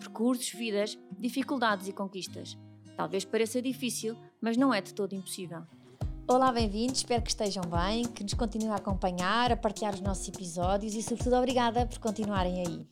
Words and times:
Percursos, 0.00 0.50
vidas, 0.50 0.98
dificuldades 1.18 1.86
e 1.86 1.92
conquistas. 1.92 2.56
Talvez 2.96 3.22
pareça 3.22 3.60
difícil, 3.60 4.16
mas 4.40 4.56
não 4.56 4.72
é 4.72 4.80
de 4.80 4.94
todo 4.94 5.14
impossível. 5.14 5.62
Olá, 6.26 6.50
bem-vindos, 6.50 7.00
espero 7.00 7.22
que 7.22 7.28
estejam 7.28 7.62
bem, 7.64 8.04
que 8.04 8.22
nos 8.22 8.32
continuem 8.32 8.70
a 8.70 8.76
acompanhar, 8.76 9.52
a 9.52 9.56
partilhar 9.58 9.92
os 9.92 10.00
nossos 10.00 10.26
episódios 10.26 10.94
e, 10.94 11.02
sobretudo, 11.02 11.36
obrigada 11.36 11.84
por 11.84 11.98
continuarem 11.98 12.66
aí. 12.66 12.88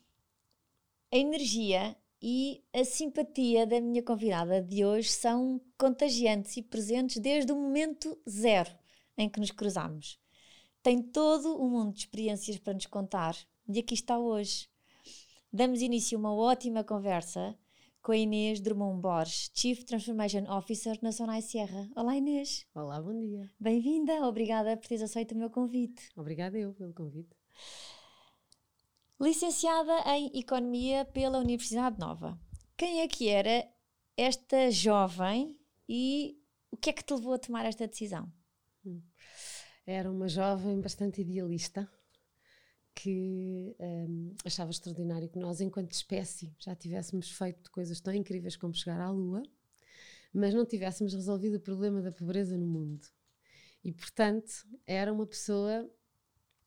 A 1.11 1.17
energia 1.17 1.97
e 2.21 2.63
a 2.75 2.85
simpatia 2.85 3.67
da 3.67 3.81
minha 3.81 4.03
convidada 4.03 4.61
de 4.61 4.85
hoje 4.85 5.09
são 5.09 5.59
contagiantes 5.79 6.59
e 6.59 6.63
presentes 6.63 7.23
desde 7.23 7.51
o 7.51 7.57
momento 7.57 8.19
zero 8.29 8.71
em 9.17 9.31
que 9.31 9.41
nos 9.41 9.51
cruzamos. 9.51 10.21
Tem 10.83 11.01
todo 11.01 11.59
um 11.59 11.71
mundo 11.71 11.95
de 11.95 12.01
experiências 12.01 12.59
para 12.59 12.75
nos 12.75 12.87
contar 12.87 13.35
e 13.67 13.79
aqui 13.79 13.95
está 13.95 14.19
hoje. 14.19 14.69
Damos 15.51 15.81
início 15.81 16.19
a 16.19 16.21
uma 16.21 16.35
ótima 16.35 16.85
conversa 16.85 17.59
com 18.03 18.13
a 18.13 18.17
Inês 18.19 18.61
Drummond 18.61 19.01
Borges, 19.01 19.51
Chief 19.55 19.83
Transformation 19.83 20.45
Officer 20.47 20.99
na 21.01 21.11
Sonai 21.11 21.41
Sierra. 21.41 21.89
Olá 21.97 22.15
Inês. 22.15 22.67
Olá, 22.75 23.01
bom 23.01 23.19
dia. 23.19 23.51
Bem-vinda, 23.59 24.13
obrigada 24.27 24.77
por 24.77 24.87
teres 24.87 25.03
aceito 25.03 25.33
o 25.33 25.39
meu 25.39 25.49
convite. 25.49 26.11
Obrigada 26.15 26.59
eu 26.59 26.75
pelo 26.75 26.93
convite. 26.93 27.35
Licenciada 29.19 30.03
em 30.15 30.39
Economia 30.39 31.07
pela 31.07 31.39
Universidade 31.39 31.99
Nova. 31.99 32.39
Quem 32.77 33.01
é 33.01 33.09
que 33.09 33.31
era 33.31 33.67
esta 34.19 34.71
jovem 34.71 35.59
e 35.89 36.39
o 36.71 36.77
que 36.77 36.91
é 36.91 36.93
que 36.93 37.03
te 37.03 37.15
levou 37.15 37.33
a 37.33 37.39
tomar 37.39 37.65
esta 37.65 37.89
decisão? 37.89 38.31
Hum. 38.85 39.01
Era 39.87 40.13
uma 40.13 40.29
jovem 40.29 40.79
bastante 40.79 41.23
idealista 41.23 41.91
que 43.01 43.77
um, 43.79 44.35
achava 44.45 44.73
extraordinário 44.73 45.29
que 45.29 45.39
nós, 45.39 45.61
enquanto 45.61 45.93
espécie, 45.93 46.53
já 46.59 46.75
tivéssemos 46.75 47.31
feito 47.31 47.71
coisas 47.71 48.01
tão 48.01 48.13
incríveis 48.13 48.57
como 48.57 48.75
chegar 48.75 49.01
à 49.01 49.09
Lua, 49.09 49.41
mas 50.35 50.53
não 50.53 50.67
tivéssemos 50.67 51.15
resolvido 51.15 51.59
o 51.59 51.61
problema 51.61 52.03
da 52.03 52.11
pobreza 52.11 52.59
no 52.59 52.67
mundo. 52.67 53.07
E, 53.85 53.93
portanto, 53.93 54.67
era 54.85 55.13
uma 55.13 55.25
pessoa 55.25 55.89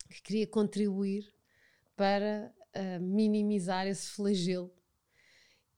que 0.09 0.21
queria 0.21 0.47
contribuir 0.47 1.33
para 1.97 2.55
uh, 2.77 3.03
minimizar 3.03 3.85
esse 3.85 4.07
flagelo 4.07 4.73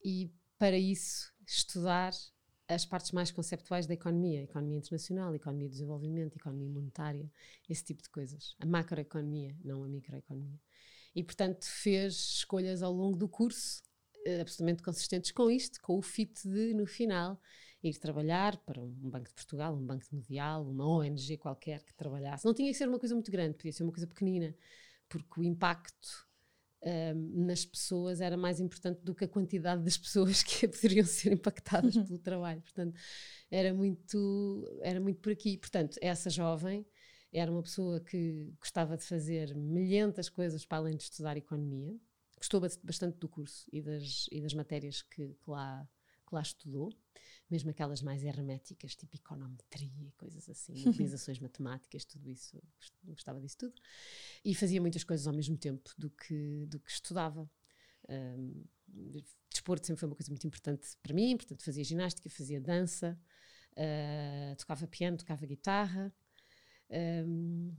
e, 0.05 0.31
para 0.59 0.77
isso, 0.77 1.33
estudar 1.47 2.13
as 2.67 2.85
partes 2.85 3.11
mais 3.11 3.31
conceptuais 3.31 3.85
da 3.85 3.93
economia, 3.93 4.43
economia 4.43 4.77
internacional, 4.77 5.35
economia 5.35 5.67
de 5.67 5.73
desenvolvimento, 5.73 6.35
economia 6.35 6.69
monetária, 6.69 7.29
esse 7.69 7.83
tipo 7.83 8.01
de 8.01 8.09
coisas. 8.09 8.55
A 8.59 8.65
macroeconomia, 8.65 9.55
não 9.63 9.83
a 9.83 9.87
microeconomia. 9.87 10.59
E, 11.15 11.23
portanto, 11.23 11.65
fez 11.65 12.13
escolhas 12.13 12.81
ao 12.81 12.91
longo 12.91 13.17
do 13.17 13.27
curso 13.27 13.83
uh, 14.25 14.41
absolutamente 14.41 14.81
consistentes 14.81 15.31
com 15.31 15.49
isto, 15.51 15.79
com 15.81 15.97
o 15.97 16.01
fit 16.01 16.47
de, 16.47 16.73
no 16.73 16.87
final, 16.87 17.39
ir 17.83 17.97
trabalhar 17.97 18.57
para 18.57 18.81
um 18.81 19.09
Banco 19.09 19.27
de 19.27 19.35
Portugal, 19.35 19.75
um 19.75 19.85
Banco 19.85 20.05
Mundial, 20.11 20.65
uma 20.65 20.87
ONG 20.87 21.37
qualquer 21.37 21.83
que 21.83 21.93
trabalhasse. 21.93 22.45
Não 22.45 22.53
tinha 22.53 22.71
que 22.71 22.77
ser 22.77 22.87
uma 22.87 22.99
coisa 22.99 23.13
muito 23.13 23.29
grande, 23.29 23.55
podia 23.55 23.73
ser 23.73 23.83
uma 23.83 23.91
coisa 23.91 24.07
pequenina, 24.07 24.55
porque 25.09 25.41
o 25.41 25.43
impacto 25.43 26.27
um, 26.85 27.45
nas 27.45 27.65
pessoas 27.65 28.21
era 28.21 28.35
mais 28.35 28.59
importante 28.59 29.01
do 29.01 29.15
que 29.15 29.25
a 29.25 29.27
quantidade 29.27 29.83
das 29.83 29.97
pessoas 29.97 30.43
que 30.43 30.67
poderiam 30.69 31.05
ser 31.05 31.33
impactadas 31.33 31.95
pelo 31.95 32.19
trabalho. 32.19 32.61
Portanto, 32.61 32.99
era 33.49 33.73
muito, 33.73 34.79
era 34.81 34.99
muito 34.99 35.19
por 35.19 35.31
aqui. 35.31 35.57
Portanto, 35.57 35.97
essa 36.01 36.29
jovem 36.29 36.85
era 37.31 37.51
uma 37.51 37.63
pessoa 37.63 37.99
que 37.99 38.53
gostava 38.59 38.95
de 38.95 39.03
fazer 39.03 39.55
milhentas 39.55 40.29
coisas 40.29 40.65
para 40.65 40.77
além 40.79 40.95
de 40.95 41.03
estudar 41.03 41.37
economia. 41.37 41.95
Gostou 42.37 42.59
bastante 42.59 43.17
do 43.17 43.29
curso 43.29 43.65
e 43.71 43.81
das, 43.81 44.27
e 44.31 44.41
das 44.41 44.53
matérias 44.53 45.01
que, 45.01 45.29
que 45.29 45.49
lá, 45.49 45.87
que 46.27 46.35
lá 46.35 46.41
estudou 46.41 46.91
mesmo 47.49 47.69
aquelas 47.69 48.01
mais 48.01 48.23
herméticas, 48.23 48.95
tipo 48.95 49.15
econometria 49.15 50.07
e 50.07 50.11
coisas 50.13 50.49
assim, 50.49 50.73
utilizações 50.89 51.39
matemáticas, 51.39 52.05
tudo 52.05 52.29
isso, 52.29 52.61
gostava 53.03 53.39
disso 53.39 53.57
tudo. 53.57 53.75
E 54.43 54.55
fazia 54.55 54.81
muitas 54.81 55.03
coisas 55.03 55.27
ao 55.27 55.33
mesmo 55.33 55.57
tempo 55.57 55.91
do 55.97 56.09
que, 56.09 56.65
do 56.67 56.79
que 56.79 56.91
estudava. 56.91 57.49
Um, 58.09 58.65
desporto 59.49 59.87
sempre 59.87 59.99
foi 59.99 60.09
uma 60.09 60.15
coisa 60.15 60.29
muito 60.29 60.45
importante 60.45 60.97
para 61.01 61.13
mim, 61.13 61.37
portanto 61.37 61.63
fazia 61.63 61.83
ginástica, 61.83 62.29
fazia 62.29 62.59
dança, 62.59 63.19
uh, 63.73 64.55
tocava 64.57 64.87
piano, 64.87 65.17
tocava 65.17 65.45
guitarra. 65.45 66.13
Um, 66.89 67.73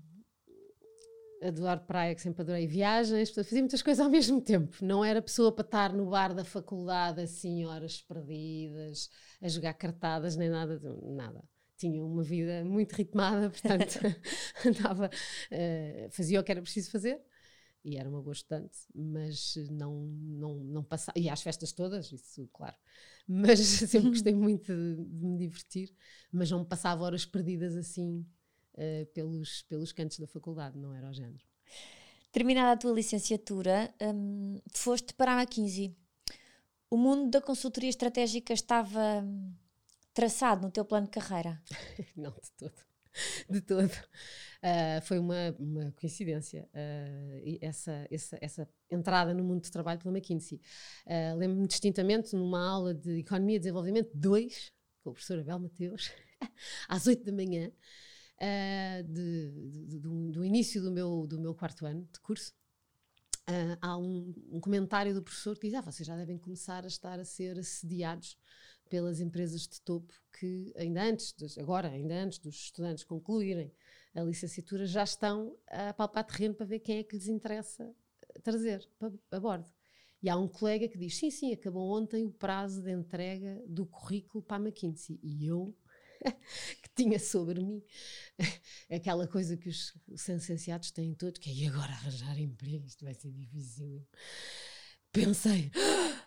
adoro 1.43 1.81
praia, 1.81 2.15
que 2.15 2.23
sempre 2.23 2.43
adorei 2.43 2.67
viagens, 2.67 3.31
fazia 3.31 3.61
muitas 3.61 3.83
coisas 3.83 4.05
ao 4.05 4.11
mesmo 4.11 4.41
tempo. 4.41 4.77
Não 4.85 5.05
era 5.05 5.23
pessoa 5.23 5.53
para 5.53 5.65
estar 5.65 5.93
no 5.93 6.09
bar 6.11 6.35
da 6.35 6.45
faculdade, 6.45 7.21
assim, 7.21 7.65
horas 7.65 8.01
perdidas, 8.01 9.11
a 9.41 9.49
jogar 9.49 9.75
cartadas, 9.75 10.37
nem 10.37 10.49
nada, 10.49 10.81
nada. 11.03 11.45
Tinha 11.77 12.03
uma 12.05 12.23
vida 12.23 12.65
muito 12.65 12.93
ritmada, 12.93 13.51
portanto, 13.51 13.99
andava, 14.65 15.09
uh, 15.09 16.11
fazia 16.11 16.41
o 16.41 16.45
que 16.45 16.53
era 16.53 16.63
preciso 16.63 16.91
fazer 16.91 17.21
e 17.85 17.99
era 17.99 18.09
uma 18.09 18.23
boa 18.23 18.33
estudante, 18.33 18.79
mas 18.95 19.57
não, 19.71 20.07
não, 20.07 20.55
não 20.65 20.83
passava. 20.83 21.19
E 21.19 21.29
às 21.29 21.43
festas 21.43 21.71
todas, 21.73 22.11
isso, 22.11 22.49
claro. 22.53 22.75
Mas 23.29 23.61
sempre 23.61 24.09
gostei 24.11 24.35
muito 24.35 24.73
de, 24.75 25.05
de 25.05 25.27
me 25.27 25.37
divertir, 25.37 25.95
mas 26.33 26.51
não 26.51 26.65
passava 26.65 27.05
horas 27.05 27.27
perdidas 27.27 27.77
assim 27.77 28.27
uh, 28.75 29.07
pelos, 29.07 29.63
pelos 29.63 29.93
cantos 29.93 30.19
da 30.19 30.27
faculdade, 30.27 30.79
não 30.79 30.95
era 30.95 31.09
o 31.09 31.13
género. 31.13 31.45
Terminada 32.35 32.73
a 32.73 32.77
tua 32.77 32.93
licenciatura, 32.93 33.95
um, 34.03 34.61
foste 34.73 35.15
para 35.15 35.33
a 35.33 35.43
McKinsey. 35.43 35.97
O 36.91 36.97
mundo 36.97 37.31
da 37.31 37.41
consultoria 37.41 37.89
estratégica 37.89 38.53
estava 38.53 39.23
hum, 39.23 39.55
traçado 40.13 40.63
no 40.63 40.71
teu 40.73 40.85
plano 40.85 41.07
de 41.07 41.13
carreira? 41.13 41.63
não, 42.17 42.33
de 42.33 42.51
todo. 42.57 42.75
De 43.49 43.61
todo. 43.61 43.93
Uh, 44.65 45.01
foi 45.03 45.21
uma, 45.21 45.55
uma 45.59 45.93
coincidência 45.93 46.69
uh, 46.75 47.59
essa, 47.61 48.07
essa, 48.11 48.39
essa 48.41 48.69
entrada 48.91 49.33
no 49.33 49.45
mundo 49.45 49.63
do 49.63 49.71
trabalho 49.71 50.01
pela 50.01 50.13
McKinsey. 50.13 50.61
Uh, 51.07 51.37
Lembro-me 51.37 51.69
distintamente 51.69 52.35
numa 52.35 52.69
aula 52.69 52.93
de 52.93 53.21
Economia 53.21 53.57
e 53.57 53.61
Desenvolvimento 53.61 54.11
2, 54.13 54.73
com 55.03 55.11
o 55.11 55.13
professor 55.13 55.39
Abel 55.39 55.61
Mateus, 55.61 56.11
às 56.89 57.07
8 57.07 57.23
da 57.23 57.33
manhã, 57.33 57.71
uh, 58.41 59.03
de, 59.05 59.51
de, 59.71 59.87
de, 59.87 59.99
do 59.99 60.45
início 60.45 60.83
do 60.83 60.91
meu, 60.91 61.27
do 61.27 61.41
meu 61.41 61.55
quarto 61.55 61.87
ano 61.87 62.09
de 62.13 62.21
curso, 62.21 62.53
uh, 63.49 63.79
há 63.81 63.97
um, 63.97 64.35
um, 64.51 64.61
comentário 64.61 65.15
do 65.15 65.23
professor 65.23 65.59
que 65.59 65.69
diz: 65.69 65.75
Ah, 65.75 65.81
vocês 65.81 66.07
já 66.07 66.17
devem 66.17 66.39
começar 66.39 66.85
a 66.85 66.89
estar 66.89 67.19
a 67.19 67.25
ser 67.25 67.59
assediados 67.59 68.37
pelas 68.89 69.21
empresas 69.21 69.67
de 69.67 69.81
topo 69.81 70.13
que, 70.39 70.73
ainda 70.77 71.03
antes, 71.03 71.35
agora, 71.59 71.89
ainda 71.89 72.15
antes 72.15 72.39
dos 72.39 72.55
estudantes 72.55 73.05
concluírem 73.05 73.73
a 74.15 74.23
licenciatura, 74.23 74.87
já 74.87 75.03
estão 75.03 75.57
a 75.69 75.93
palpar 75.93 76.25
terreno 76.25 76.55
para 76.55 76.67
ver 76.67 76.81
quem 76.81 76.99
é 76.99 77.03
que 77.03 77.17
lhes 77.17 77.27
interessa 77.27 77.93
trazer 78.43 78.89
para, 78.99 79.13
a 79.31 79.41
bordo. 79.41 79.69
E 80.23 80.29
há 80.29 80.37
um 80.37 80.49
colega 80.49 80.89
que 80.89 80.97
diz: 80.97 81.17
sim, 81.17 81.31
sim, 81.31 81.53
acabou 81.53 81.91
ontem 81.91 82.25
o 82.25 82.31
prazo 82.31 82.83
de 82.83 82.91
entrega 82.91 83.63
do 83.67 83.85
currículo 83.85 84.43
para 84.43 84.57
a 84.57 84.61
McKinsey. 84.61 85.21
E 85.23 85.47
eu 85.47 85.77
que 86.83 86.89
tinha 86.95 87.19
sobre 87.19 87.61
mim 87.61 87.83
aquela 88.91 89.27
coisa 89.27 89.57
que 89.57 89.69
os, 89.69 89.95
os 90.09 90.29
licenciados 90.29 90.91
têm 90.91 91.15
todos, 91.15 91.39
que 91.39 91.51
é 91.51 91.53
e 91.53 91.69
agora 91.69 91.93
arranjar 91.93 92.39
emprego, 92.39 92.87
isto 92.87 93.05
vai 93.05 93.15
ser 93.15 93.33
difícil. 93.33 94.07
Pensei, 95.15 95.71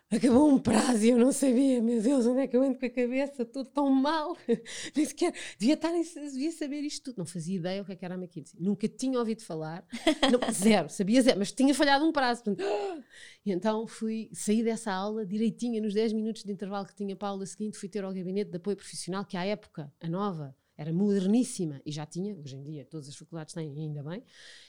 acabou 0.09 0.49
um 0.49 0.57
prazo 0.57 1.03
e 1.03 1.09
eu 1.09 1.17
não 1.17 1.33
sabia, 1.33 1.81
meu 1.81 2.01
Deus, 2.01 2.25
onde 2.25 2.39
é 2.39 2.47
que 2.47 2.55
eu 2.55 2.63
ando 2.63 2.79
com 2.79 2.85
a 2.85 2.89
cabeça? 2.89 3.41
Estou 3.41 3.65
tão 3.65 3.89
mal, 3.89 4.37
nem 4.95 5.05
sequer 5.05 5.33
devia, 5.59 5.73
estar, 5.73 5.91
devia 5.91 6.53
saber 6.53 6.79
isto 6.79 7.03
tudo. 7.03 7.17
Não 7.17 7.25
fazia 7.25 7.57
ideia 7.57 7.81
o 7.81 7.85
que, 7.85 7.91
é 7.91 7.95
que 7.97 8.05
era 8.05 8.15
a 8.15 8.17
McKinsey, 8.17 8.57
nunca 8.61 8.87
tinha 8.87 9.19
ouvido 9.19 9.43
falar, 9.43 9.85
não, 10.31 10.39
zero, 10.53 10.87
sabia 10.87 11.21
zero, 11.21 11.37
mas 11.37 11.51
tinha 11.51 11.75
falhado 11.75 12.05
um 12.05 12.13
prazo. 12.13 12.45
Portanto, 12.45 12.63
e 13.45 13.51
então 13.51 13.85
fui, 13.85 14.29
saí 14.31 14.63
dessa 14.63 14.93
aula 14.93 15.25
direitinha, 15.25 15.81
nos 15.81 15.93
10 15.93 16.13
minutos 16.13 16.45
de 16.45 16.51
intervalo 16.53 16.87
que 16.87 16.95
tinha 16.95 17.13
para 17.13 17.27
a 17.27 17.31
aula 17.31 17.45
seguinte, 17.45 17.77
fui 17.77 17.89
ter 17.89 18.05
ao 18.05 18.13
gabinete 18.13 18.51
de 18.51 18.55
apoio 18.55 18.77
profissional, 18.77 19.25
que 19.25 19.35
à 19.35 19.43
época, 19.43 19.91
a 19.99 20.07
nova, 20.07 20.55
era 20.77 20.93
moderníssima 20.93 21.81
e 21.85 21.91
já 21.91 22.05
tinha, 22.05 22.35
hoje 22.35 22.55
em 22.55 22.63
dia 22.63 22.85
todas 22.85 23.09
as 23.09 23.15
faculdades 23.15 23.53
têm, 23.53 23.77
ainda 23.77 24.03
bem, 24.03 24.23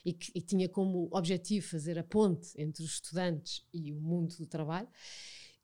e, 0.04 0.12
que, 0.12 0.32
e 0.34 0.40
tinha 0.40 0.68
como 0.68 1.08
objetivo 1.12 1.66
fazer 1.68 1.98
a 1.98 2.04
ponte 2.04 2.50
entre 2.56 2.82
os 2.82 2.94
estudantes 2.94 3.64
e 3.72 3.92
o 3.92 4.00
mundo 4.00 4.34
do 4.36 4.46
trabalho. 4.46 4.88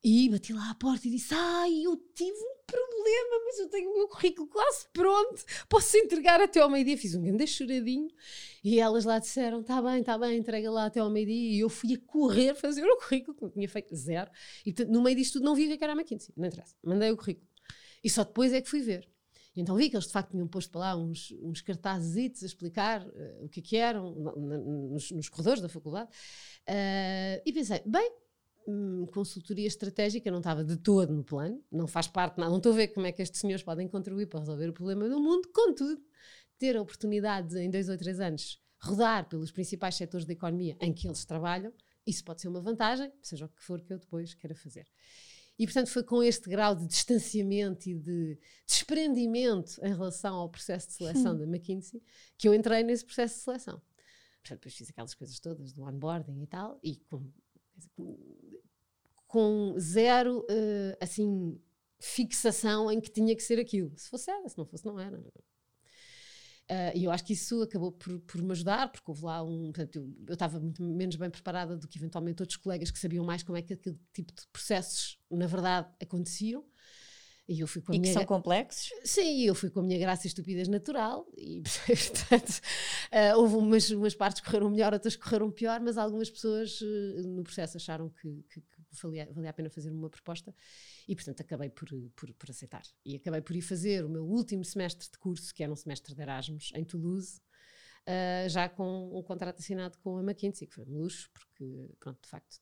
E 0.07 0.29
bati 0.29 0.53
lá 0.53 0.69
à 0.69 0.75
porta 0.75 1.07
e 1.07 1.09
disse: 1.09 1.33
Ai, 1.33 1.81
eu 1.81 1.97
tive 2.13 2.37
um 2.37 2.57
problema, 2.67 3.43
mas 3.43 3.57
eu 3.57 3.67
tenho 3.67 3.89
o 3.89 3.97
meu 3.97 4.07
currículo 4.07 4.47
quase 4.47 4.85
pronto, 4.93 5.43
posso 5.67 5.97
entregar 5.97 6.39
até 6.39 6.59
ao 6.59 6.69
meio-dia. 6.69 6.95
Fiz 6.95 7.15
um 7.15 7.23
grande 7.23 7.47
choradinho 7.47 8.09
e 8.63 8.79
elas 8.79 9.03
lá 9.03 9.17
disseram: 9.17 9.63
Tá 9.63 9.81
bem, 9.81 10.03
tá 10.03 10.15
bem, 10.15 10.37
entrega 10.37 10.69
lá 10.69 10.85
até 10.85 10.99
ao 10.99 11.09
meio-dia. 11.09 11.55
E 11.55 11.59
eu 11.59 11.69
fui 11.69 11.95
a 11.95 11.99
correr 12.05 12.53
fazer 12.53 12.85
o 12.85 12.97
currículo, 12.97 13.35
que 13.35 13.41
não 13.41 13.49
tinha 13.49 13.67
feito 13.67 13.95
zero. 13.95 14.29
E 14.63 14.71
no 14.85 15.01
meio 15.01 15.15
disto 15.15 15.33
tudo 15.33 15.45
não 15.45 15.55
vi 15.55 15.75
que 15.75 15.83
era 15.83 15.93
a 15.93 15.95
McKinsey, 15.95 16.31
não 16.37 16.45
interessa. 16.45 16.75
Mandei 16.83 17.09
o 17.09 17.17
currículo. 17.17 17.47
E 18.03 18.09
só 18.09 18.23
depois 18.23 18.53
é 18.53 18.61
que 18.61 18.69
fui 18.69 18.81
ver. 18.81 19.09
E 19.55 19.61
então 19.61 19.75
vi 19.75 19.89
que 19.89 19.95
eles 19.95 20.05
de 20.05 20.11
facto 20.11 20.31
tinham 20.31 20.47
posto 20.47 20.69
para 20.71 20.81
lá 20.81 20.95
uns, 20.97 21.33
uns 21.41 21.61
cartazes 21.61 22.43
a 22.43 22.45
explicar 22.45 23.05
uh, 23.07 23.45
o 23.45 23.49
que, 23.49 23.61
é 23.61 23.63
que 23.63 23.77
eram 23.77 24.13
nos, 24.13 25.11
nos 25.11 25.29
corredores 25.29 25.61
da 25.61 25.69
faculdade. 25.69 26.09
Uh, 26.67 27.41
e 27.45 27.53
pensei, 27.53 27.81
bem, 27.85 28.11
hum, 28.67 29.05
consultoria 29.13 29.67
estratégica 29.67 30.29
não 30.29 30.39
estava 30.39 30.63
de 30.63 30.75
todo 30.77 31.13
no 31.13 31.23
plano, 31.23 31.63
não 31.71 31.87
faz 31.87 32.07
parte, 32.07 32.37
não, 32.37 32.49
não 32.49 32.57
estou 32.57 32.73
a 32.73 32.75
ver 32.75 32.89
como 32.89 33.05
é 33.05 33.11
que 33.11 33.21
estes 33.21 33.39
senhores 33.39 33.63
podem 33.63 33.87
contribuir 33.87 34.27
para 34.27 34.39
resolver 34.39 34.67
o 34.67 34.73
problema 34.73 35.07
do 35.07 35.19
mundo, 35.19 35.47
contudo, 35.53 36.01
ter 36.57 36.75
a 36.75 36.81
oportunidade 36.81 37.49
de, 37.49 37.59
em 37.61 37.69
dois 37.69 37.87
ou 37.87 37.97
três 37.97 38.19
anos, 38.19 38.61
rodar 38.79 39.27
pelos 39.29 39.51
principais 39.51 39.95
setores 39.95 40.25
da 40.25 40.33
economia 40.33 40.75
em 40.81 40.93
que 40.93 41.07
eles 41.07 41.23
trabalham, 41.23 41.71
isso 42.05 42.23
pode 42.23 42.41
ser 42.41 42.49
uma 42.49 42.61
vantagem, 42.61 43.11
seja 43.21 43.45
o 43.45 43.49
que 43.49 43.63
for 43.63 43.81
que 43.81 43.93
eu 43.93 43.99
depois 43.99 44.33
queira 44.33 44.55
fazer. 44.55 44.85
E, 45.57 45.65
portanto, 45.65 45.89
foi 45.89 46.03
com 46.03 46.21
este 46.21 46.49
grau 46.49 46.75
de 46.75 46.85
distanciamento 46.85 47.89
e 47.89 47.95
de 47.95 48.37
desprendimento 48.65 49.79
em 49.81 49.93
relação 49.93 50.35
ao 50.35 50.49
processo 50.49 50.87
de 50.87 50.93
seleção 50.95 51.37
da 51.37 51.45
McKinsey 51.45 52.03
que 52.37 52.47
eu 52.47 52.53
entrei 52.53 52.83
nesse 52.83 53.05
processo 53.05 53.35
de 53.35 53.41
seleção. 53.41 53.81
Portanto, 54.41 54.59
depois 54.59 54.75
fiz 54.75 54.89
aquelas 54.89 55.13
coisas 55.13 55.39
todas 55.39 55.73
do 55.73 55.83
onboarding 55.83 56.43
e 56.43 56.47
tal, 56.47 56.79
e 56.83 56.97
com, 57.09 57.31
com 59.25 59.75
zero, 59.79 60.41
uh, 60.41 60.97
assim, 61.01 61.59
fixação 61.99 62.91
em 62.91 62.99
que 62.99 63.09
tinha 63.09 63.35
que 63.35 63.41
ser 63.41 63.59
aquilo. 63.59 63.97
Se 63.97 64.09
fosse 64.09 64.29
era, 64.29 64.47
se 64.47 64.57
não 64.57 64.65
fosse 64.65 64.85
não 64.85 64.99
era. 64.99 65.23
Uh, 66.69 66.97
e 66.97 67.03
eu 67.03 67.11
acho 67.11 67.23
que 67.23 67.33
isso 67.33 67.61
acabou 67.61 67.91
por, 67.91 68.19
por 68.21 68.41
me 68.41 68.51
ajudar, 68.51 68.91
porque 68.91 69.09
houve 69.09 69.23
lá 69.23 69.43
um. 69.43 69.71
Portanto, 69.71 70.15
eu 70.27 70.33
estava 70.33 70.59
muito 70.59 70.81
menos 70.83 71.15
bem 71.15 71.29
preparada 71.29 71.77
do 71.77 71.87
que 71.87 71.97
eventualmente 71.97 72.41
outros 72.41 72.57
colegas 72.57 72.89
que 72.89 72.97
sabiam 72.97 73.23
mais 73.23 73.43
como 73.43 73.57
é 73.57 73.61
que 73.61 73.73
aquele 73.73 73.99
tipo 74.11 74.33
de 74.33 74.47
processos, 74.51 75.19
na 75.29 75.45
verdade, 75.45 75.87
aconteciam. 76.01 76.65
E, 77.47 77.59
eu 77.59 77.67
fui 77.67 77.81
com 77.81 77.91
a 77.91 77.95
e 77.95 77.99
minha... 77.99 78.11
que 78.11 78.17
são 78.17 78.25
complexos? 78.25 78.89
Sim, 79.03 79.43
eu 79.43 79.53
fui 79.53 79.69
com 79.69 79.79
a 79.79 79.83
minha 79.83 79.99
graça 79.99 80.25
e 80.25 80.29
estupidez 80.29 80.67
natural 80.67 81.27
e, 81.37 81.61
portanto, 81.87 82.59
uh, 83.13 83.37
houve 83.37 83.55
umas, 83.55 83.91
umas 83.91 84.15
partes 84.15 84.41
que 84.41 84.47
correram 84.47 84.71
melhor, 84.71 84.93
outras 84.93 85.15
que 85.15 85.21
correram 85.21 85.51
pior, 85.51 85.79
mas 85.79 85.95
algumas 85.99 86.31
pessoas 86.31 86.81
uh, 86.81 87.27
no 87.27 87.43
processo 87.43 87.77
acharam 87.77 88.09
que, 88.09 88.43
que 88.49 88.61
valia, 89.01 89.27
valia 89.31 89.49
a 89.49 89.53
pena 89.53 89.69
fazer 89.69 89.91
uma 89.91 90.09
proposta 90.09 90.53
e, 91.07 91.15
portanto, 91.15 91.41
acabei 91.41 91.69
por, 91.69 91.89
por, 92.15 92.33
por, 92.33 92.49
aceitar. 92.49 92.83
E 93.03 93.15
acabei 93.15 93.41
por 93.41 93.55
ir 93.55 93.61
fazer 93.61 94.03
o 94.05 94.09
meu 94.09 94.25
último 94.25 94.63
semestre 94.63 95.09
de 95.09 95.17
curso, 95.17 95.53
que 95.53 95.63
era 95.63 95.71
um 95.71 95.75
semestre 95.75 96.13
de 96.13 96.21
Erasmus, 96.21 96.71
em 96.75 96.83
Toulouse, 96.83 97.39
uh, 98.07 98.49
já 98.49 98.69
com 98.69 99.17
um 99.17 99.23
contrato 99.23 99.59
assinado 99.59 99.97
com 99.99 100.17
a 100.17 100.21
McKinsey, 100.23 100.67
que 100.67 100.75
foi 100.75 100.85
um 100.85 100.97
luxo, 100.99 101.29
porque, 101.31 101.89
pronto, 101.99 102.21
de 102.21 102.29
facto, 102.29 102.61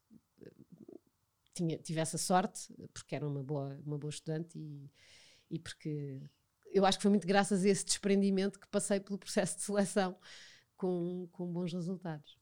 tinha, 1.54 1.78
tive 1.78 2.00
essa 2.00 2.18
sorte, 2.18 2.74
porque 2.94 3.16
era 3.16 3.28
uma 3.28 3.44
boa, 3.44 3.80
uma 3.86 3.98
boa 3.98 4.10
estudante 4.10 4.58
e, 4.58 4.90
e 5.50 5.60
porque 5.60 6.22
eu 6.74 6.86
acho 6.86 6.98
que 6.98 7.04
foi 7.04 7.12
muito 7.12 7.28
graças 7.28 7.64
a 7.64 7.70
esse 7.70 7.86
desprendimento 7.86 8.60
que 8.60 8.68
passei 8.68 9.00
pelo 9.00 9.20
processo 9.20 9.58
de 9.58 9.62
seleção 9.64 10.18
com, 10.76 11.28
com 11.32 11.46
bons 11.46 11.72
resultados. 11.72 12.38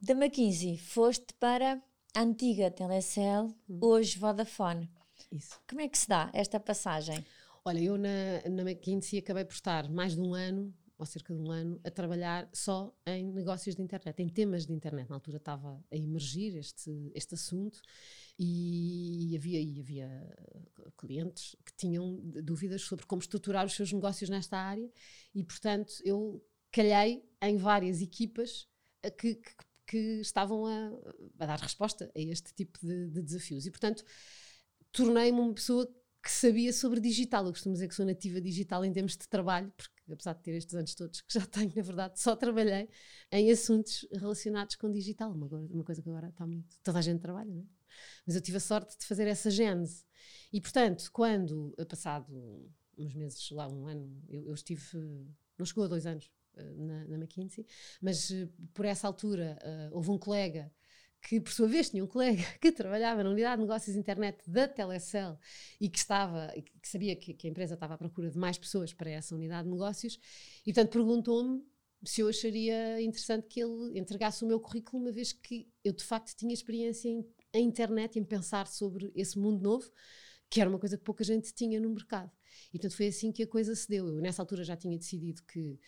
Da 0.00 0.14
McKinsey, 0.14 0.78
foste 0.78 1.34
para 1.34 1.82
antiga 2.14 2.70
Telecel, 2.70 3.54
hum. 3.68 3.78
hoje 3.80 4.18
Vodafone. 4.18 4.90
Isso. 5.30 5.60
Como 5.68 5.80
é 5.80 5.88
que 5.88 5.98
se 5.98 6.08
dá 6.08 6.30
esta 6.32 6.60
passagem? 6.60 7.24
Olha, 7.64 7.80
eu 7.80 7.96
na, 7.96 8.48
na 8.50 8.62
McKinsey 8.62 9.18
acabei 9.18 9.44
por 9.44 9.54
estar 9.54 9.88
mais 9.90 10.14
de 10.14 10.20
um 10.20 10.34
ano 10.34 10.74
ou 11.02 11.06
cerca 11.06 11.34
de 11.34 11.40
um 11.40 11.50
ano, 11.50 11.80
a 11.82 11.90
trabalhar 11.90 12.48
só 12.52 12.94
em 13.04 13.32
negócios 13.32 13.74
de 13.74 13.82
internet, 13.82 14.22
em 14.22 14.28
temas 14.28 14.66
de 14.66 14.72
internet. 14.72 15.08
Na 15.08 15.16
altura 15.16 15.38
estava 15.38 15.84
a 15.90 15.96
emergir 15.96 16.56
este, 16.56 17.10
este 17.12 17.34
assunto 17.34 17.80
e 18.38 19.34
havia, 19.36 19.60
e 19.60 19.80
havia 19.80 20.36
clientes 20.96 21.56
que 21.66 21.74
tinham 21.76 22.20
dúvidas 22.44 22.82
sobre 22.82 23.04
como 23.04 23.20
estruturar 23.20 23.66
os 23.66 23.74
seus 23.74 23.92
negócios 23.92 24.30
nesta 24.30 24.56
área 24.56 24.88
e, 25.34 25.42
portanto, 25.42 25.92
eu 26.04 26.40
calhei 26.70 27.28
em 27.42 27.56
várias 27.56 28.00
equipas 28.00 28.68
que, 29.18 29.34
que, 29.34 29.56
que 29.92 30.22
estavam 30.22 30.64
a, 30.64 30.90
a, 31.38 31.44
dar 31.46 31.60
resposta 31.60 32.10
a 32.16 32.18
este 32.18 32.54
tipo 32.54 32.78
de, 32.80 33.10
de 33.10 33.20
desafios. 33.20 33.66
E, 33.66 33.70
portanto, 33.70 34.02
tornei-me 34.90 35.38
uma 35.38 35.52
pessoa 35.52 35.86
que 36.22 36.30
sabia 36.30 36.72
sobre 36.72 36.98
digital. 36.98 37.44
Eu 37.44 37.52
costumo 37.52 37.74
dizer 37.74 37.88
que 37.88 37.94
sou 37.94 38.06
nativa 38.06 38.40
digital 38.40 38.86
em 38.86 38.92
termos 38.92 39.18
de 39.18 39.28
trabalho, 39.28 39.70
porque 39.76 39.92
apesar 40.10 40.32
de 40.32 40.40
ter 40.40 40.52
estes 40.52 40.74
anos 40.74 40.94
todos 40.94 41.20
que 41.20 41.34
já 41.34 41.44
tenho, 41.44 41.70
na 41.76 41.82
verdade, 41.82 42.18
só 42.18 42.34
trabalhei 42.34 42.88
em 43.30 43.52
assuntos 43.52 44.08
relacionados 44.10 44.76
com 44.76 44.90
digital, 44.90 45.30
uma, 45.30 45.46
uma 45.46 45.84
coisa 45.84 46.00
que 46.00 46.08
agora 46.08 46.30
está 46.30 46.46
muito. 46.46 46.74
toda 46.82 46.98
a 46.98 47.02
gente 47.02 47.20
trabalha, 47.20 47.52
não 47.52 47.60
é? 47.60 47.66
Mas 48.26 48.34
eu 48.34 48.40
tive 48.40 48.56
a 48.56 48.60
sorte 48.60 48.96
de 48.98 49.04
fazer 49.04 49.28
essa 49.28 49.50
gênese. 49.50 50.06
E, 50.50 50.58
portanto, 50.58 51.10
quando, 51.12 51.74
passado 51.86 52.32
uns 52.96 53.14
meses, 53.14 53.50
lá 53.50 53.68
um 53.68 53.86
ano, 53.86 54.24
eu, 54.26 54.46
eu 54.46 54.54
estive, 54.54 54.80
não 55.58 55.66
chegou 55.66 55.84
a 55.84 55.88
dois 55.88 56.06
anos 56.06 56.30
na, 56.76 57.04
na 57.06 57.16
McKinsey, 57.16 57.66
mas 58.00 58.30
eh, 58.30 58.48
por 58.74 58.84
essa 58.84 59.06
altura 59.06 59.58
uh, 59.62 59.96
houve 59.96 60.10
um 60.10 60.18
colega 60.18 60.72
que 61.20 61.40
por 61.40 61.52
sua 61.52 61.68
vez 61.68 61.88
tinha 61.90 62.02
um 62.02 62.06
colega 62.06 62.42
que 62.60 62.72
trabalhava 62.72 63.22
na 63.22 63.30
unidade 63.30 63.56
de 63.56 63.62
negócios 63.62 63.96
internet 63.96 64.38
da 64.46 64.66
Telecel 64.66 65.38
e 65.80 65.88
que 65.88 65.98
estava, 65.98 66.52
que 66.80 66.88
sabia 66.88 67.14
que, 67.14 67.32
que 67.34 67.46
a 67.46 67.50
empresa 67.50 67.74
estava 67.74 67.94
à 67.94 67.98
procura 67.98 68.30
de 68.30 68.38
mais 68.38 68.58
pessoas 68.58 68.92
para 68.92 69.10
essa 69.10 69.34
unidade 69.34 69.64
de 69.64 69.70
negócios 69.72 70.18
e 70.66 70.72
portanto 70.72 70.92
perguntou-me 70.92 71.64
se 72.04 72.20
eu 72.20 72.28
acharia 72.28 73.00
interessante 73.00 73.46
que 73.46 73.60
ele 73.60 73.96
entregasse 73.96 74.44
o 74.44 74.48
meu 74.48 74.58
currículo 74.58 75.04
uma 75.04 75.12
vez 75.12 75.32
que 75.32 75.68
eu 75.84 75.92
de 75.92 76.02
facto 76.02 76.36
tinha 76.36 76.52
experiência 76.52 77.08
em, 77.08 77.24
em 77.54 77.64
internet 77.64 78.18
em 78.18 78.24
pensar 78.24 78.66
sobre 78.66 79.12
esse 79.14 79.38
mundo 79.38 79.62
novo 79.62 79.88
que 80.52 80.60
era 80.60 80.68
uma 80.68 80.78
coisa 80.78 80.98
que 80.98 81.04
pouca 81.04 81.24
gente 81.24 81.54
tinha 81.54 81.80
no 81.80 81.88
mercado. 81.88 82.30
E 82.68 82.72
portanto 82.72 82.94
foi 82.94 83.06
assim 83.06 83.32
que 83.32 83.42
a 83.42 83.46
coisa 83.46 83.74
se 83.74 83.88
deu. 83.88 84.06
Eu 84.06 84.20
nessa 84.20 84.42
altura 84.42 84.62
já 84.62 84.76
tinha 84.76 84.98
decidido 84.98 85.42
que 85.44 85.80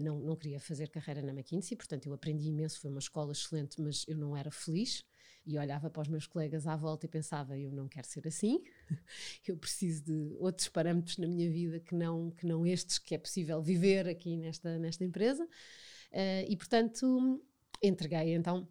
não, 0.00 0.20
não 0.20 0.36
queria 0.36 0.60
fazer 0.60 0.88
carreira 0.88 1.22
na 1.22 1.32
McKinsey, 1.32 1.76
portanto 1.76 2.06
eu 2.06 2.12
aprendi 2.12 2.48
imenso, 2.48 2.80
foi 2.80 2.90
uma 2.90 3.00
escola 3.00 3.32
excelente, 3.32 3.80
mas 3.80 4.04
eu 4.08 4.16
não 4.16 4.36
era 4.36 4.50
feliz. 4.50 5.04
E 5.48 5.56
olhava 5.56 5.88
para 5.88 6.02
os 6.02 6.08
meus 6.08 6.26
colegas 6.26 6.66
à 6.66 6.74
volta 6.74 7.06
e 7.06 7.08
pensava 7.08 7.56
eu 7.56 7.70
não 7.70 7.86
quero 7.86 8.06
ser 8.06 8.26
assim. 8.26 8.60
Eu 9.46 9.56
preciso 9.56 10.02
de 10.02 10.36
outros 10.40 10.68
parâmetros 10.68 11.18
na 11.18 11.28
minha 11.28 11.48
vida 11.48 11.78
que 11.78 11.94
não 11.94 12.32
que 12.32 12.44
não 12.44 12.66
estes 12.66 12.98
que 12.98 13.14
é 13.14 13.18
possível 13.18 13.62
viver 13.62 14.08
aqui 14.08 14.36
nesta 14.36 14.76
nesta 14.76 15.04
empresa. 15.04 15.44
Uh, 15.44 16.42
e 16.48 16.56
portanto 16.56 17.40
entreguei 17.80 18.34
então 18.34 18.68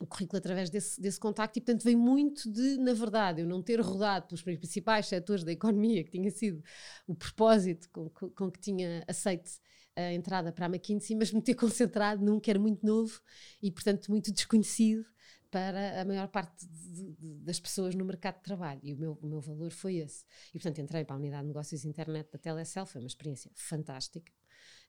o 0.00 0.06
currículo 0.06 0.38
através 0.38 0.70
desse, 0.70 1.00
desse 1.00 1.18
contacto 1.18 1.58
e 1.58 1.62
portanto 1.62 1.82
veio 1.82 1.98
muito 1.98 2.50
de, 2.50 2.76
na 2.78 2.92
verdade, 2.92 3.42
eu 3.42 3.46
não 3.46 3.62
ter 3.62 3.80
rodado 3.80 4.26
pelos 4.26 4.42
principais 4.42 5.06
setores 5.06 5.44
da 5.44 5.52
economia, 5.52 6.04
que 6.04 6.10
tinha 6.10 6.30
sido 6.30 6.62
o 7.06 7.14
propósito 7.14 7.88
com, 7.90 8.08
com, 8.10 8.30
com 8.30 8.50
que 8.50 8.60
tinha 8.60 9.04
aceito 9.08 9.50
a 10.06 10.12
entrada 10.12 10.52
para 10.52 10.66
a 10.66 10.68
McKinsey, 10.68 11.16
mas 11.18 11.32
me 11.32 11.42
ter 11.42 11.54
concentrado 11.54 12.24
num 12.24 12.40
que 12.40 12.50
era 12.50 12.58
muito 12.58 12.84
novo 12.84 13.20
e, 13.62 13.70
portanto, 13.70 14.10
muito 14.10 14.32
desconhecido 14.32 15.04
para 15.50 16.02
a 16.02 16.04
maior 16.04 16.28
parte 16.28 16.66
de, 16.66 17.12
de, 17.14 17.34
das 17.40 17.58
pessoas 17.58 17.94
no 17.94 18.04
mercado 18.04 18.36
de 18.36 18.42
trabalho. 18.42 18.80
E 18.82 18.92
o 18.92 18.96
meu, 18.96 19.18
o 19.22 19.26
meu 19.26 19.40
valor 19.40 19.70
foi 19.70 19.96
esse. 19.96 20.24
E, 20.50 20.52
portanto, 20.58 20.80
entrei 20.80 21.04
para 21.04 21.16
a 21.16 21.18
unidade 21.18 21.42
de 21.42 21.48
negócios 21.48 21.84
internet 21.84 22.30
da 22.30 22.38
Telecel, 22.38 22.84
foi 22.84 23.00
uma 23.00 23.06
experiência 23.06 23.50
fantástica. 23.54 24.30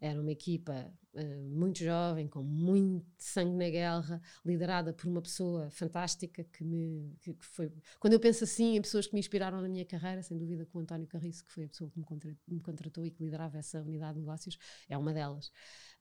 Era 0.02 0.20
uma 0.20 0.32
equipa 0.32 0.94
uh, 1.14 1.50
muito 1.50 1.80
jovem, 1.80 2.28
com 2.28 2.42
muito 2.42 3.06
sangue 3.18 3.56
na 3.56 3.70
guerra, 3.70 4.22
liderada 4.46 4.94
por 4.94 5.08
uma 5.08 5.22
pessoa 5.22 5.70
fantástica 5.72 6.44
que 6.44 6.64
me. 6.64 7.16
Que, 7.22 7.34
que 7.34 7.46
foi, 7.46 7.72
quando 8.00 8.14
eu 8.14 8.20
penso 8.20 8.44
assim 8.44 8.78
em 8.78 8.82
pessoas 8.82 9.08
que 9.08 9.14
me 9.14 9.20
inspiraram 9.20 9.62
na 9.62 9.68
minha 9.68 9.86
carreira, 9.86 10.24
sem 10.24 10.38
dúvida 10.38 10.66
com 10.66 10.80
o 10.80 10.82
António 10.82 11.08
Carriço, 11.08 11.44
que 11.44 11.52
foi 11.52 11.66
a 11.66 11.70
pessoa 11.70 11.90
que 11.90 12.00
me, 12.00 12.06
me 12.48 12.62
contratou 12.62 13.06
e 13.06 13.12
que 13.12 13.24
liderava 13.24 13.58
essa 13.58 13.82
unidade 13.82 14.14
de 14.14 14.20
negócios, 14.22 14.58
é 14.88 14.98
uma 14.98 15.14
delas. 15.14 15.48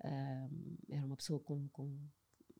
Uh, 0.04 0.78
era 0.88 1.04
uma 1.04 1.16
pessoa 1.16 1.40
com, 1.40 1.68
com, 1.68 1.98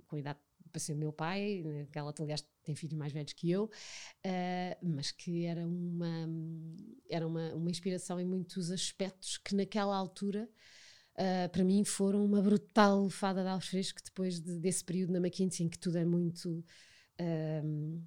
com 0.07 0.19
idade 0.19 0.41
para 0.69 0.81
ser 0.81 0.95
meu 0.95 1.13
pai, 1.13 1.65
aquela 1.89 2.13
aliás 2.19 2.47
tem 2.63 2.75
filhos 2.75 2.97
mais 2.97 3.13
velhos 3.13 3.33
que 3.33 3.51
eu, 3.51 3.65
uh, 3.65 4.87
mas 4.87 5.11
que 5.11 5.45
era 5.45 5.67
uma 5.67 6.29
era 7.09 7.27
uma, 7.27 7.55
uma 7.55 7.71
inspiração 7.71 8.21
em 8.21 8.25
muitos 8.25 8.71
aspectos 8.71 9.39
que 9.39 9.55
naquela 9.55 9.97
altura 9.97 10.49
uh, 11.19 11.49
para 11.51 11.65
mim 11.65 11.85
foram 11.85 12.25
uma 12.25 12.41
brutal 12.41 13.09
fada 13.11 13.43
de 13.43 13.49
alfresco 13.49 14.01
depois 14.05 14.41
de, 14.41 14.59
desse 14.59 14.85
período 14.85 15.13
na 15.13 15.19
McKinsey 15.19 15.67
em 15.67 15.69
que 15.69 15.79
tudo 15.79 15.99
é 15.99 16.05
muito 16.05 16.65
uh, 17.21 18.03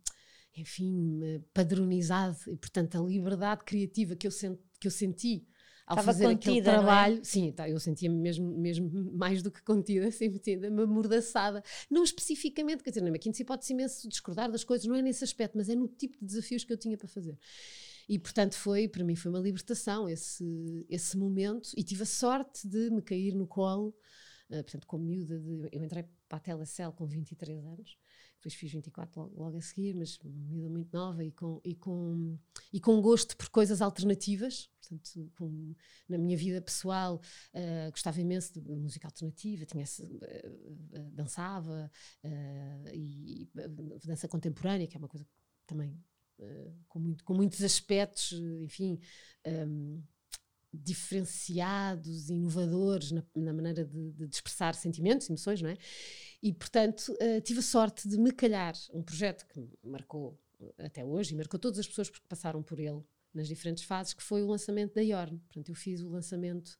enfim, 0.55 1.19
padronizado 1.53 2.37
e 2.47 2.55
portanto 2.55 2.97
a 2.97 3.07
liberdade 3.07 3.63
criativa 3.63 4.15
que 4.15 4.27
eu, 4.27 4.31
sent, 4.31 4.59
que 4.79 4.87
eu 4.87 4.91
senti 4.91 5.45
ao 5.91 5.97
Estava 5.97 6.13
fazer 6.13 6.25
contida, 6.25 6.51
aquele 6.51 6.59
é? 6.59 6.63
trabalho, 6.63 7.19
é? 7.19 7.23
sim, 7.23 7.51
tá, 7.51 7.69
eu 7.69 7.79
sentia-me 7.79 8.15
mesmo, 8.15 8.57
mesmo 8.57 9.11
mais 9.13 9.41
do 9.41 9.51
que 9.51 9.61
contida, 9.61 10.09
sentia-me 10.11 10.67
amordaçada. 10.67 11.61
Não 11.89 12.03
especificamente, 12.03 12.81
quer 12.81 12.91
dizer, 12.91 13.01
na 13.01 13.09
McKinsey 13.09 13.45
pode-se 13.45 13.73
imenso 13.73 14.07
discordar 14.07 14.49
das 14.49 14.63
coisas, 14.63 14.87
não 14.87 14.95
é 14.95 15.01
nesse 15.01 15.23
aspecto, 15.23 15.57
mas 15.57 15.69
é 15.69 15.75
no 15.75 15.87
tipo 15.87 16.17
de 16.19 16.25
desafios 16.25 16.63
que 16.63 16.71
eu 16.71 16.77
tinha 16.77 16.97
para 16.97 17.07
fazer. 17.07 17.37
E 18.11 18.19
portanto 18.19 18.55
foi, 18.55 18.89
para 18.89 19.05
mim 19.05 19.15
foi 19.15 19.31
uma 19.31 19.39
libertação 19.39 20.09
esse, 20.09 20.85
esse 20.89 21.15
momento. 21.17 21.69
E 21.77 21.81
tive 21.81 22.03
a 22.03 22.05
sorte 22.05 22.67
de 22.67 22.89
me 22.89 23.01
cair 23.01 23.33
no 23.33 23.47
colo, 23.47 23.95
uh, 24.49 24.61
portanto 24.63 24.85
como 24.85 25.05
miúda, 25.05 25.39
de, 25.39 25.69
eu 25.71 25.81
entrei 25.81 26.03
para 26.27 26.37
a 26.37 26.41
Telecel 26.41 26.91
com 26.91 27.07
23 27.07 27.65
anos, 27.65 27.97
depois 28.35 28.53
fiz 28.53 28.69
24 28.69 29.17
logo, 29.17 29.41
logo 29.41 29.55
a 29.55 29.61
seguir, 29.61 29.95
mas 29.95 30.19
miúda 30.25 30.69
muito 30.69 30.93
nova 30.93 31.23
e 31.23 31.31
com, 31.31 31.61
e, 31.63 31.73
com, 31.73 32.37
e 32.73 32.81
com 32.81 33.01
gosto 33.01 33.37
por 33.37 33.47
coisas 33.47 33.81
alternativas, 33.81 34.69
portanto 34.81 35.31
com, 35.37 35.73
na 36.09 36.17
minha 36.17 36.35
vida 36.35 36.61
pessoal 36.61 37.21
uh, 37.53 37.91
gostava 37.91 38.19
imenso 38.19 38.59
de 38.59 38.75
música 38.75 39.07
alternativa, 39.07 39.65
tinha, 39.65 39.85
uh, 39.85 41.11
dançava 41.13 41.89
e 42.93 43.49
dança 44.03 44.27
contemporânea, 44.27 44.85
que 44.85 44.97
é 44.97 44.99
uma 44.99 45.07
coisa 45.07 45.23
que 45.23 45.31
também 45.65 45.97
com, 46.87 46.99
muito, 46.99 47.23
com 47.23 47.33
muitos 47.33 47.63
aspectos, 47.63 48.33
enfim, 48.61 48.99
um, 49.45 49.49
ehm, 49.49 50.03
diferenciados, 50.73 52.29
inovadores 52.29 53.11
na, 53.11 53.23
na 53.35 53.53
maneira 53.53 53.83
de, 53.83 54.11
de, 54.11 54.25
expressar 54.25 54.73
sentimentos, 54.73 55.29
emoções, 55.29 55.61
não 55.61 55.69
é? 55.69 55.77
E, 56.41 56.53
portanto, 56.53 57.09
uh, 57.13 57.41
tive 57.41 57.59
a 57.59 57.63
sorte 57.63 58.07
de 58.07 58.17
me 58.17 58.31
calhar 58.31 58.73
um 58.93 59.03
projeto 59.03 59.45
que 59.47 59.67
marcou 59.83 60.39
até 60.77 61.03
hoje 61.03 61.33
e 61.33 61.37
marcou 61.37 61.59
todas 61.59 61.79
as 61.79 61.87
pessoas 61.87 62.09
que 62.09 62.21
passaram 62.21 62.63
por 62.63 62.79
ele 62.79 63.03
nas 63.33 63.47
diferentes 63.47 63.83
fases, 63.83 64.13
que 64.13 64.23
foi 64.23 64.43
o 64.43 64.47
lançamento 64.47 64.93
da 64.93 65.01
Yorn. 65.01 65.39
Portanto, 65.39 65.69
eu 65.69 65.75
fiz 65.75 66.01
o 66.01 66.09
lançamento 66.09 66.77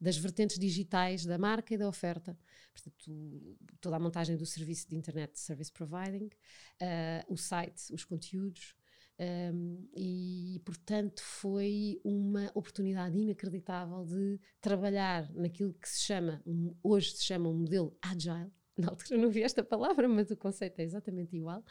das 0.00 0.16
vertentes 0.16 0.58
digitais 0.58 1.24
da 1.26 1.36
marca 1.36 1.74
e 1.74 1.78
da 1.78 1.88
oferta. 1.88 2.38
Portanto, 2.72 3.58
toda 3.80 3.96
a 3.96 3.98
montagem 3.98 4.36
do 4.36 4.46
serviço 4.46 4.88
de 4.88 4.96
internet 4.96 5.38
Service 5.38 5.70
Providing, 5.70 6.26
uh, 6.26 7.32
o 7.32 7.36
site, 7.36 7.92
os 7.92 8.04
conteúdos, 8.04 8.74
um, 9.20 9.86
e, 9.94 10.62
portanto, 10.64 11.22
foi 11.22 12.00
uma 12.02 12.50
oportunidade 12.54 13.18
inacreditável 13.18 14.02
de 14.06 14.40
trabalhar 14.62 15.30
naquilo 15.34 15.74
que 15.74 15.86
se 15.86 16.04
chama, 16.04 16.42
hoje 16.82 17.10
se 17.16 17.24
chama 17.24 17.50
um 17.50 17.58
modelo 17.58 17.94
agile. 18.00 18.50
Na 18.78 18.88
altura 18.88 19.20
não 19.20 19.28
vi 19.28 19.42
esta 19.42 19.62
palavra, 19.62 20.08
mas 20.08 20.30
o 20.30 20.36
conceito 20.36 20.78
é 20.78 20.84
exatamente 20.84 21.36
igual. 21.36 21.62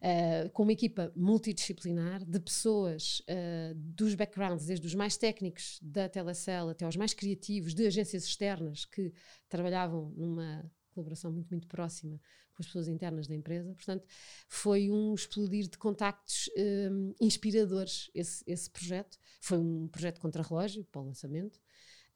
Uh, 0.00 0.48
com 0.50 0.62
uma 0.62 0.72
equipa 0.72 1.12
multidisciplinar 1.14 2.24
de 2.24 2.40
pessoas 2.40 3.20
uh, 3.28 3.74
dos 3.74 4.14
backgrounds, 4.14 4.64
desde 4.64 4.86
os 4.86 4.94
mais 4.94 5.18
técnicos 5.18 5.78
da 5.82 6.08
Telecel 6.08 6.70
até 6.70 6.86
aos 6.86 6.96
mais 6.96 7.12
criativos, 7.12 7.74
de 7.74 7.86
agências 7.86 8.24
externas 8.24 8.86
que 8.86 9.12
trabalhavam 9.46 10.10
numa 10.16 10.64
colaboração 10.94 11.30
muito, 11.30 11.50
muito 11.50 11.68
próxima 11.68 12.18
com 12.58 12.62
as 12.62 12.66
pessoas 12.66 12.88
internas 12.88 13.28
da 13.28 13.34
empresa. 13.34 13.72
Portanto, 13.72 14.04
foi 14.48 14.90
um 14.90 15.14
explodir 15.14 15.68
de 15.68 15.78
contactos 15.78 16.50
um, 16.90 17.14
inspiradores 17.20 18.10
esse, 18.12 18.42
esse 18.46 18.68
projeto. 18.68 19.16
Foi 19.40 19.58
um 19.58 19.86
projeto 19.86 20.20
contra-relógio 20.20 20.84
para 20.84 21.00
o 21.00 21.04
lançamento. 21.04 21.56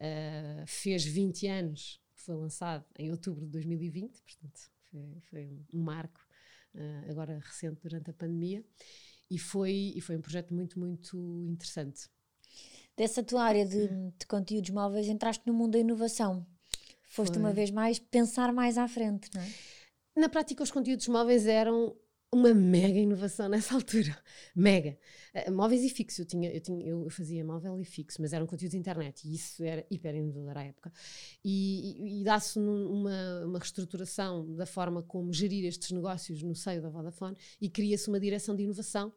Uh, 0.00 0.66
fez 0.66 1.04
20 1.04 1.46
anos, 1.46 2.00
foi 2.16 2.34
lançado 2.34 2.84
em 2.98 3.12
outubro 3.12 3.44
de 3.44 3.52
2020, 3.52 4.20
portanto, 4.20 4.60
foi, 4.90 5.20
foi 5.30 5.64
um 5.72 5.80
marco 5.80 6.20
uh, 6.74 7.10
agora 7.10 7.38
recente 7.38 7.80
durante 7.80 8.10
a 8.10 8.12
pandemia. 8.12 8.64
E 9.30 9.38
foi, 9.38 9.92
e 9.94 10.00
foi 10.00 10.16
um 10.16 10.20
projeto 10.20 10.52
muito, 10.52 10.78
muito 10.78 11.16
interessante. 11.48 12.10
Dessa 12.96 13.22
tua 13.22 13.44
área 13.44 13.64
de, 13.64 13.88
de 14.18 14.26
conteúdos 14.26 14.68
móveis, 14.70 15.06
entraste 15.06 15.46
no 15.46 15.54
mundo 15.54 15.72
da 15.72 15.78
inovação. 15.78 16.44
Foste 17.08 17.34
foi. 17.34 17.42
uma 17.42 17.52
vez 17.52 17.70
mais 17.70 17.98
pensar 17.98 18.52
mais 18.52 18.76
à 18.76 18.86
frente, 18.88 19.30
não 19.34 19.40
é? 19.40 19.48
Na 20.16 20.28
prática, 20.28 20.62
os 20.62 20.70
conteúdos 20.70 21.08
móveis 21.08 21.46
eram 21.46 21.96
uma 22.32 22.54
mega 22.54 22.98
inovação 22.98 23.48
nessa 23.48 23.74
altura. 23.76 24.16
Mega. 24.56 24.98
Uh, 25.34 25.52
móveis 25.52 25.82
e 25.82 25.90
fixos. 25.90 26.20
Eu, 26.20 26.24
tinha, 26.24 26.50
eu, 26.50 26.60
tinha, 26.60 26.86
eu 26.86 27.10
fazia 27.10 27.44
móvel 27.44 27.78
e 27.78 27.84
fixo, 27.84 28.20
mas 28.22 28.32
eram 28.32 28.46
conteúdos 28.46 28.72
de 28.72 28.78
internet 28.78 29.28
e 29.28 29.34
isso 29.34 29.62
era 29.62 29.86
hiper 29.90 30.14
inovador 30.14 30.56
à 30.56 30.64
época. 30.64 30.92
E, 31.44 31.98
e, 31.98 32.20
e 32.20 32.24
dá-se 32.24 32.58
uma, 32.58 33.44
uma 33.44 33.58
reestruturação 33.58 34.54
da 34.56 34.64
forma 34.64 35.02
como 35.02 35.32
gerir 35.32 35.64
estes 35.66 35.90
negócios 35.90 36.42
no 36.42 36.54
seio 36.54 36.80
da 36.80 36.88
Vodafone 36.88 37.36
e 37.60 37.68
cria-se 37.68 38.08
uma 38.08 38.18
direção 38.18 38.56
de 38.56 38.62
inovação. 38.62 39.12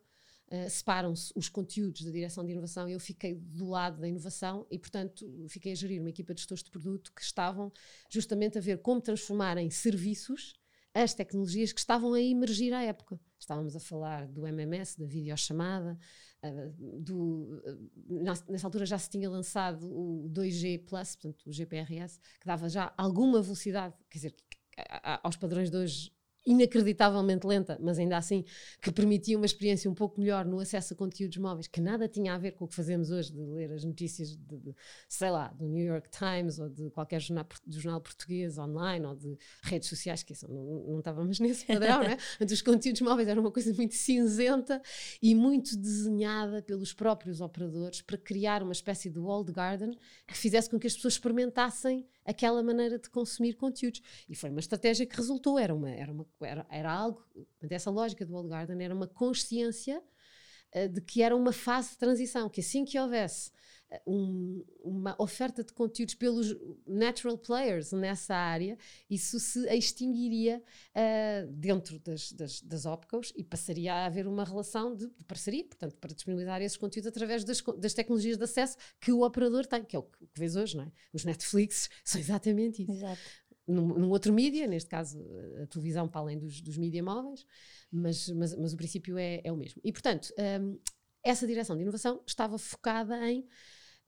Uh, 0.47 0.69
separam-se 0.69 1.33
os 1.35 1.49
conteúdos 1.49 2.03
da 2.03 2.11
direção 2.11 2.45
de 2.45 2.51
inovação 2.51 2.87
eu 2.87 2.99
fiquei 2.99 3.33
do 3.33 3.67
lado 3.67 3.99
da 3.99 4.07
inovação 4.07 4.67
e, 4.69 4.77
portanto, 4.77 5.25
fiquei 5.49 5.71
a 5.71 5.75
gerir 5.75 5.99
uma 5.99 6.09
equipa 6.09 6.35
de 6.35 6.41
gestores 6.41 6.63
de 6.63 6.69
produto 6.69 7.11
que 7.13 7.21
estavam 7.21 7.71
justamente 8.11 8.57
a 8.57 8.61
ver 8.61 8.77
como 8.79 9.01
transformar 9.01 9.57
em 9.57 9.71
serviços 9.71 10.53
as 10.95 11.13
tecnologias 11.13 11.73
que 11.73 11.79
estavam 11.79 12.13
a 12.13 12.21
emergir 12.21 12.73
à 12.73 12.81
época. 12.81 13.19
Estávamos 13.37 13.75
a 13.75 13.79
falar 13.79 14.27
do 14.27 14.47
MMS, 14.47 14.97
da 14.97 15.05
videochamada, 15.05 15.99
uh, 16.41 17.01
do, 17.01 17.61
uh, 18.07 18.21
nessa 18.49 18.65
altura 18.65 18.85
já 18.85 18.97
se 18.97 19.09
tinha 19.09 19.29
lançado 19.29 19.85
o 19.85 20.29
2G 20.29 20.85
Plus, 20.85 21.17
portanto 21.17 21.43
o 21.45 21.51
GPRS, 21.51 22.19
que 22.39 22.47
dava 22.47 22.69
já 22.69 22.93
alguma 22.97 23.41
velocidade, 23.41 23.93
quer 24.09 24.17
dizer, 24.17 24.35
aos 25.21 25.35
padrões 25.35 25.69
de 25.69 25.77
hoje 25.77 26.14
inacreditavelmente 26.45 27.45
lenta, 27.45 27.77
mas 27.81 27.97
ainda 27.97 28.17
assim 28.17 28.43
que 28.81 28.91
permitia 28.91 29.35
uma 29.35 29.45
experiência 29.45 29.89
um 29.89 29.93
pouco 29.93 30.19
melhor 30.19 30.45
no 30.45 30.59
acesso 30.59 30.93
a 30.93 30.97
conteúdos 30.97 31.37
móveis, 31.37 31.67
que 31.67 31.81
nada 31.81 32.07
tinha 32.07 32.33
a 32.33 32.37
ver 32.37 32.51
com 32.51 32.65
o 32.65 32.67
que 32.67 32.75
fazemos 32.75 33.09
hoje, 33.09 33.31
de 33.31 33.41
ler 33.41 33.71
as 33.71 33.83
notícias 33.83 34.35
de, 34.35 34.57
de 34.57 34.75
sei 35.07 35.31
lá, 35.31 35.47
do 35.47 35.67
New 35.67 35.83
York 35.83 36.09
Times 36.09 36.59
ou 36.59 36.69
de 36.69 36.89
qualquer 36.91 37.19
jornal, 37.19 37.47
jornal 37.67 38.01
português 38.01 38.57
online 38.57 39.05
ou 39.05 39.15
de 39.15 39.37
redes 39.63 39.89
sociais, 39.89 40.23
que 40.23 40.33
isso 40.33 40.47
não, 40.47 40.83
não 40.87 40.99
estávamos 40.99 41.39
nesse 41.41 41.65
padrão, 41.65 42.01
né? 42.01 42.17
Os 42.55 42.61
conteúdos 42.61 43.01
móveis 43.01 43.27
eram 43.27 43.41
uma 43.41 43.51
coisa 43.51 43.73
muito 43.73 43.95
cinzenta 43.95 44.81
e 45.21 45.35
muito 45.35 45.75
desenhada 45.75 46.61
pelos 46.61 46.93
próprios 46.93 47.41
operadores 47.41 48.01
para 48.01 48.17
criar 48.17 48.63
uma 48.63 48.71
espécie 48.71 49.09
de 49.09 49.19
walled 49.19 49.51
garden 49.51 49.97
que 50.27 50.37
fizesse 50.37 50.69
com 50.69 50.79
que 50.79 50.87
as 50.87 50.93
pessoas 50.93 51.15
experimentassem 51.15 52.07
aquela 52.25 52.63
maneira 52.63 52.97
de 52.97 53.09
consumir 53.09 53.53
conteúdos. 53.53 54.01
E 54.27 54.35
foi 54.35 54.49
uma 54.49 54.59
estratégia 54.59 55.05
que 55.05 55.15
resultou, 55.15 55.59
era, 55.59 55.73
uma, 55.73 55.89
era, 55.89 56.11
uma, 56.11 56.25
era, 56.41 56.65
era 56.69 56.91
algo, 56.91 57.23
essa 57.69 57.91
lógica 57.91 58.25
do 58.25 58.35
Old 58.35 58.49
Garden 58.49 58.83
era 58.83 58.93
uma 58.93 59.07
consciência 59.07 60.01
uh, 60.75 60.89
de 60.89 61.01
que 61.01 61.21
era 61.21 61.35
uma 61.35 61.53
fase 61.53 61.91
de 61.91 61.97
transição, 61.97 62.49
que 62.49 62.61
assim 62.61 62.83
que 62.83 62.99
houvesse 62.99 63.51
um, 64.05 64.63
uma 64.83 65.15
oferta 65.19 65.63
de 65.63 65.73
conteúdos 65.73 66.15
pelos 66.15 66.55
natural 66.85 67.37
players 67.37 67.91
nessa 67.91 68.35
área, 68.35 68.77
isso 69.09 69.39
se 69.39 69.67
extinguiria 69.75 70.61
uh, 70.95 71.51
dentro 71.51 71.99
das, 71.99 72.31
das, 72.31 72.61
das 72.61 72.85
OPCOs 72.85 73.33
e 73.35 73.43
passaria 73.43 73.93
a 73.93 74.05
haver 74.05 74.27
uma 74.27 74.43
relação 74.43 74.95
de, 74.95 75.07
de, 75.07 75.25
parceria, 75.25 75.63
portanto, 75.63 75.95
para 75.97 76.13
disponibilizar 76.13 76.61
esses 76.61 76.77
conteúdos 76.77 77.07
através 77.07 77.43
das, 77.43 77.61
das 77.61 77.93
tecnologias 77.93 78.37
de 78.37 78.43
acesso 78.43 78.77
que 78.99 79.11
o 79.11 79.23
operador 79.23 79.65
tem, 79.65 79.83
que 79.83 79.95
é 79.95 79.99
o 79.99 80.03
que, 80.03 80.23
o 80.23 80.27
que 80.27 80.39
vês 80.39 80.55
hoje, 80.55 80.77
não 80.77 80.83
é? 80.83 80.91
Os 81.13 81.25
Netflix 81.25 81.89
são 82.03 82.19
exatamente 82.19 82.83
isso. 82.83 82.91
Exato. 82.91 83.21
Num, 83.67 83.87
num, 83.87 84.09
outro 84.11 84.31
mídia, 84.31 84.67
neste 84.67 84.89
caso 84.89 85.19
a 85.63 85.65
televisão 85.65 86.07
para 86.07 86.21
além 86.21 86.37
dos, 86.37 86.61
dos 86.61 86.77
mídia 86.77 87.01
móveis, 87.01 87.43
mas, 87.91 88.29
mas, 88.29 88.55
mas, 88.55 88.73
o 88.73 88.77
princípio 88.77 89.17
é, 89.17 89.41
é 89.43 89.51
o 89.51 89.57
mesmo. 89.57 89.81
E, 89.83 89.91
portanto, 89.91 90.31
um, 90.61 90.77
essa 91.25 91.47
direção 91.47 91.75
de 91.75 91.81
inovação 91.81 92.21
estava 92.27 92.57
focada 92.59 93.17
em 93.29 93.47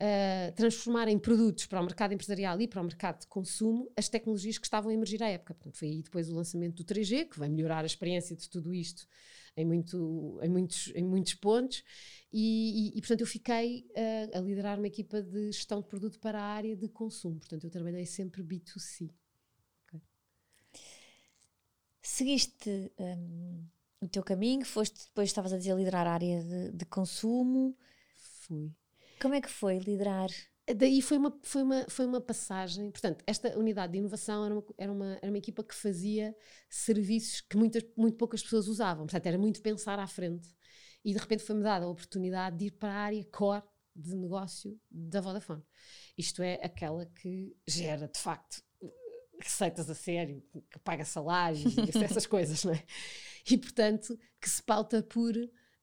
uh, 0.01 0.51
transformar 0.55 1.07
em 1.07 1.17
produtos 1.17 1.65
para 1.65 1.81
o 1.81 1.83
mercado 1.83 2.13
empresarial 2.13 2.59
e 2.61 2.67
para 2.67 2.81
o 2.81 2.83
mercado 2.83 3.21
de 3.21 3.27
consumo 3.27 3.91
as 3.95 4.07
tecnologias 4.07 4.57
que 4.57 4.65
estavam 4.65 4.91
a 4.91 4.93
emergir 4.93 5.21
à 5.23 5.27
época. 5.27 5.53
Portanto, 5.53 5.77
foi 5.77 5.89
aí 5.89 6.01
depois 6.01 6.29
o 6.29 6.35
lançamento 6.35 6.83
do 6.83 6.85
3G, 6.85 7.29
que 7.29 7.39
vai 7.39 7.49
melhorar 7.49 7.83
a 7.83 7.85
experiência 7.85 8.35
de 8.35 8.49
tudo 8.49 8.73
isto 8.73 9.07
em, 9.55 9.65
muito, 9.65 10.39
em, 10.41 10.49
muitos, 10.49 10.91
em 10.95 11.03
muitos 11.03 11.33
pontos. 11.35 11.83
E, 12.31 12.91
e, 12.93 12.97
e 12.97 13.01
portanto, 13.01 13.21
eu 13.21 13.27
fiquei 13.27 13.87
uh, 13.91 14.37
a 14.37 14.41
liderar 14.41 14.77
uma 14.77 14.87
equipa 14.87 15.21
de 15.21 15.51
gestão 15.51 15.81
de 15.81 15.87
produto 15.87 16.19
para 16.19 16.39
a 16.39 16.45
área 16.45 16.75
de 16.75 16.87
consumo. 16.87 17.39
Portanto, 17.39 17.63
eu 17.63 17.71
trabalhei 17.71 18.05
sempre 18.05 18.43
B2C. 18.43 19.09
Okay. 19.87 20.01
Seguiste 22.01 22.91
um, 22.99 23.65
o 24.01 24.07
teu 24.07 24.21
caminho, 24.21 24.63
foste 24.65 25.05
depois, 25.05 25.29
estavas 25.29 25.51
a 25.53 25.57
dizer, 25.57 25.75
liderar 25.75 26.05
a 26.05 26.13
área 26.13 26.43
de, 26.43 26.71
de 26.73 26.85
consumo. 26.85 27.75
Fui. 28.15 28.71
Como 29.19 29.33
é 29.33 29.41
que 29.41 29.49
foi 29.49 29.79
liderar? 29.79 30.29
Daí 30.75 31.01
foi 31.01 31.17
uma, 31.17 31.39
foi, 31.43 31.63
uma, 31.63 31.85
foi 31.89 32.05
uma 32.05 32.19
passagem. 32.19 32.91
Portanto, 32.91 33.23
esta 33.25 33.57
unidade 33.57 33.93
de 33.93 33.99
inovação 33.99 34.45
era 34.45 34.53
uma, 34.53 34.63
era 34.77 34.91
uma, 34.91 35.17
era 35.21 35.31
uma 35.31 35.37
equipa 35.37 35.63
que 35.63 35.73
fazia 35.73 36.35
serviços 36.69 37.41
que 37.41 37.55
muitas, 37.55 37.83
muito 37.95 38.17
poucas 38.17 38.43
pessoas 38.43 38.67
usavam. 38.67 39.05
Portanto, 39.05 39.25
era 39.25 39.37
muito 39.37 39.61
pensar 39.61 39.97
à 39.97 40.07
frente. 40.07 40.49
E 41.05 41.13
de 41.13 41.19
repente 41.19 41.43
foi-me 41.43 41.63
dada 41.63 41.85
a 41.85 41.89
oportunidade 41.89 42.57
de 42.57 42.65
ir 42.65 42.71
para 42.71 42.91
a 42.91 42.97
área 42.97 43.23
core 43.31 43.63
de 43.95 44.13
negócio 44.13 44.77
da 44.91 45.21
Vodafone. 45.21 45.63
Isto 46.17 46.43
é 46.43 46.55
aquela 46.61 47.05
que 47.05 47.55
gera, 47.65 48.07
de 48.07 48.19
facto, 48.19 48.61
receitas 49.41 49.89
a 49.89 49.95
sério, 49.95 50.43
que 50.69 50.79
paga 50.79 51.05
salários, 51.05 51.75
essas 52.03 52.25
coisas, 52.25 52.63
não 52.63 52.73
é? 52.73 52.83
E, 53.49 53.57
portanto, 53.57 54.19
que 54.41 54.49
se 54.49 54.61
pauta 54.61 55.01
por 55.01 55.33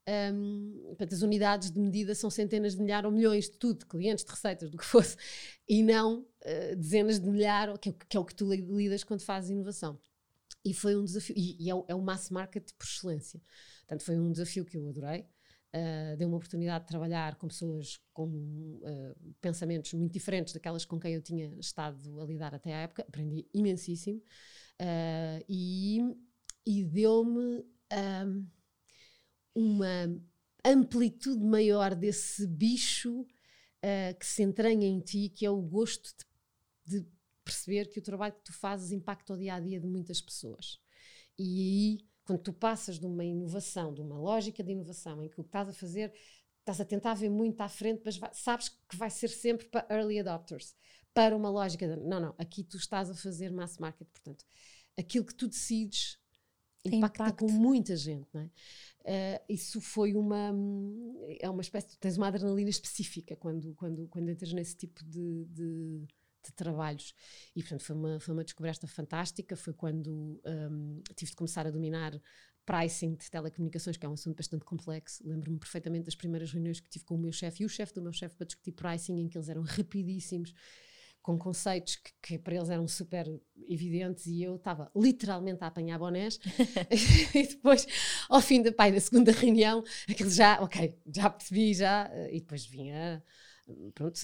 Um, 0.07 0.95
as 0.99 1.23
unidades 1.23 1.71
de 1.71 1.81
medida 1.81 2.15
são 2.15 2.29
centenas 2.29 2.75
de 2.75 2.83
milhares 2.83 3.07
ou 3.07 3.13
milhões 3.13 3.49
de 3.49 3.57
tudo, 3.57 3.79
de 3.79 3.87
clientes, 3.87 4.25
de 4.25 4.31
receitas, 4.31 4.71
do 4.71 4.77
que 4.77 4.85
fosse, 4.85 5.17
e 5.69 5.83
não 5.83 6.21
uh, 6.21 6.77
dezenas 6.77 7.19
de 7.19 7.29
milhares, 7.29 7.77
que, 7.81 7.89
é 7.89 7.93
que, 7.93 8.17
é 8.17 8.21
o 8.21 8.25
que 8.25 8.35
tu 8.35 8.53
lidas 8.53 9.03
quando 9.03 9.23
fazes 9.23 9.51
inovação. 9.51 9.99
E 10.65 10.75
foi 10.75 10.97
um 10.97 11.05
desafio, 11.05 11.35
e, 11.37 11.65
e 11.65 11.71
é, 11.71 11.75
o, 11.75 11.85
é 11.89 11.95
o 11.95 12.03
mass 12.03 12.31
market 12.31 12.71
por 12.79 12.85
excelência. 12.85 13.41
Portanto, 13.81 14.05
foi 14.05 14.19
um 14.19 14.31
desafio 14.31 14.65
que 14.65 14.77
eu 14.77 14.89
adorei. 14.89 15.27
Uh, 15.75 16.17
deu 16.17 16.29
uma 16.29 16.37
oportunidade 16.37 16.85
de 16.85 16.89
trabalhar 16.89 17.35
com 17.35 17.49
pessoas 17.49 17.99
com 18.13 18.29
uh, 18.29 19.35
pensamentos 19.41 19.93
muito 19.93 20.13
diferentes 20.13 20.55
daquelas 20.55 20.85
com 20.85 21.01
quem 21.01 21.15
eu 21.15 21.21
tinha 21.21 21.53
estado 21.59 22.21
a 22.21 22.25
lidar 22.25 22.55
até 22.55 22.73
à 22.73 22.79
época. 22.83 23.05
Aprendi 23.09 23.49
imensíssimo. 23.53 24.23
Uh, 24.81 25.45
e, 25.49 25.99
e 26.65 26.85
deu-me 26.85 27.65
uma 29.55 30.09
amplitude 30.65 31.45
maior 31.45 31.95
desse 31.95 32.47
bicho 32.47 33.21
uh, 33.21 34.19
que 34.19 34.27
se 34.27 34.43
entranha 34.43 34.87
em 34.87 35.01
ti, 35.01 35.29
que 35.29 35.45
é 35.45 35.51
o 35.51 35.61
gosto 35.61 36.11
de, 36.87 37.01
de, 37.01 37.07
perceber 37.45 37.91
que 37.91 37.99
o 37.99 38.03
trabalho 38.03 38.33
que 38.33 38.45
tu 38.45 38.55
fazes 38.55 38.91
impacta 38.91 39.35
o 39.35 39.37
dia 39.37 39.55
a 39.55 39.61
dia 39.61 39.79
de 39.79 39.87
muitas 39.87 40.19
pessoas. 40.19 40.81
E 41.39 41.61
aí, 41.61 42.07
quando 42.25 42.41
tu 42.41 42.55
passas 42.55 42.99
de 42.99 43.05
uma 43.05 43.23
inovação, 43.23 43.93
de 43.93 44.01
uma 44.01 44.19
lógica 44.19 44.65
de 44.65 44.73
inovação, 44.73 45.23
em 45.23 45.29
que 45.29 45.39
o 45.39 45.45
que 45.45 45.49
estás 45.49 45.69
a 45.69 45.73
fazer, 45.75 46.11
estás 46.61 46.81
a 46.81 46.87
tentar 46.87 47.13
ver 47.13 47.29
muito 47.29 47.61
à 47.61 47.69
frente, 47.69 48.01
mas 48.03 48.17
vai, 48.17 48.31
sabes 48.33 48.71
que 48.71 48.97
vai 48.97 49.11
ser 49.11 49.29
sempre 49.29 49.67
para 49.67 49.87
early 49.95 50.21
adopters, 50.21 50.75
para 51.13 51.37
uma 51.37 51.51
lógica 51.51 51.87
de 51.87 51.97
não, 51.97 52.19
não, 52.19 52.35
aqui 52.39 52.65
tu 52.65 52.79
estás 52.79 53.11
a 53.11 53.15
fazer 53.15 53.53
mass 53.53 53.77
market, 53.77 54.09
portanto, 54.09 54.47
aquilo 54.97 55.27
que 55.27 55.35
tu 55.35 55.47
decides 55.47 56.19
impacta 56.85 57.25
impacto. 57.25 57.47
com 57.47 57.53
muita 57.53 57.97
gente, 57.97 58.29
não 58.33 58.41
é? 58.41 58.51
Uh, 59.05 59.45
isso 59.51 59.83
foi 59.83 60.15
uma 60.15 60.51
é 61.39 61.51
uma 61.51 61.61
espécie 61.61 61.99
tens 61.99 62.17
uma 62.17 62.29
adrenalina 62.29 62.71
específica 62.71 63.37
quando 63.37 63.75
quando 63.75 64.09
quando 64.09 64.31
entras 64.31 64.51
nesse 64.55 64.75
tipo 64.75 65.05
de, 65.05 65.45
de, 65.45 66.07
de 66.43 66.53
trabalhos 66.57 67.15
e 67.55 67.61
portanto 67.61 67.85
foi 67.85 67.97
uma 67.97 68.19
foi 68.19 68.33
uma 68.33 68.43
descoberta 68.43 68.87
fantástica 68.87 69.57
foi 69.57 69.75
quando 69.75 70.41
um, 70.43 71.03
tive 71.15 71.33
de 71.33 71.37
começar 71.37 71.67
a 71.67 71.71
dominar 71.71 72.19
pricing 72.65 73.15
de 73.15 73.31
telecomunicações 73.31 73.99
que 73.99 74.07
é 74.07 74.09
um 74.09 74.15
assunto 74.15 74.39
bastante 74.39 74.65
complexo 74.65 75.23
lembro-me 75.29 75.59
perfeitamente 75.59 76.07
das 76.07 76.15
primeiras 76.15 76.51
reuniões 76.51 76.81
que 76.81 76.89
tive 76.89 77.05
com 77.05 77.17
o 77.17 77.19
meu 77.19 77.31
chefe 77.31 77.63
e 77.63 77.67
o 77.67 77.69
chefe 77.69 77.93
do 77.93 78.01
meu 78.01 78.13
chefe 78.13 78.35
para 78.37 78.47
discutir 78.47 78.73
pricing 78.73 79.21
em 79.21 79.29
que 79.29 79.37
eles 79.37 79.51
eram 79.51 79.61
rapidíssimos 79.69 80.55
com 81.25 81.39
conceitos 81.39 81.97
que, 81.97 82.13
que, 82.21 82.39
para 82.39 82.55
eles 82.55 82.69
eram 82.69 82.87
super 82.87 83.27
evidentes 83.67 84.27
e 84.27 84.43
eu 84.43 84.57
estava 84.57 84.91
literalmente 84.95 85.65
a 85.65 85.69
apanhar 85.69 85.99
bonés. 85.99 86.39
E 87.35 87.47
depois 87.47 87.87
ao 88.29 88.43
fim 88.43 88.63
da, 88.63 88.71
pai, 88.71 88.93
da 88.93 89.01
segunda 89.01 89.33
reunião 89.33 89.83
aquilo 90.09 90.31
já, 90.31 90.61
ok, 90.61 90.95
já 91.13 91.31
percebi 91.31 91.73
já 91.73 92.11
e 92.31 92.41
depois 92.41 92.67
vinha 92.67 93.23
pronto, 93.95 94.21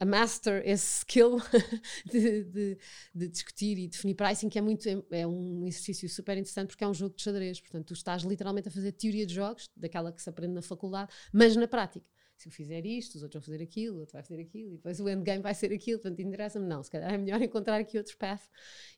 a 0.00 0.04
master 0.06 0.62
esse 0.64 1.00
skill 1.00 1.36
de, 2.10 2.44
de, 2.44 2.78
de, 3.14 3.28
discutir 3.28 3.78
e 3.78 3.86
definir 3.86 4.14
pricing 4.14 4.48
que 4.48 4.58
é 4.58 4.62
muito 4.62 4.88
é 5.10 5.26
um 5.26 5.66
exercício 5.66 6.08
super 6.08 6.38
interessante 6.38 6.68
porque 6.68 6.82
é 6.82 6.88
um 6.88 6.94
jogo 6.94 7.14
de 7.14 7.22
xadrez, 7.22 7.60
portanto 7.60 7.88
tu 7.88 7.92
estás 7.92 8.22
literalmente 8.22 8.68
a 8.68 8.70
fazer 8.70 8.92
teoria 8.92 9.26
de 9.26 9.34
jogos, 9.34 9.68
daquela 9.76 10.10
que 10.10 10.22
se 10.22 10.30
aprende 10.30 10.54
na 10.54 10.62
faculdade 10.62 11.12
mas 11.30 11.54
na 11.54 11.68
prática 11.68 12.06
se 12.42 12.48
eu 12.48 12.52
fizer 12.52 12.84
isto, 12.84 13.14
os 13.14 13.22
outros 13.22 13.40
vão 13.40 13.52
fazer 13.52 13.62
aquilo, 13.62 13.96
o 13.96 14.00
outro 14.00 14.14
vai 14.14 14.22
fazer 14.22 14.40
aquilo, 14.40 14.72
e 14.72 14.76
depois 14.76 14.98
o 14.98 15.08
endgame 15.08 15.42
vai 15.42 15.54
ser 15.54 15.72
aquilo, 15.72 16.00
portanto 16.00 16.20
interessa-me, 16.20 16.66
não, 16.66 16.82
se 16.82 16.90
calhar 16.90 17.12
é 17.12 17.16
melhor 17.16 17.40
encontrar 17.42 17.76
aqui 17.76 17.96
outro 17.96 18.16
path. 18.18 18.42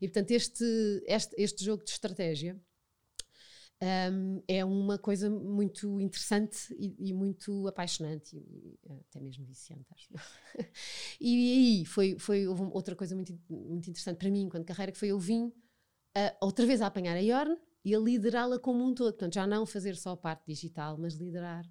E 0.00 0.08
portanto 0.08 0.30
este, 0.30 0.64
este, 1.06 1.34
este 1.36 1.64
jogo 1.64 1.84
de 1.84 1.90
estratégia 1.90 2.58
um, 3.82 4.42
é 4.48 4.64
uma 4.64 4.96
coisa 4.96 5.28
muito 5.28 6.00
interessante 6.00 6.74
e, 6.78 7.10
e 7.10 7.12
muito 7.12 7.68
apaixonante, 7.68 8.34
e, 8.34 8.78
e, 8.82 8.92
até 9.10 9.20
mesmo 9.20 9.44
viciante, 9.44 9.86
acho. 9.92 10.08
e 11.20 11.52
aí 11.52 11.84
foi, 11.84 12.18
foi 12.18 12.46
houve 12.48 12.62
outra 12.72 12.96
coisa 12.96 13.14
muito, 13.14 13.38
muito 13.50 13.90
interessante 13.90 14.16
para 14.16 14.30
mim, 14.30 14.42
enquanto 14.42 14.64
carreira, 14.64 14.90
que 14.90 14.98
foi 14.98 15.08
eu 15.08 15.18
vim 15.18 15.48
uh, 15.48 15.52
outra 16.40 16.64
vez 16.64 16.80
a 16.80 16.86
apanhar 16.86 17.14
a 17.14 17.20
Yorn 17.20 17.58
e 17.84 17.94
a 17.94 17.98
liderá-la 17.98 18.58
como 18.58 18.82
um 18.82 18.94
todo, 18.94 19.12
portanto 19.12 19.34
já 19.34 19.46
não 19.46 19.66
fazer 19.66 19.96
só 19.96 20.12
a 20.12 20.16
parte 20.16 20.46
digital, 20.46 20.96
mas 20.96 21.12
liderar 21.12 21.68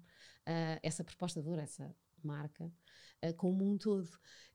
uh, 0.48 0.78
essa 0.82 1.04
proposta 1.04 1.40
de 1.40 1.46
valor, 1.46 1.62
essa 1.62 1.94
marca, 2.22 2.64
uh, 2.64 3.34
como 3.36 3.70
um 3.70 3.76
todo. 3.76 4.08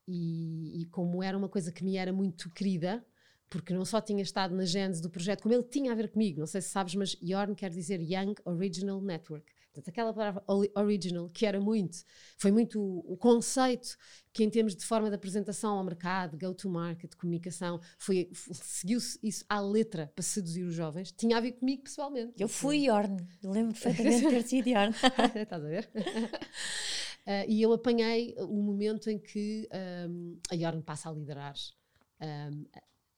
E, 0.06 0.82
e, 0.82 0.86
como 0.86 1.22
era 1.22 1.36
uma 1.38 1.48
coisa 1.48 1.70
que 1.70 1.84
me 1.84 1.96
era 1.96 2.12
muito 2.12 2.50
querida, 2.50 3.04
porque 3.48 3.72
não 3.72 3.84
só 3.84 4.00
tinha 4.00 4.22
estado 4.22 4.54
na 4.54 4.64
gênese 4.64 5.02
do 5.02 5.10
projeto, 5.10 5.42
como 5.42 5.54
ele 5.54 5.64
tinha 5.64 5.92
a 5.92 5.94
ver 5.94 6.10
comigo, 6.10 6.40
não 6.40 6.46
sei 6.46 6.60
se 6.60 6.70
sabes, 6.70 6.94
mas 6.94 7.16
Yorn 7.22 7.54
quer 7.54 7.70
dizer 7.70 8.00
Young 8.00 8.34
Original 8.44 9.00
Network. 9.00 9.52
Portanto, 9.72 9.88
aquela 9.88 10.12
palavra 10.12 10.44
original, 10.74 11.28
que 11.30 11.46
era 11.46 11.60
muito, 11.60 12.04
foi 12.36 12.50
muito 12.50 12.80
o, 12.80 13.16
conceito 13.16 13.96
que, 14.32 14.42
em 14.42 14.50
termos 14.50 14.74
de 14.74 14.84
forma 14.84 15.08
de 15.08 15.14
apresentação 15.14 15.78
ao 15.78 15.84
mercado, 15.84 16.36
go-to-market, 16.36 17.14
comunicação, 17.14 17.80
foi, 17.96 18.28
seguiu-se 18.34 19.16
isso 19.22 19.44
à 19.48 19.60
letra 19.60 20.10
para 20.12 20.24
seduzir 20.24 20.64
os 20.64 20.74
jovens, 20.74 21.12
tinha 21.12 21.36
a 21.36 21.40
ver 21.40 21.52
comigo 21.52 21.84
pessoalmente. 21.84 22.34
Eu 22.36 22.48
fui 22.48 22.86
Yorn, 22.86 23.16
lembro 23.44 23.72
perfeitamente 23.72 24.20
de 24.20 24.28
ter 24.28 24.42
sido 24.42 24.68
Yorn. 24.68 24.92
Estás 25.40 25.64
a 25.64 25.68
ver? 25.68 25.88
Uh, 25.94 27.46
e 27.46 27.62
eu 27.62 27.72
apanhei 27.72 28.34
o 28.38 28.60
momento 28.60 29.08
em 29.08 29.20
que 29.20 29.68
um, 30.08 30.36
a 30.50 30.54
Yorn 30.56 30.82
passa 30.82 31.08
a 31.08 31.12
liderar 31.12 31.54
um, 32.20 32.64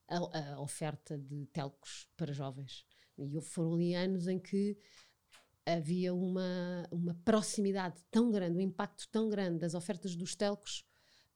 a, 0.06 0.54
a, 0.54 0.60
oferta 0.60 1.16
de 1.16 1.46
telcos 1.46 2.06
para 2.14 2.30
jovens. 2.30 2.84
E 3.18 3.40
foram 3.40 3.74
ali 3.74 3.94
anos 3.94 4.26
em 4.26 4.38
que 4.38 4.76
havia 5.64 6.12
uma, 6.12 6.86
uma 6.90 7.14
proximidade 7.24 8.00
tão 8.10 8.30
grande, 8.30 8.58
um 8.58 8.60
impacto 8.60 9.08
tão 9.10 9.28
grande 9.28 9.58
das 9.58 9.74
ofertas 9.74 10.16
dos 10.16 10.34
telcos 10.34 10.84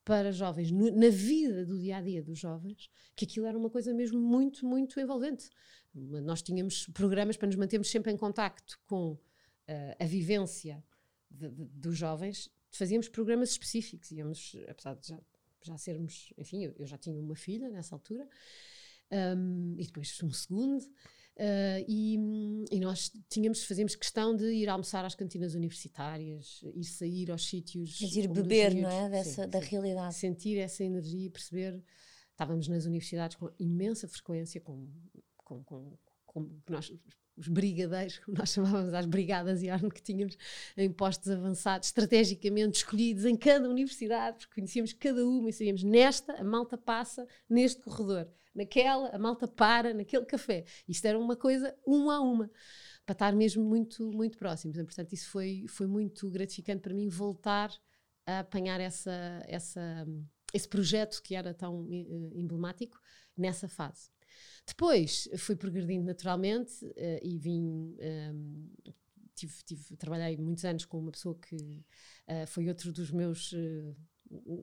para 0.04 0.30
jovens, 0.30 0.70
no, 0.70 0.90
na 0.92 1.08
vida 1.08 1.66
do 1.66 1.78
dia 1.78 1.96
a 1.96 2.00
dia 2.00 2.22
dos 2.22 2.38
jovens, 2.38 2.88
que 3.14 3.24
aquilo 3.24 3.46
era 3.46 3.58
uma 3.58 3.68
coisa 3.68 3.92
mesmo 3.92 4.20
muito, 4.20 4.64
muito 4.64 5.00
envolvente. 5.00 5.50
Nós 5.92 6.42
tínhamos 6.42 6.86
programas 6.88 7.36
para 7.36 7.46
nos 7.46 7.56
mantermos 7.56 7.90
sempre 7.90 8.12
em 8.12 8.16
contacto 8.16 8.78
com 8.86 9.12
uh, 9.12 9.20
a 9.98 10.04
vivência 10.04 10.84
de, 11.30 11.48
de, 11.48 11.64
dos 11.66 11.96
jovens, 11.96 12.50
fazíamos 12.70 13.08
programas 13.08 13.50
específicos, 13.50 14.10
íamos, 14.12 14.56
apesar 14.68 14.94
de 14.94 15.08
já, 15.08 15.20
já 15.62 15.78
sermos, 15.78 16.32
enfim, 16.38 16.64
eu, 16.64 16.74
eu 16.78 16.86
já 16.86 16.96
tinha 16.96 17.18
uma 17.18 17.34
filha 17.34 17.68
nessa 17.68 17.94
altura, 17.94 18.28
um, 19.36 19.74
e 19.78 19.86
depois 19.86 20.18
um 20.22 20.30
segundo, 20.30 20.84
Uh, 21.36 21.84
e, 21.86 22.64
e, 22.70 22.80
nós 22.80 23.12
tínhamos, 23.28 23.62
fazíamos 23.64 23.94
questão 23.94 24.34
de 24.34 24.46
ir 24.46 24.70
almoçar 24.70 25.04
às 25.04 25.14
cantinas 25.14 25.54
universitárias, 25.54 26.62
ir 26.74 26.84
sair 26.84 27.30
aos 27.30 27.46
sítios. 27.46 27.98
Quer 27.98 28.24
ir 28.24 28.28
beber, 28.28 28.74
não 28.74 28.88
é? 28.88 29.10
Dessa, 29.10 29.44
sim, 29.44 29.50
da 29.50 29.60
sim. 29.60 29.68
realidade. 29.68 30.14
Sentir 30.14 30.56
essa 30.56 30.82
energia 30.82 31.26
e 31.26 31.30
perceber. 31.30 31.82
Estávamos 32.30 32.68
nas 32.68 32.86
universidades 32.86 33.36
com 33.36 33.50
imensa 33.58 34.08
frequência, 34.08 34.60
com, 34.62 34.88
com, 35.36 35.62
com, 35.64 35.98
com 36.24 36.50
nós, 36.70 36.90
os 37.36 37.48
brigadeiros, 37.48 38.18
como 38.24 38.38
nós 38.38 38.50
chamávamos 38.50 38.94
as 38.94 39.04
brigadas 39.04 39.62
e 39.62 39.68
arma 39.68 39.90
que 39.90 40.02
tínhamos 40.02 40.38
em 40.74 40.90
postos 40.90 41.30
avançados, 41.30 41.88
estrategicamente 41.88 42.78
escolhidos 42.78 43.26
em 43.26 43.36
cada 43.36 43.68
universidade, 43.68 44.38
porque 44.38 44.54
conhecíamos 44.54 44.94
cada 44.94 45.26
uma 45.26 45.50
e 45.50 45.52
sabíamos 45.52 45.82
nesta 45.82 46.32
a 46.32 46.44
malta 46.44 46.78
passa 46.78 47.26
neste 47.48 47.82
corredor 47.82 48.26
naquela, 48.56 49.08
a 49.14 49.18
malta 49.18 49.46
para, 49.46 49.92
naquele 49.92 50.24
café. 50.24 50.64
Isto 50.88 51.04
era 51.04 51.18
uma 51.18 51.36
coisa 51.36 51.76
um 51.86 52.10
a 52.10 52.20
uma, 52.20 52.50
para 53.04 53.12
estar 53.12 53.32
mesmo 53.32 53.62
muito, 53.62 54.10
muito 54.10 54.38
próximos. 54.38 54.76
Portanto, 54.76 55.12
isso 55.12 55.28
foi, 55.28 55.66
foi 55.68 55.86
muito 55.86 56.30
gratificante 56.30 56.80
para 56.80 56.94
mim 56.94 57.08
voltar 57.08 57.70
a 58.26 58.40
apanhar 58.40 58.80
essa, 58.80 59.42
essa, 59.46 60.06
esse 60.52 60.68
projeto 60.68 61.22
que 61.22 61.34
era 61.34 61.54
tão 61.54 61.86
eh, 61.90 62.32
emblemático 62.34 63.00
nessa 63.36 63.68
fase. 63.68 64.10
Depois 64.66 65.28
fui 65.38 65.54
progredindo 65.54 66.04
naturalmente 66.04 66.84
uh, 66.84 67.20
e 67.22 67.38
vim. 67.38 67.94
Ehm, 68.00 68.68
tive, 69.36 69.54
tive, 69.64 69.96
trabalhei 69.96 70.36
muitos 70.36 70.64
anos 70.64 70.84
com 70.84 70.98
uma 70.98 71.12
pessoa 71.12 71.38
que 71.38 71.54
uh, 72.26 72.46
foi 72.48 72.68
outro 72.68 72.90
dos 72.92 73.10
meus 73.12 73.52
uh, 73.52 73.96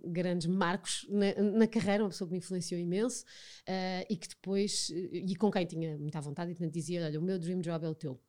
grandes 0.05 0.47
marcos 0.47 1.05
na, 1.09 1.41
na, 1.59 1.67
carreira, 1.67 2.03
uma 2.03 2.09
pessoa 2.09 2.27
que 2.27 2.33
me 2.33 2.39
influenciou 2.39 2.79
imenso 2.79 3.23
uh, 3.67 4.05
e 4.09 4.17
que 4.17 4.27
depois, 4.27 4.89
e 4.89 5.35
com 5.35 5.51
quem 5.51 5.65
tinha 5.65 5.97
muita 5.97 6.19
vontade, 6.21 6.51
e 6.51 6.55
portanto 6.55 6.73
dizia: 6.73 7.05
Olha, 7.05 7.19
o 7.19 7.23
meu 7.23 7.39
dream 7.39 7.61
job 7.61 7.85
é 7.85 7.89
o 7.89 7.95
teu. 7.95 8.19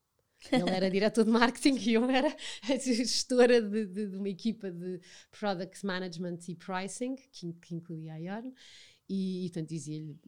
Ele 0.52 0.70
era 0.70 0.90
diretor 0.90 1.24
de 1.24 1.30
marketing 1.30 1.76
e 1.88 1.94
eu 1.94 2.04
era 2.10 2.34
gestora 2.78 3.62
de, 3.62 3.86
de, 3.86 4.06
de, 4.08 4.16
uma 4.16 4.28
equipa 4.28 4.70
de 4.70 5.00
product 5.30 5.84
management 5.86 6.38
e 6.48 6.54
pricing, 6.54 7.16
que, 7.16 7.52
que 7.54 7.74
incluía 7.74 8.14
a 8.14 8.16
Yorn. 8.16 8.52
E, 9.08 9.46
e 9.46 9.50
portanto 9.50 9.68
dizia-lhe: 9.68 10.18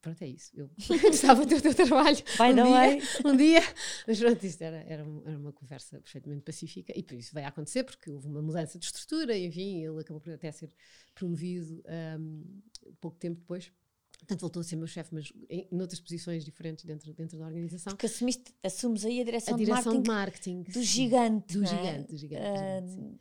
Pronto, 0.00 0.22
é 0.22 0.28
isso. 0.28 0.50
Eu 0.54 0.70
gostava 1.10 1.44
do 1.44 1.60
teu 1.60 1.74
trabalho. 1.74 2.18
Vai, 2.36 2.52
um 2.52 2.56
não 2.56 2.66
dia, 2.66 2.98
é? 2.98 3.28
Um 3.28 3.36
dia. 3.36 3.60
Mas 4.06 4.18
pronto, 4.18 4.44
isto 4.44 4.62
era, 4.62 4.78
era, 4.78 5.06
era, 5.24 5.38
uma 5.38 5.52
conversa 5.52 6.00
perfeitamente 6.00 6.42
pacífica 6.42 6.92
e 6.96 7.02
por 7.02 7.14
isso 7.14 7.38
a 7.38 7.46
acontecer, 7.46 7.84
porque 7.84 8.10
houve 8.10 8.26
uma 8.26 8.42
mudança 8.42 8.78
de 8.78 8.86
estrutura, 8.86 9.36
e 9.36 9.46
enfim, 9.46 9.84
ele 9.84 10.00
acabou 10.00 10.20
por 10.20 10.32
até 10.32 10.50
ser 10.52 10.74
promovido 11.14 11.82
um, 12.18 12.60
pouco 13.00 13.18
tempo 13.18 13.40
depois. 13.40 13.72
Portanto, 14.18 14.40
voltou 14.40 14.60
a 14.60 14.64
ser 14.64 14.76
meu 14.76 14.86
chefe, 14.86 15.14
mas 15.14 15.32
em, 15.48 15.66
em 15.72 15.80
outras 15.80 15.98
posições 15.98 16.44
diferentes 16.44 16.84
dentro, 16.84 17.12
dentro 17.14 17.38
da 17.38 17.46
organização. 17.46 17.92
Porque 17.92 18.06
assumiste, 18.06 18.54
assumes 18.62 19.04
aí 19.04 19.20
a 19.20 19.24
direção, 19.24 19.54
a 19.54 19.56
direção 19.56 20.02
de, 20.02 20.08
marketing, 20.08 20.56
marketing 20.56 20.78
do 20.78 20.82
gigante. 20.82 21.58
Do 21.58 21.64
é? 21.64 21.66
gigante, 21.66 22.08
do 22.08 22.16
gigante. 22.16 22.44
Uh, 22.44 22.80
do 22.82 22.90
gigante 22.90 23.20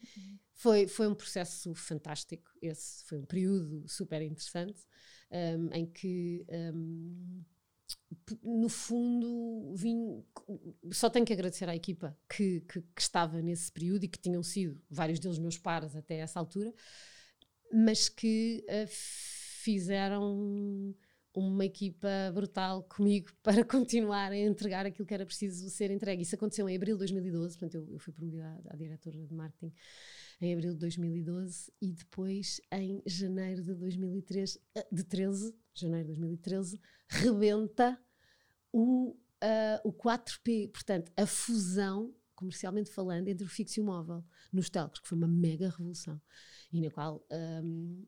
foi, 0.59 0.87
foi 0.87 1.07
um 1.07 1.15
processo 1.15 1.73
fantástico. 1.73 2.51
Esse 2.61 3.05
foi 3.05 3.17
um 3.17 3.25
período 3.25 3.87
super 3.87 4.21
interessante 4.21 4.85
um, 5.31 5.69
em 5.73 5.85
que. 5.85 6.45
Um, 6.49 7.43
no 8.43 8.69
fundo, 8.69 9.73
vim, 9.75 10.23
só 10.91 11.09
tenho 11.09 11.25
que 11.25 11.33
agradecer 11.33 11.67
à 11.67 11.75
equipa 11.75 12.15
que, 12.29 12.61
que, 12.61 12.81
que, 12.81 13.01
estava 13.01 13.41
nesse 13.41 13.71
período 13.71 14.03
e 14.03 14.07
que 14.07 14.19
tinham 14.19 14.43
sido 14.43 14.79
vários 14.89 15.19
deles 15.19 15.39
meus 15.39 15.57
pares 15.57 15.95
até 15.95 16.17
essa 16.17 16.39
altura, 16.39 16.73
mas 17.71 18.09
que 18.09 18.63
uh, 18.67 18.87
fizeram 18.89 20.95
uma 21.33 21.65
equipa 21.65 22.09
brutal 22.33 22.83
comigo 22.83 23.31
para 23.43 23.63
continuar 23.63 24.31
a 24.31 24.37
entregar 24.37 24.85
aquilo 24.85 25.07
que 25.07 25.13
era 25.13 25.25
preciso 25.25 25.69
ser 25.69 25.91
entregue. 25.91 26.23
Isso 26.23 26.35
aconteceu 26.35 26.67
em 26.67 26.75
abril 26.75 26.95
de 26.95 26.99
2012, 26.99 27.57
portanto, 27.57 27.75
eu, 27.75 27.93
eu 27.93 27.99
fui 27.99 28.13
promovida 28.13 28.45
à, 28.45 28.73
à 28.73 28.75
diretora 28.75 29.25
de 29.25 29.33
marketing 29.33 29.73
em 30.41 30.53
abril 30.53 30.73
de 30.73 30.79
2012 30.79 31.71
e 31.81 31.91
depois 31.91 32.61
em 32.71 33.01
janeiro 33.05 33.63
de 33.63 33.73
2013, 33.73 34.61
eh, 34.75 34.87
de 34.91 35.03
13, 35.03 35.55
janeiro 35.73 36.07
de 36.07 36.19
2013, 36.19 36.79
rebenta 37.07 37.99
o, 38.71 39.11
uh, 39.11 39.17
o 39.83 39.91
4P, 39.91 40.71
portanto, 40.71 41.11
a 41.17 41.25
fusão, 41.25 42.13
comercialmente 42.35 42.89
falando, 42.89 43.27
entre 43.27 43.45
o 43.45 43.49
fixo 43.49 43.79
e 43.79 43.83
o 43.83 43.85
móvel 43.85 44.23
nos 44.51 44.69
telcos, 44.69 44.99
que 44.99 45.07
foi 45.07 45.17
uma 45.17 45.27
mega 45.27 45.69
revolução 45.69 46.21
e 46.71 46.81
na 46.81 46.89
qual 46.89 47.25
um, 47.63 48.05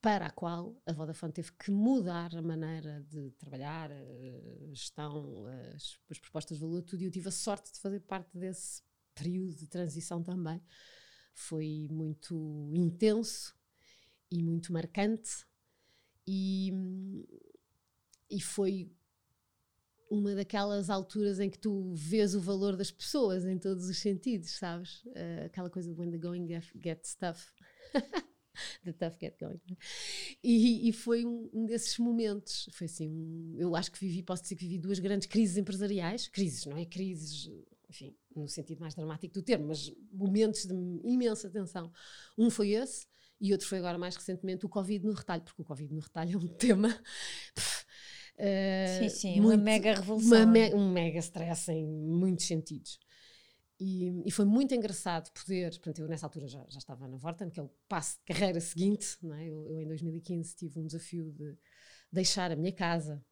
para 0.00 0.26
a 0.26 0.30
qual 0.30 0.80
a 0.86 0.92
Vodafone 0.92 1.32
teve 1.32 1.52
que 1.52 1.70
mudar 1.70 2.34
a 2.34 2.42
maneira 2.42 3.04
de 3.08 3.30
trabalhar, 3.32 3.90
a 3.92 4.74
gestão, 4.74 5.46
as, 5.74 5.98
as, 6.10 6.18
propostas 6.18 6.56
de 6.56 6.64
valor, 6.64 6.82
tudo. 6.82 7.02
E 7.02 7.04
eu 7.04 7.10
tive 7.10 7.28
a 7.28 7.32
sorte 7.32 7.70
de 7.72 7.78
fazer 7.78 8.00
parte 8.00 8.36
desse 8.36 8.82
período 9.14 9.54
de 9.54 9.66
transição 9.66 10.22
também. 10.22 10.60
Foi 11.40 11.88
muito 11.90 12.70
intenso 12.74 13.54
e 14.30 14.42
muito 14.42 14.72
marcante, 14.72 15.46
e, 16.26 16.72
e 18.30 18.40
foi 18.40 18.92
uma 20.10 20.34
daquelas 20.34 20.90
alturas 20.90 21.40
em 21.40 21.48
que 21.48 21.58
tu 21.58 21.94
vês 21.94 22.34
o 22.34 22.40
valor 22.40 22.76
das 22.76 22.90
pessoas 22.90 23.44
em 23.46 23.58
todos 23.58 23.88
os 23.88 23.98
sentidos, 23.98 24.50
sabes? 24.50 25.02
Uh, 25.06 25.46
aquela 25.46 25.70
coisa 25.70 25.92
when 25.94 26.10
the 26.10 26.18
going 26.18 26.46
gets 26.78 27.14
tough. 27.14 27.40
The 28.84 28.92
Tough 28.92 29.16
Get 29.18 29.38
Going. 29.38 29.60
E, 30.42 30.88
e 30.88 30.92
foi 30.92 31.24
um, 31.24 31.48
um, 31.52 31.64
desses 31.64 31.96
momentos. 31.98 32.68
Foi 32.72 32.84
assim, 32.84 33.08
um, 33.08 33.56
eu 33.58 33.74
acho 33.74 33.90
que 33.90 33.98
vivi, 33.98 34.22
posso 34.22 34.42
dizer 34.42 34.56
que 34.56 34.64
vivi 34.64 34.78
duas 34.78 34.98
grandes 34.98 35.26
crises 35.26 35.56
empresariais. 35.56 36.28
Crises, 36.28 36.66
não 36.66 36.76
é? 36.76 36.84
Crises, 36.84 37.50
enfim, 37.88 38.14
no 38.34 38.48
sentido 38.48 38.80
mais 38.80 38.94
dramático 38.94 39.34
do 39.34 39.42
termo, 39.42 39.68
mas 39.68 39.92
momentos 40.12 40.64
de 40.64 40.74
imensa 41.04 41.50
tensão. 41.50 41.92
Um 42.38 42.50
foi 42.50 42.70
esse, 42.70 43.06
e 43.40 43.52
outro 43.52 43.66
foi 43.66 43.78
agora 43.78 43.98
mais 43.98 44.14
recentemente 44.14 44.66
o 44.66 44.68
Covid 44.68 45.04
no 45.04 45.12
retalho, 45.12 45.42
porque 45.42 45.62
o 45.62 45.64
Covid 45.64 45.92
no 45.92 46.00
retalho 46.00 46.34
é 46.34 46.36
um 46.36 46.46
tema. 46.46 46.88
Uh, 48.36 48.98
sim, 48.98 49.08
sim, 49.08 49.40
muito, 49.40 49.54
uma 49.54 49.56
mega 49.56 49.94
revolução. 49.94 50.46
Me, 50.46 50.74
um 50.74 50.90
mega 50.90 51.18
stress 51.18 51.70
em 51.70 51.86
muitos 51.86 52.46
sentidos. 52.46 52.98
E, 53.78 54.22
e, 54.26 54.30
foi 54.30 54.44
muito 54.44 54.74
engraçado 54.74 55.30
poder, 55.32 55.70
portanto, 55.70 56.00
eu 56.00 56.08
nessa 56.08 56.26
altura 56.26 56.46
já, 56.46 56.62
já 56.68 56.78
estava 56.78 57.08
na 57.08 57.16
Vorten, 57.16 57.48
que 57.48 57.58
é 57.58 57.62
o 57.62 57.70
passo 57.88 58.18
de 58.18 58.24
carreira 58.24 58.60
seguinte, 58.60 59.16
não 59.22 59.32
é? 59.32 59.46
eu, 59.46 59.66
eu, 59.70 59.80
em 59.80 59.86
2015 59.86 60.54
tive 60.54 60.78
um 60.78 60.86
desafio 60.86 61.32
de 61.32 61.56
deixar 62.12 62.52
a 62.52 62.56
minha 62.56 62.72
casa, 62.72 63.24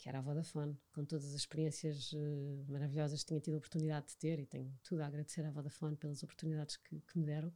que 0.00 0.08
era 0.08 0.18
a 0.18 0.22
Vodafone, 0.22 0.76
com 0.92 1.04
todas 1.04 1.26
as 1.26 1.34
experiências 1.34 2.12
uh, 2.12 2.64
maravilhosas 2.68 3.22
que 3.22 3.28
tinha 3.28 3.40
tido 3.40 3.54
a 3.54 3.58
oportunidade 3.58 4.08
de 4.08 4.16
ter, 4.16 4.38
e 4.38 4.46
tenho 4.46 4.72
tudo 4.82 5.02
a 5.02 5.06
agradecer 5.06 5.44
à 5.44 5.50
Vodafone 5.50 5.96
pelas 5.96 6.22
oportunidades 6.22 6.76
que, 6.76 7.00
que 7.00 7.18
me 7.18 7.24
deram. 7.24 7.48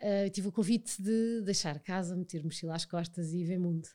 Uh, 0.00 0.30
tive 0.30 0.48
o 0.48 0.52
convite 0.52 1.00
de 1.00 1.42
deixar 1.42 1.78
casa, 1.80 2.16
meter 2.16 2.42
mochila 2.42 2.74
às 2.74 2.84
costas 2.84 3.32
e 3.32 3.44
ver 3.44 3.58
mundo. 3.58 3.88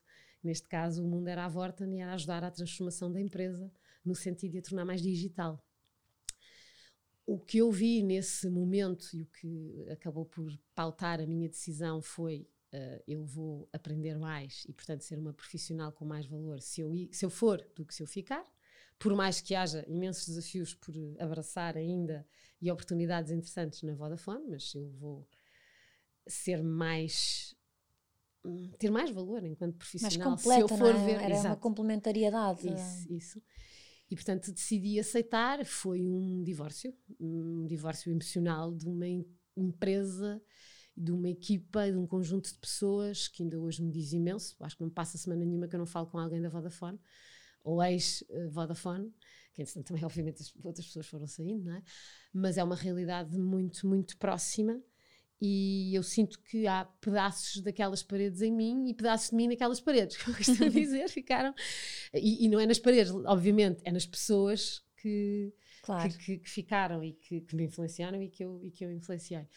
Neste 0.43 0.67
caso, 0.67 1.03
o 1.03 1.07
mundo 1.07 1.27
era 1.27 1.43
a 1.43 1.49
Vorten 1.49 1.97
e 1.97 2.01
era 2.01 2.13
ajudar 2.13 2.43
à 2.43 2.51
transformação 2.51 3.11
da 3.11 3.19
empresa, 3.19 3.71
no 4.05 4.15
sentido 4.15 4.53
de 4.53 4.59
a 4.59 4.61
tornar 4.61 4.85
mais 4.85 5.01
digital 5.01 5.61
o 7.25 7.39
que 7.39 7.57
eu 7.57 7.71
vi 7.71 8.03
nesse 8.03 8.49
momento 8.49 9.07
e 9.13 9.23
o 9.23 9.25
que 9.25 9.87
acabou 9.89 10.25
por 10.25 10.55
pautar 10.75 11.19
a 11.19 11.25
minha 11.25 11.49
decisão 11.49 12.01
foi 12.01 12.47
uh, 12.75 13.03
eu 13.07 13.23
vou 13.23 13.69
aprender 13.71 14.17
mais 14.17 14.65
e, 14.67 14.73
portanto, 14.73 15.01
ser 15.01 15.17
uma 15.17 15.33
profissional 15.33 15.91
com 15.91 16.05
mais 16.05 16.25
valor 16.25 16.61
se 16.61 16.81
eu, 16.81 16.91
se 17.11 17.25
eu 17.25 17.29
for 17.29 17.65
do 17.75 17.85
que 17.85 17.95
se 17.95 18.03
eu 18.03 18.07
ficar. 18.07 18.45
Por 18.97 19.13
mais 19.13 19.41
que 19.41 19.53
haja 19.55 19.83
imensos 19.87 20.27
desafios 20.27 20.73
por 20.73 20.93
abraçar 21.19 21.75
ainda 21.75 22.25
e 22.61 22.71
oportunidades 22.71 23.31
interessantes 23.31 23.81
na 23.83 23.93
Vodafone, 23.93 24.45
mas 24.47 24.73
eu 24.73 24.89
vou 24.91 25.27
ser 26.27 26.63
mais 26.63 27.53
ter 28.77 28.91
mais 28.91 29.09
valor 29.09 29.43
enquanto 29.43 29.75
profissional 29.75 30.29
mais 30.29 30.43
completa, 30.43 30.67
se 30.67 30.73
eu 30.73 30.77
for 30.77 30.95
é? 30.95 31.05
ver 31.05 31.15
era 31.15 31.33
Exato. 31.33 31.47
uma 31.47 31.55
complementariedade 31.55 32.71
isso, 32.71 33.11
isso 33.11 33.41
e, 34.09 34.15
portanto, 34.15 34.51
decidi 34.51 34.99
aceitar. 34.99 35.65
Foi 35.65 36.01
um 36.01 36.43
divórcio, 36.43 36.93
um 37.19 37.65
divórcio 37.65 38.11
emocional 38.11 38.73
de 38.73 38.87
uma 38.87 39.07
empresa, 39.55 40.41
de 40.95 41.11
uma 41.11 41.29
equipa, 41.29 41.91
de 41.91 41.97
um 41.97 42.07
conjunto 42.07 42.51
de 42.51 42.57
pessoas 42.57 43.27
que 43.27 43.43
ainda 43.43 43.59
hoje 43.59 43.83
me 43.83 43.91
diz 43.91 44.13
imenso. 44.13 44.55
Acho 44.61 44.77
que 44.77 44.83
não 44.83 44.89
passa 44.89 45.17
semana 45.17 45.43
nenhuma 45.43 45.67
que 45.67 45.75
eu 45.75 45.79
não 45.79 45.85
falo 45.85 46.07
com 46.07 46.17
alguém 46.17 46.41
da 46.41 46.49
Vodafone, 46.49 46.99
ou 47.63 47.83
ex-Vodafone, 47.83 49.13
que 49.53 49.61
entretanto 49.61 49.87
também, 49.87 50.03
obviamente, 50.05 50.43
outras 50.63 50.85
pessoas 50.85 51.07
foram 51.07 51.27
saindo, 51.27 51.65
não 51.65 51.75
é? 51.75 51.83
Mas 52.33 52.57
é 52.57 52.63
uma 52.63 52.75
realidade 52.75 53.37
muito, 53.37 53.87
muito 53.87 54.17
próxima 54.17 54.81
e 55.41 55.93
eu 55.93 56.01
sinto 56.01 56.39
que 56.41 56.65
há 56.65 56.85
pedaços 56.85 57.61
daquelas 57.61 58.01
paredes 58.01 58.41
em 58.41 58.51
mim 58.51 58.87
e 58.87 58.93
pedaços 58.93 59.29
de 59.29 59.35
mim 59.35 59.47
naquelas 59.47 59.81
paredes, 59.81 60.17
como 60.23 60.35
costumo 60.35 60.69
dizer, 60.71 61.09
ficaram. 61.09 61.53
E, 62.13 62.45
e, 62.45 62.49
não 62.49 62.59
é 62.59 62.65
nas 62.65 62.79
paredes, 62.79 63.13
obviamente, 63.25 63.81
é 63.83 63.91
nas 63.91 64.05
pessoas 64.05 64.83
que, 64.97 65.53
claro. 65.85 66.09
que, 66.09 66.17
que, 66.17 66.37
que, 66.39 66.49
ficaram 66.49 67.03
e 67.03 67.13
que, 67.13 67.41
que, 67.41 67.55
me 67.55 67.65
influenciaram 67.65 68.21
e 68.21 68.29
que, 68.29 68.43
eu, 68.43 68.59
e 68.63 68.71
que 68.71 68.83
eu 68.85 68.91
influenciei. 68.91 69.47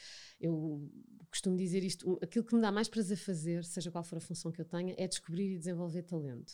Eu 0.40 0.90
costumo 1.30 1.56
dizer 1.56 1.82
isto: 1.82 2.18
aquilo 2.22 2.44
que 2.44 2.54
me 2.54 2.60
dá 2.60 2.70
mais 2.70 2.88
prazer 2.88 3.16
fazer, 3.16 3.64
seja 3.64 3.90
qual 3.90 4.04
for 4.04 4.18
a 4.18 4.20
função 4.20 4.52
que 4.52 4.60
eu 4.60 4.64
tenha, 4.64 4.94
é 4.98 5.06
descobrir 5.06 5.54
e 5.54 5.58
desenvolver 5.58 6.02
talento. 6.02 6.52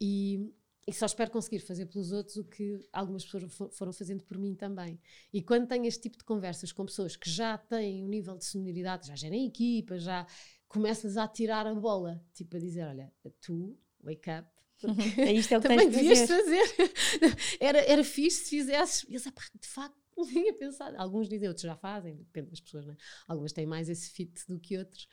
E 0.00 0.52
e 0.86 0.92
só 0.92 1.06
espero 1.06 1.30
conseguir 1.30 1.60
fazer 1.60 1.86
pelos 1.86 2.12
outros 2.12 2.36
o 2.36 2.44
que 2.44 2.86
algumas 2.92 3.24
pessoas 3.24 3.44
foram 3.72 3.92
fazendo 3.92 4.22
por 4.22 4.36
mim 4.36 4.54
também. 4.54 5.00
E 5.32 5.42
quando 5.42 5.66
tenho 5.66 5.86
este 5.86 6.02
tipo 6.02 6.18
de 6.18 6.24
conversas 6.24 6.72
com 6.72 6.84
pessoas 6.84 7.16
que 7.16 7.30
já 7.30 7.56
têm 7.56 8.04
um 8.04 8.08
nível 8.08 8.36
de 8.36 8.44
senioridade, 8.44 9.08
já 9.08 9.16
gerem 9.16 9.46
equipa, 9.46 9.98
já 9.98 10.26
começas 10.68 11.16
a 11.16 11.26
tirar 11.26 11.66
a 11.66 11.74
bola, 11.74 12.22
tipo 12.34 12.56
a 12.56 12.60
dizer: 12.60 12.86
Olha, 12.86 13.12
tu, 13.40 13.78
wake 14.02 14.30
up. 14.30 14.53
É 15.18 15.32
isto 15.32 15.52
é 15.52 15.58
o 15.58 15.60
que 15.60 15.68
também 15.68 15.90
tens 15.90 15.96
devias 15.96 16.28
fazer. 16.28 16.64
era, 17.60 17.78
era 17.80 18.04
fixe 18.04 18.44
se 18.44 18.50
fizesses. 18.50 19.04
E 19.08 19.12
eles, 19.12 19.24
de 19.24 19.68
facto, 19.68 19.96
não 20.16 20.26
tinha 20.26 20.52
pensado. 20.54 20.96
Alguns 20.98 21.28
dizem, 21.28 21.48
outros 21.48 21.64
já 21.64 21.76
fazem, 21.76 22.16
depende 22.16 22.50
das 22.50 22.60
pessoas, 22.60 22.86
né? 22.86 22.96
Algumas 23.26 23.52
têm 23.52 23.66
mais 23.66 23.88
esse 23.88 24.10
fit 24.10 24.32
do 24.48 24.58
que 24.58 24.76
outros. 24.78 25.08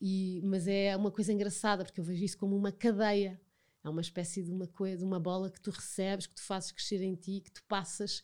E, 0.00 0.40
mas 0.44 0.68
é 0.68 0.96
uma 0.96 1.10
coisa 1.10 1.32
engraçada, 1.32 1.84
porque 1.84 2.00
eu 2.00 2.04
vejo 2.04 2.24
isso 2.24 2.38
como 2.38 2.56
uma 2.56 2.70
cadeia 2.70 3.40
é 3.84 3.88
uma 3.88 4.00
espécie 4.00 4.42
de 4.42 4.50
uma 4.50 4.66
coisa, 4.66 5.04
uma 5.04 5.20
bola 5.20 5.50
que 5.50 5.60
tu 5.60 5.70
recebes, 5.70 6.26
que 6.26 6.34
tu 6.34 6.42
fazes 6.42 6.72
crescer 6.72 7.02
em 7.02 7.14
ti, 7.14 7.40
que 7.40 7.50
tu 7.50 7.62
passas 7.64 8.22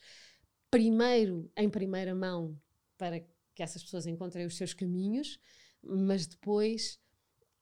primeiro 0.70 1.50
em 1.56 1.70
primeira 1.70 2.14
mão 2.14 2.60
para 2.98 3.20
que 3.54 3.62
essas 3.62 3.82
pessoas 3.82 4.06
encontrem 4.06 4.44
os 4.46 4.56
seus 4.56 4.74
caminhos, 4.74 5.38
mas 5.82 6.26
depois 6.26 6.98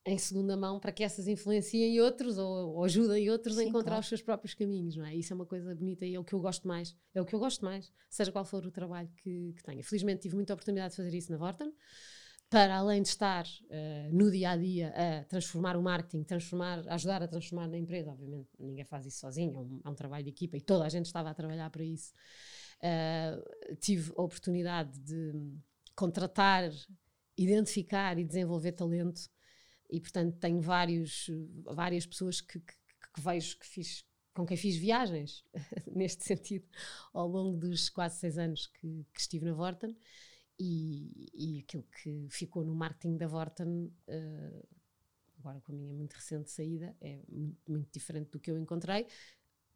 em 0.04 0.18
segunda 0.18 0.56
mão 0.56 0.80
para 0.80 0.90
que 0.90 1.04
essas 1.04 1.28
influenciem 1.28 2.00
outros 2.00 2.36
ou, 2.36 2.74
ou 2.74 2.84
ajudem 2.84 3.30
outros 3.30 3.56
Sim, 3.56 3.62
a 3.62 3.64
encontrar 3.64 3.90
claro. 3.92 4.00
os 4.00 4.08
seus 4.08 4.22
próprios 4.22 4.52
caminhos, 4.54 4.96
não 4.96 5.04
é? 5.04 5.14
Isso 5.14 5.32
é 5.32 5.36
uma 5.36 5.46
coisa 5.46 5.74
bonita 5.74 6.04
e 6.04 6.14
é 6.14 6.18
o 6.18 6.24
que 6.24 6.34
eu 6.34 6.40
gosto 6.40 6.66
mais. 6.66 6.96
É 7.14 7.20
o 7.20 7.24
que 7.24 7.34
eu 7.34 7.38
gosto 7.38 7.64
mais, 7.64 7.92
seja 8.10 8.32
qual 8.32 8.44
for 8.44 8.66
o 8.66 8.70
trabalho 8.70 9.08
que, 9.16 9.52
que 9.52 9.62
tenha. 9.62 9.82
Felizmente 9.82 10.22
tive 10.22 10.34
muita 10.34 10.54
oportunidade 10.54 10.90
de 10.90 10.96
fazer 10.96 11.16
isso 11.16 11.30
na 11.30 11.38
Vorten 11.38 11.72
para 12.52 12.76
além 12.76 13.00
de 13.00 13.08
estar 13.08 13.46
uh, 13.46 14.14
no 14.14 14.30
dia 14.30 14.50
a 14.50 14.56
dia 14.58 14.92
a 14.94 15.24
transformar 15.24 15.74
o 15.74 15.82
marketing, 15.82 16.22
transformar, 16.22 16.86
ajudar 16.88 17.22
a 17.22 17.26
transformar 17.26 17.66
na 17.66 17.78
empresa, 17.78 18.10
obviamente 18.10 18.50
ninguém 18.58 18.84
faz 18.84 19.06
isso 19.06 19.20
sozinho, 19.20 19.54
é 19.54 19.58
um, 19.58 19.80
é 19.86 19.88
um 19.88 19.94
trabalho 19.94 20.22
de 20.22 20.28
equipa 20.28 20.58
e 20.58 20.60
toda 20.60 20.84
a 20.84 20.88
gente 20.90 21.06
estava 21.06 21.30
a 21.30 21.34
trabalhar 21.34 21.70
para 21.70 21.82
isso. 21.82 22.12
Uh, 22.76 23.76
tive 23.76 24.12
a 24.18 24.20
oportunidade 24.20 24.98
de 24.98 25.32
contratar, 25.94 26.70
identificar 27.38 28.18
e 28.18 28.24
desenvolver 28.24 28.72
talento 28.72 29.30
e, 29.92 30.00
portanto, 30.00 30.38
tenho 30.38 30.60
vários, 30.60 31.30
várias 31.64 32.06
pessoas 32.06 32.40
que, 32.40 32.58
que, 32.58 32.74
que 33.14 33.20
vejo 33.20 33.58
que 33.58 33.66
fiz 33.66 34.04
com 34.34 34.46
quem 34.46 34.56
fiz 34.56 34.76
viagens 34.76 35.44
neste 35.94 36.24
sentido 36.24 36.66
ao 37.12 37.28
longo 37.28 37.58
dos 37.58 37.90
quase 37.90 38.18
seis 38.18 38.38
anos 38.38 38.66
que, 38.66 39.06
que 39.12 39.20
estive 39.20 39.44
na 39.44 39.52
Vorten 39.52 39.94
e, 40.58 41.28
e 41.34 41.58
aquilo 41.58 41.84
que 42.02 42.26
ficou 42.30 42.64
no 42.64 42.74
marketing 42.74 43.18
da 43.18 43.26
Vorten 43.26 43.92
uh, 44.08 44.68
agora 45.38 45.60
com 45.60 45.72
a 45.72 45.74
minha 45.74 45.92
muito 45.92 46.14
recente 46.14 46.50
saída, 46.50 46.96
é 47.00 47.20
muito, 47.28 47.70
muito 47.70 47.92
diferente 47.92 48.30
do 48.30 48.40
que 48.40 48.50
eu 48.50 48.56
encontrei. 48.56 49.06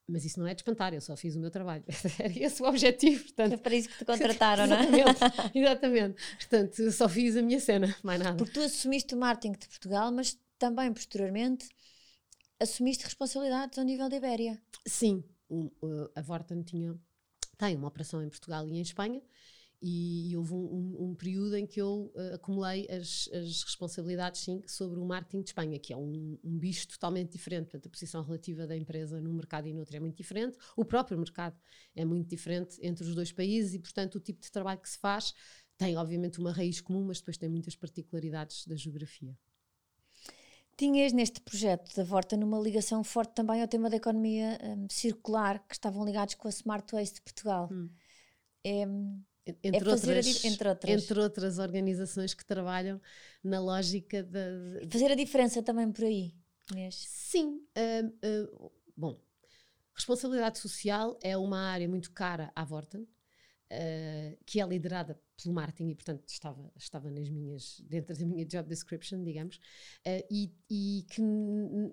Mas 0.09 0.25
isso 0.25 0.39
não 0.39 0.47
é 0.47 0.55
de 0.55 0.61
espantar, 0.61 0.95
eu 0.95 1.01
só 1.01 1.17
fiz 1.17 1.35
o 1.35 1.41
meu 1.41 1.51
trabalho. 1.51 1.85
Era 2.19 2.33
esse 2.39 2.63
o 2.63 2.67
objetivo. 2.67 3.25
Portanto, 3.25 3.55
é 3.55 3.57
para 3.57 3.75
isso 3.75 3.89
que 3.89 3.99
te 3.99 4.05
contrataram, 4.05 4.67
não 4.67 4.77
é? 4.77 5.01
Exatamente, 5.01 5.59
exatamente. 5.59 6.37
Portanto, 6.37 6.93
só 6.93 7.09
fiz 7.09 7.37
a 7.37 7.43
minha 7.43 7.59
cena, 7.59 7.97
mais 8.03 8.21
nada. 8.21 8.37
Porque 8.37 8.53
tu 8.53 8.61
assumiste 8.61 9.15
o 9.15 9.19
marketing 9.19 9.59
de 9.59 9.67
Portugal, 9.67 10.13
mas 10.13 10.39
também 10.59 10.93
posteriormente 10.93 11.69
assumiste 12.61 13.05
responsabilidades 13.05 13.79
ao 13.79 13.85
nível 13.85 14.09
da 14.09 14.17
Ibéria. 14.17 14.63
Sim, 14.87 15.25
a 16.15 16.23
Vorten 16.23 16.63
tinha, 16.63 16.95
tem 17.59 17.77
uma 17.77 17.89
operação 17.89 18.23
em 18.23 18.29
Portugal 18.29 18.69
e 18.69 18.79
em 18.79 18.81
Espanha 18.81 19.21
e, 19.89 20.33
e 20.33 20.37
houve 20.37 20.53
um, 20.53 20.57
um, 20.57 21.05
um, 21.05 21.15
período 21.15 21.57
em 21.57 21.65
que 21.65 21.81
eu 21.81 22.13
uh, 22.17 22.35
acumulei 22.35 22.89
as, 22.91 23.31
as, 23.33 23.63
responsabilidades 23.63 24.41
sim, 24.41 24.61
sobre 24.67 24.99
o 24.99 25.07
marketing 25.07 25.43
de 25.43 25.51
Espanha, 25.51 25.79
que 25.79 25.93
é 25.93 25.97
um, 25.97 26.37
um, 26.43 26.59
bicho 26.59 26.89
totalmente 26.89 27.31
diferente. 27.31 27.67
Portanto, 27.67 27.87
a 27.87 27.91
posição 27.91 28.25
relativa 28.25 28.67
da 28.67 28.77
empresa 28.77 29.21
num 29.21 29.33
mercado 29.33 29.69
e 29.69 29.73
no 29.73 29.79
outro 29.79 29.97
é 29.97 30.01
muito 30.01 30.17
diferente. 30.17 30.59
O 30.77 30.85
próprio 30.85 31.17
mercado 31.17 31.57
é 31.95 32.05
muito 32.05 32.29
diferente 32.29 32.77
entre 32.83 33.05
os 33.05 33.15
dois 33.15 33.31
países 33.31 33.75
e, 33.75 33.79
portanto, 33.79 34.17
o 34.17 34.21
tipo 34.21 34.41
de 34.43 34.51
trabalho 34.51 34.81
que 34.81 34.91
se 34.91 34.99
faz 34.99 35.33
tem, 35.79 35.97
obviamente, 35.97 36.41
uma 36.41 36.51
raiz 36.51 36.81
comum, 36.81 37.05
mas 37.05 37.21
depois 37.21 37.37
tem 37.37 37.49
muitas 37.49 37.77
particularidades 37.77 38.67
da 38.67 38.75
geografia. 38.75 39.39
Tinhas 40.77 41.13
neste 41.13 41.41
projeto 41.41 41.95
da 41.95 42.03
Vorta 42.03 42.37
numa 42.37 42.59
ligação 42.59 43.05
forte 43.05 43.35
também 43.35 43.63
ao 43.63 43.69
tema 43.69 43.89
da 43.89 43.97
economia 43.97 44.59
um, 44.65 44.89
circular, 44.91 45.65
que 45.69 45.75
estavam 45.75 46.05
ligados 46.05 46.35
com 46.35 46.49
a 46.49 46.51
Smart 46.51 46.93
Waste 46.93 47.15
de 47.15 47.23
Portugal. 47.23 47.69
Hum. 47.71 47.89
É, 48.65 48.85
entre, 49.63 49.89
é 49.89 49.93
outras, 49.93 50.45
entre, 50.45 50.69
outras. 50.69 50.91
entre 50.91 51.21
outras 51.21 51.59
organizações 51.59 52.35
que 52.35 52.45
trabalham 52.45 53.01
na 53.43 53.61
lógica 53.61 54.23
de, 54.23 54.81
de... 54.81 54.91
Fazer 54.91 55.13
a 55.13 55.15
diferença 55.15 55.63
também 55.63 55.91
por 55.93 56.05
aí, 56.05 56.35
Inês. 56.73 57.07
Sim. 57.09 57.61
Uh, 57.77 58.65
uh, 58.65 58.73
bom, 58.97 59.21
responsabilidade 59.95 60.59
social 60.59 61.19
é 61.23 61.37
uma 61.37 61.61
área 61.61 61.89
muito 61.89 62.11
cara 62.11 62.51
à 62.57 62.65
Vorten, 62.65 63.03
uh, 63.03 64.39
que 64.45 64.61
é 64.61 64.67
liderada 64.67 65.21
pelo 65.41 65.55
marketing 65.55 65.91
e, 65.91 65.95
portanto, 65.95 66.29
estava, 66.29 66.73
estava 66.77 67.11
nas 67.11 67.29
minhas, 67.29 67.81
dentro 67.89 68.19
da 68.19 68.27
minha 68.27 68.45
job 68.45 68.69
description, 68.69 69.23
digamos, 69.23 69.61
e, 70.31 70.51
e, 70.71 71.05
que 71.11 71.21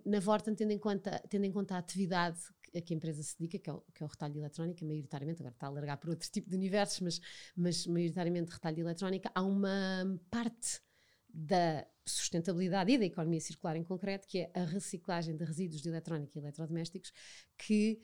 na 0.06 0.20
Vorten, 0.22 0.56
tendo 0.56 0.72
em 0.72 0.80
conta, 0.80 1.22
tendo 1.30 1.44
em 1.46 1.52
conta 1.52 1.76
a 1.76 1.78
atividade 1.78 2.40
a 2.76 2.82
que 2.82 2.94
a 2.94 2.98
empresa 2.98 3.22
se 3.22 3.38
dedica, 3.38 3.60
que 3.60 3.70
é 3.70 3.74
o, 3.74 3.82
que 3.94 4.04
é 4.04 4.06
o 4.06 4.10
retalho 4.10 4.34
de 4.34 4.40
eletrónica, 4.40 4.86
maioritariamente, 4.86 5.42
agora 5.42 5.54
está 5.54 5.68
a 5.68 5.70
alargar 5.70 5.98
por 5.98 6.10
outros 6.10 6.30
tipos 6.32 6.50
de 6.50 6.56
universos, 6.56 7.00
mas, 7.00 7.22
mas 7.56 7.88
maioritariamente 7.88 8.52
retalho 8.52 8.76
de 8.76 8.82
eletrónica, 8.82 9.32
há 9.34 9.42
uma 9.42 10.20
parte 10.30 10.82
da 11.34 11.86
sustentabilidade 12.06 12.92
e 12.92 12.98
da 12.98 13.06
economia 13.06 13.40
circular 13.40 13.76
em 13.76 13.84
concreto, 13.84 14.28
que 14.28 14.40
é 14.40 14.52
a 14.54 14.64
reciclagem 14.64 15.36
de 15.36 15.44
resíduos 15.44 15.82
de 15.82 15.90
eletrónica 15.90 16.38
e 16.38 16.42
eletrodomésticos, 16.42 17.12
que 17.58 18.02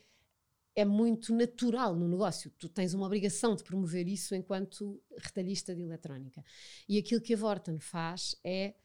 é 0.75 0.85
muito 0.85 1.33
natural 1.33 1.95
no 1.95 2.07
negócio. 2.07 2.51
Tu 2.57 2.69
tens 2.69 2.93
uma 2.93 3.05
obrigação 3.05 3.55
de 3.55 3.63
promover 3.63 4.07
isso 4.07 4.33
enquanto 4.33 5.01
retalhista 5.17 5.75
de 5.75 5.81
eletrónica. 5.81 6.43
E 6.87 6.97
aquilo 6.97 7.21
que 7.21 7.33
a 7.33 7.37
Vorten 7.37 7.79
faz 7.79 8.35
é 8.43 8.75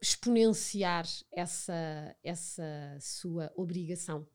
exponenciar 0.00 1.06
essa, 1.32 2.14
essa 2.22 2.98
sua 3.00 3.50
obrigação. 3.56 4.28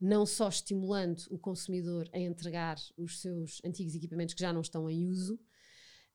Não 0.00 0.24
só 0.24 0.48
estimulando 0.48 1.24
o 1.30 1.38
consumidor 1.38 2.08
a 2.12 2.18
entregar 2.18 2.76
os 2.96 3.20
seus 3.20 3.60
antigos 3.64 3.94
equipamentos 3.94 4.34
que 4.34 4.40
já 4.40 4.52
não 4.52 4.60
estão 4.60 4.88
em 4.88 5.06
uso, 5.06 5.38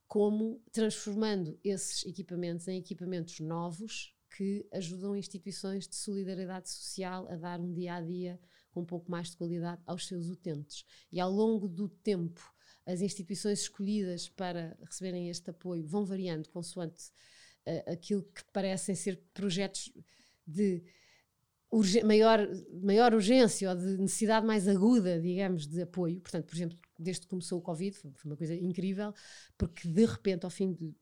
como 0.07 0.61
transformando 0.71 1.59
esses 1.63 2.05
equipamentos 2.05 2.67
em 2.67 2.77
equipamentos 2.77 3.39
novos 3.39 4.15
que 4.35 4.65
ajudam 4.71 5.15
instituições 5.15 5.87
de 5.87 5.95
solidariedade 5.95 6.69
social 6.69 7.27
a 7.29 7.35
dar 7.35 7.59
um 7.59 7.73
dia 7.73 7.95
a 7.95 8.01
dia 8.01 8.39
com 8.71 8.81
um 8.81 8.85
pouco 8.85 9.09
mais 9.09 9.29
de 9.29 9.37
qualidade 9.37 9.81
aos 9.85 10.07
seus 10.07 10.27
utentes. 10.27 10.85
E 11.11 11.19
ao 11.19 11.31
longo 11.31 11.67
do 11.67 11.87
tempo, 11.87 12.41
as 12.85 13.01
instituições 13.01 13.61
escolhidas 13.61 14.27
para 14.27 14.77
receberem 14.83 15.29
este 15.29 15.49
apoio 15.49 15.85
vão 15.85 16.05
variando 16.05 16.49
consoante 16.49 17.11
uh, 17.67 17.91
aquilo 17.91 18.23
que 18.23 18.43
parecem 18.51 18.95
ser 18.95 19.21
projetos 19.33 19.91
de 20.45 20.83
urge 21.73 22.03
maior, 22.03 22.39
maior 22.81 23.13
urgência 23.13 23.69
ou 23.69 23.75
de 23.75 23.97
necessidade 23.97 24.45
mais 24.45 24.67
aguda, 24.67 25.19
digamos, 25.19 25.65
de 25.65 25.81
apoio. 25.81 26.21
Portanto, 26.21 26.45
por 26.45 26.55
exemplo, 26.55 26.77
desde 26.97 27.23
que 27.23 27.27
começou 27.27 27.59
o 27.59 27.61
Covid, 27.61 27.97
foi 27.97 28.11
uma 28.25 28.37
coisa 28.37 28.53
incrível, 28.53 29.13
porque 29.57 29.87
de 29.87 30.05
repente, 30.05 30.45
ao 30.45 30.51
fim 30.51 30.71
de, 30.71 30.95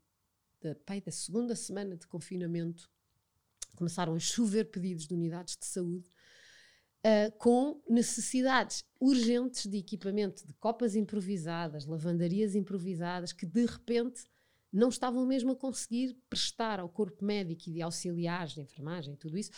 de, 0.61 0.75
pai, 0.85 1.01
da 1.01 1.11
segunda 1.11 1.55
semana 1.55 1.97
de 1.97 2.07
confinamento, 2.07 2.89
começaram 3.75 4.13
a 4.13 4.19
chover 4.19 4.65
pedidos 4.71 5.07
de 5.07 5.13
unidades 5.13 5.57
de 5.57 5.65
saúde 5.65 6.09
uh, 7.05 7.37
com 7.37 7.81
necessidades 7.89 8.83
urgentes 8.99 9.65
de 9.65 9.77
equipamento, 9.77 10.47
de 10.47 10.53
copas 10.53 10.95
improvisadas, 10.95 11.85
lavandarias 11.85 12.55
improvisadas, 12.55 13.33
que 13.33 13.45
de 13.45 13.65
repente 13.65 14.23
não 14.71 14.87
estavam 14.87 15.25
mesmo 15.25 15.51
a 15.51 15.55
conseguir 15.55 16.17
prestar 16.29 16.79
ao 16.79 16.87
corpo 16.87 17.25
médico 17.25 17.63
e 17.67 17.73
de 17.73 17.81
auxiliares 17.81 18.53
de 18.53 18.61
enfermagem 18.61 19.17
tudo 19.17 19.37
isso 19.37 19.51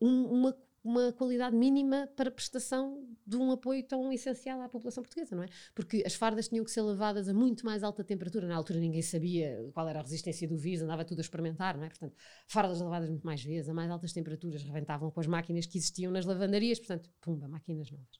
um, 0.00 0.24
uma 0.24 0.56
uma 0.82 1.12
qualidade 1.12 1.54
mínima 1.54 2.08
para 2.16 2.30
prestação 2.30 3.06
de 3.26 3.36
um 3.36 3.52
apoio 3.52 3.82
tão 3.82 4.10
essencial 4.10 4.60
à 4.62 4.68
população 4.68 5.02
portuguesa, 5.02 5.36
não 5.36 5.42
é? 5.42 5.48
Porque 5.74 6.02
as 6.06 6.14
fardas 6.14 6.48
tinham 6.48 6.64
que 6.64 6.70
ser 6.70 6.80
lavadas 6.80 7.28
a 7.28 7.34
muito 7.34 7.66
mais 7.66 7.82
alta 7.82 8.02
temperatura. 8.02 8.46
Na 8.46 8.56
altura 8.56 8.80
ninguém 8.80 9.02
sabia 9.02 9.58
qual 9.74 9.86
era 9.88 9.98
a 9.98 10.02
resistência 10.02 10.48
do 10.48 10.56
vírus, 10.56 10.82
andava 10.82 11.04
tudo 11.04 11.18
a 11.18 11.20
experimentar, 11.20 11.76
não 11.76 11.84
é? 11.84 11.88
Portanto, 11.88 12.16
fardas 12.46 12.80
lavadas 12.80 13.10
muito 13.10 13.26
mais 13.26 13.42
vezes, 13.42 13.68
a 13.68 13.74
mais 13.74 13.90
altas 13.90 14.12
temperaturas, 14.12 14.62
rebentavam 14.62 15.10
com 15.10 15.20
as 15.20 15.26
máquinas 15.26 15.66
que 15.66 15.76
existiam 15.76 16.10
nas 16.10 16.24
lavandarias, 16.24 16.78
portanto, 16.78 17.10
pumba, 17.20 17.46
máquinas 17.46 17.90
novas. 17.90 18.18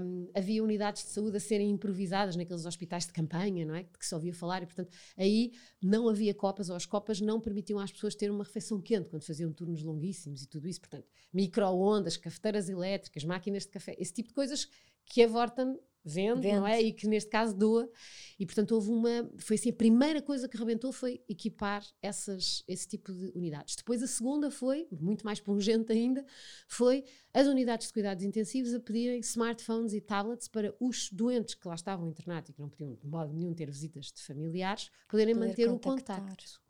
Um, 0.00 0.30
havia 0.34 0.64
unidades 0.64 1.04
de 1.04 1.10
saúde 1.10 1.36
a 1.36 1.40
serem 1.40 1.70
improvisadas 1.70 2.36
naqueles 2.36 2.64
hospitais 2.64 3.06
de 3.06 3.12
campanha, 3.12 3.66
não 3.66 3.74
é? 3.74 3.82
De 3.82 3.98
que 3.98 4.06
se 4.06 4.14
ouvia 4.14 4.32
falar, 4.32 4.62
e 4.62 4.66
portanto 4.66 4.90
aí 5.16 5.52
não 5.82 6.08
havia 6.08 6.32
copas, 6.32 6.70
ou 6.70 6.76
as 6.76 6.86
copas 6.86 7.20
não 7.20 7.38
permitiam 7.38 7.78
às 7.78 7.92
pessoas 7.92 8.14
ter 8.14 8.30
uma 8.30 8.44
refeição 8.44 8.80
quente 8.80 9.10
quando 9.10 9.24
faziam 9.24 9.52
turnos 9.52 9.82
longuíssimos 9.82 10.42
e 10.42 10.48
tudo 10.48 10.66
isso. 10.66 10.80
Portanto, 10.80 11.06
micro-ondas, 11.32 12.16
cafeteiras 12.16 12.68
elétricas, 12.70 13.24
máquinas 13.24 13.64
de 13.64 13.68
café, 13.68 13.94
esse 13.98 14.14
tipo 14.14 14.28
de 14.28 14.34
coisas 14.34 14.68
que 15.04 15.22
a 15.22 15.26
Vorten 15.26 15.78
vende, 16.04 16.40
vende, 16.40 16.56
não 16.56 16.66
é? 16.66 16.80
E 16.80 16.92
que 16.92 17.06
neste 17.06 17.30
caso 17.30 17.54
doa. 17.54 17.90
E 18.38 18.46
portanto 18.46 18.72
houve 18.72 18.90
uma. 18.90 19.30
Foi 19.38 19.56
assim, 19.56 19.70
a 19.70 19.74
primeira 19.74 20.22
coisa 20.22 20.48
que 20.48 20.56
rebentou 20.56 20.92
foi 20.92 21.22
equipar 21.28 21.84
essas, 22.00 22.62
esse 22.66 22.86
tipo 22.88 23.12
de 23.12 23.32
unidades. 23.34 23.76
Depois 23.76 24.02
a 24.02 24.06
segunda 24.06 24.50
foi, 24.50 24.86
muito 24.92 25.24
mais 25.24 25.40
pungente 25.40 25.92
ainda, 25.92 26.24
foi 26.66 27.04
as 27.32 27.46
unidades 27.46 27.88
de 27.88 27.92
cuidados 27.92 28.24
intensivos 28.24 28.74
a 28.74 28.80
pedirem 28.80 29.20
smartphones 29.20 29.92
e 29.92 30.00
tablets 30.00 30.48
para 30.48 30.74
os 30.80 31.10
doentes 31.10 31.54
que 31.54 31.66
lá 31.68 31.74
estavam 31.74 32.08
internados 32.08 32.50
e 32.50 32.52
que 32.52 32.60
não 32.60 32.68
podiam 32.68 32.94
de 32.94 33.06
modo 33.06 33.32
nenhum 33.32 33.54
ter 33.54 33.70
visitas 33.70 34.06
de 34.06 34.22
familiares, 34.22 34.90
poderem 35.08 35.34
Poder 35.34 35.48
manter 35.48 35.68
contactar. 35.68 36.18
o 36.18 36.20
contacto. 36.20 36.60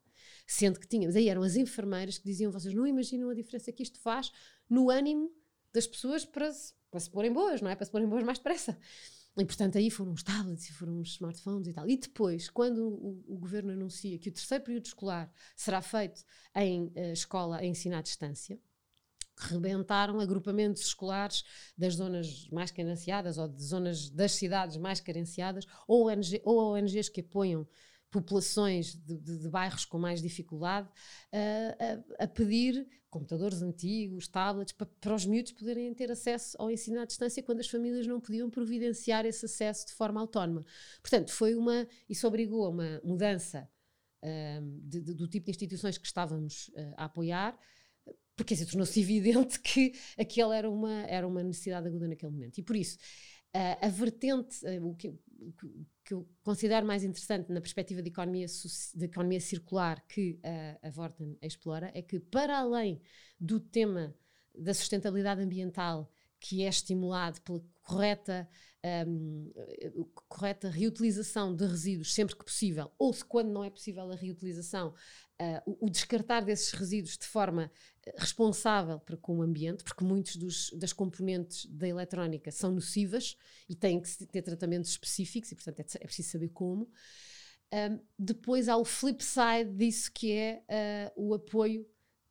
Sendo 0.47 0.81
que 0.81 0.88
tínhamos, 0.88 1.14
aí 1.14 1.29
eram 1.29 1.43
as 1.43 1.57
enfermeiras 1.57 2.17
que 2.17 2.25
diziam: 2.25 2.51
vocês 2.51 2.73
não 2.75 2.87
imaginam 2.87 3.29
a 3.29 3.35
diferença 3.35 3.71
que 3.71 3.83
isto 3.83 4.01
faz 4.01 4.33
no 4.69 4.88
ânimo 4.91 5.31
das 5.73 5.87
pessoas 5.87 6.25
para 6.25 6.51
se, 6.53 6.73
para 6.91 7.01
se 7.01 7.11
porem 7.11 7.33
boas, 7.33 7.61
não 7.61 7.71
é? 7.71 7.77
Para 7.77 7.85
se 7.85 7.93
porem 7.93 8.09
boas 8.09 8.25
mais 8.25 8.38
depressa. 8.38 8.79
E, 9.38 9.44
portanto, 9.44 9.79
aí 9.79 9.88
foram 9.88 10.12
os 10.12 10.22
tablets 10.22 10.68
e 10.68 10.72
foram 10.72 10.98
os 10.98 11.11
smartphones 11.11 11.68
e 11.68 11.72
tal. 11.72 11.88
E 11.88 11.96
depois, 11.96 12.51
quando 12.51 12.88
o, 12.88 13.24
o 13.29 13.38
governo 13.38 13.72
anuncia 13.72 14.18
que 14.18 14.29
o 14.29 14.33
terceiro 14.33 14.64
período 14.64 14.87
escolar 14.87 15.33
será 15.55 15.81
feito 15.81 16.24
em 16.57 16.87
uh, 16.87 17.12
escola 17.12 17.59
a 17.59 17.64
ensinar 17.64 17.98
à 17.98 18.03
distância, 18.03 18.59
rebentaram 19.38 20.18
agrupamentos 20.18 20.83
escolares 20.83 21.44
das 21.77 21.94
zonas 21.94 22.48
mais 22.51 22.72
carenciadas 22.72 23.38
ou 23.38 23.46
de 23.46 23.62
zonas 23.62 24.11
das 24.11 24.33
cidades 24.33 24.77
mais 24.77 25.01
carenciadas 25.01 25.64
ou, 25.87 26.09
ONG, 26.09 26.40
ou 26.44 26.74
ONGs 26.74 27.09
que 27.09 27.20
apoiam 27.20 27.66
populações 28.11 28.94
de, 28.94 29.18
de, 29.18 29.38
de 29.38 29.49
bairros 29.49 29.85
com 29.85 29.99
mais 29.99 30.23
dificuldade 30.23 30.88
uh, 30.88 32.14
a, 32.18 32.25
a, 32.25 32.27
pedir 32.29 32.87
computadores 33.11 33.62
antigos, 33.62 34.29
tablets, 34.29 34.73
para, 34.73 34.87
para 34.87 35.14
os 35.14 35.25
miúdos 35.27 35.53
poderem 35.53 35.92
ter 35.94 36.11
acesso 36.11 36.57
ao 36.59 36.71
ensino 36.71 37.01
à 37.01 37.05
distância 37.05 37.42
quando 37.42 37.61
as 37.61 37.68
famílias 37.68 38.07
não 38.07 38.21
podiam 38.21 38.51
providenciar 38.51 39.25
esse 39.25 39.47
acesso 39.47 39.87
de 39.87 39.92
forma 39.92 40.21
autónoma. 40.21 40.64
Portanto, 41.01 41.33
foi 41.33 41.55
uma, 41.55 41.87
isso 42.09 42.27
obrigou 42.27 42.66
a 42.66 42.68
uma 42.68 43.01
mudança 43.05 43.68
uh, 44.23 44.81
de, 44.83 45.01
do 45.01 45.27
tipo 45.27 45.47
de 45.47 45.51
instituições 45.51 45.99
que 45.99 46.07
estávamos 46.07 46.68
uh, 46.68 46.94
a 46.97 47.05
apoiar, 47.05 47.59
porque 48.37 48.55
assim, 48.55 48.66
tornou-se 48.66 49.01
evidente 49.01 49.61
que 49.61 49.92
aquela 50.16 50.57
era 50.57 50.71
uma, 50.71 51.03
era 51.07 51.27
uma 51.27 51.42
necessidade 51.42 51.88
aguda 51.88 52.09
naquele 52.09 52.33
momento. 52.33 52.59
E 52.59 52.62
por 52.62 52.77
isso, 52.77 52.99
uh, 53.57 53.87
a 53.87 53.88
vertente, 53.88 54.59
o 54.83 54.94
que, 54.94 55.14
que 56.05 56.14
eu 56.14 56.29
considero 56.42 56.87
mais 56.87 57.05
interessante 57.05 57.53
na 57.53 57.61
perspectiva 57.61 58.03
de 58.03 58.09
economia, 58.09 58.46
de 58.94 59.05
economia 59.05 59.40
circular 59.40 60.05
que 60.09 60.38
a, 60.42 60.88
a 60.88 60.90
Vorten 60.90 61.38
explora 61.42 61.90
é 61.94 62.03
que, 62.03 62.18
para 62.18 62.59
além 62.59 63.01
do 63.38 63.61
tema 63.61 64.14
da 64.55 64.74
sustentabilidade 64.74 65.42
ambiental 65.42 66.11
que 66.40 66.62
é 66.62 66.68
estimulado 66.68 67.40
pela 67.42 67.61
correta 67.83 68.48
um, 69.07 69.53
correta 70.29 70.68
reutilização 70.68 71.55
de 71.55 71.66
resíduos 71.66 72.14
sempre 72.14 72.37
que 72.37 72.44
possível, 72.44 72.90
ou 72.98 73.12
se 73.12 73.24
quando 73.24 73.51
não 73.51 73.64
é 73.64 73.70
possível 73.70 74.11
a 74.11 74.14
reutilização, 74.14 74.94
uh, 75.40 75.70
o, 75.70 75.87
o, 75.87 75.90
descartar 75.90 76.44
desses 76.44 76.72
resíduos 76.72 77.16
de 77.16 77.27
forma 77.27 77.70
eh, 78.05 78.14
responsável 78.16 78.98
para 79.01 79.16
com 79.16 79.38
o 79.38 79.42
ambiente, 79.42 79.85
porque 79.85 80.05
muitos 80.05 80.37
dos, 80.37 80.70
das 80.72 80.92
componentes 80.92 81.66
da 81.66 81.88
eletrónica 81.88 82.51
são 82.51 82.72
nocivas 82.72 83.37
e 83.68 83.74
têm 83.74 84.01
que 84.01 84.27
ter 84.27 84.42
tratamentos 84.42 84.90
específicos 84.90 85.53
e, 85.53 85.55
portanto, 85.55 85.81
é, 85.81 85.98
é 86.01 86.07
preciso 86.07 86.31
saber 86.31 86.48
como. 86.48 86.90
Um, 87.72 88.01
depois 88.18 88.68
há 88.68 88.77
o 88.77 88.85
flip 88.85 89.22
side 89.22 89.70
disso 89.77 90.11
que 90.12 90.33
é 90.33 90.62
uh, 91.16 91.29
o 91.29 91.35
apoio 91.35 91.87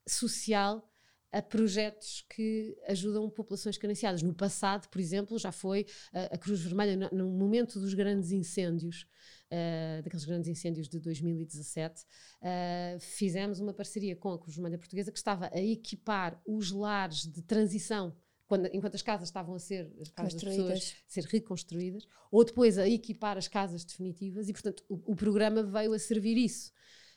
social 0.07 0.91
a 1.31 1.41
projetos 1.41 2.25
que 2.29 2.75
ajudam 2.87 3.29
populações 3.29 3.77
carenciadas. 3.77 4.23
No 4.23 4.33
passado, 4.33 4.87
por 4.87 4.99
exemplo, 4.99 5.37
já 5.37 5.51
foi 5.51 5.85
a 6.31 6.37
Cruz 6.37 6.61
Vermelha, 6.61 7.09
no 7.11 7.29
momento 7.29 7.81
dos 7.81 7.93
grandes 7.93 8.31
incêndios, 8.31 9.05
uh, 9.51 10.03
daqueles 10.03 10.25
grandes 10.25 10.49
incêndios 10.49 10.87
de 10.87 10.99
2017, 10.99 12.01
uh, 12.01 12.99
fizemos 12.99 13.59
uma 13.59 13.73
parceria 13.73 14.15
com 14.15 14.31
a 14.31 14.39
Cruz 14.39 14.55
Vermelha 14.55 14.77
Portuguesa 14.77 15.11
que 15.11 15.17
estava 15.17 15.49
a 15.53 15.61
equipar 15.61 16.41
os 16.45 16.71
lares 16.71 17.23
de 17.23 17.41
transição 17.41 18.15
quando, 18.47 18.67
enquanto 18.73 18.95
as 18.95 19.01
casas 19.01 19.27
estavam 19.27 19.55
a 19.55 19.59
ser 19.59 19.91
as 19.99 20.09
casas 20.09 20.41
pessoas 20.41 20.95
ser 21.05 21.25
reconstruídas, 21.25 22.07
ou 22.31 22.45
depois 22.45 22.77
a 22.77 22.87
equipar 22.87 23.37
as 23.37 23.47
casas 23.47 23.83
definitivas, 23.83 24.47
e 24.47 24.53
portanto 24.53 24.83
o, 24.87 25.11
o 25.11 25.15
programa 25.15 25.63
veio 25.63 25.93
a 25.93 25.99
servir 25.99 26.37
isso. 26.37 26.71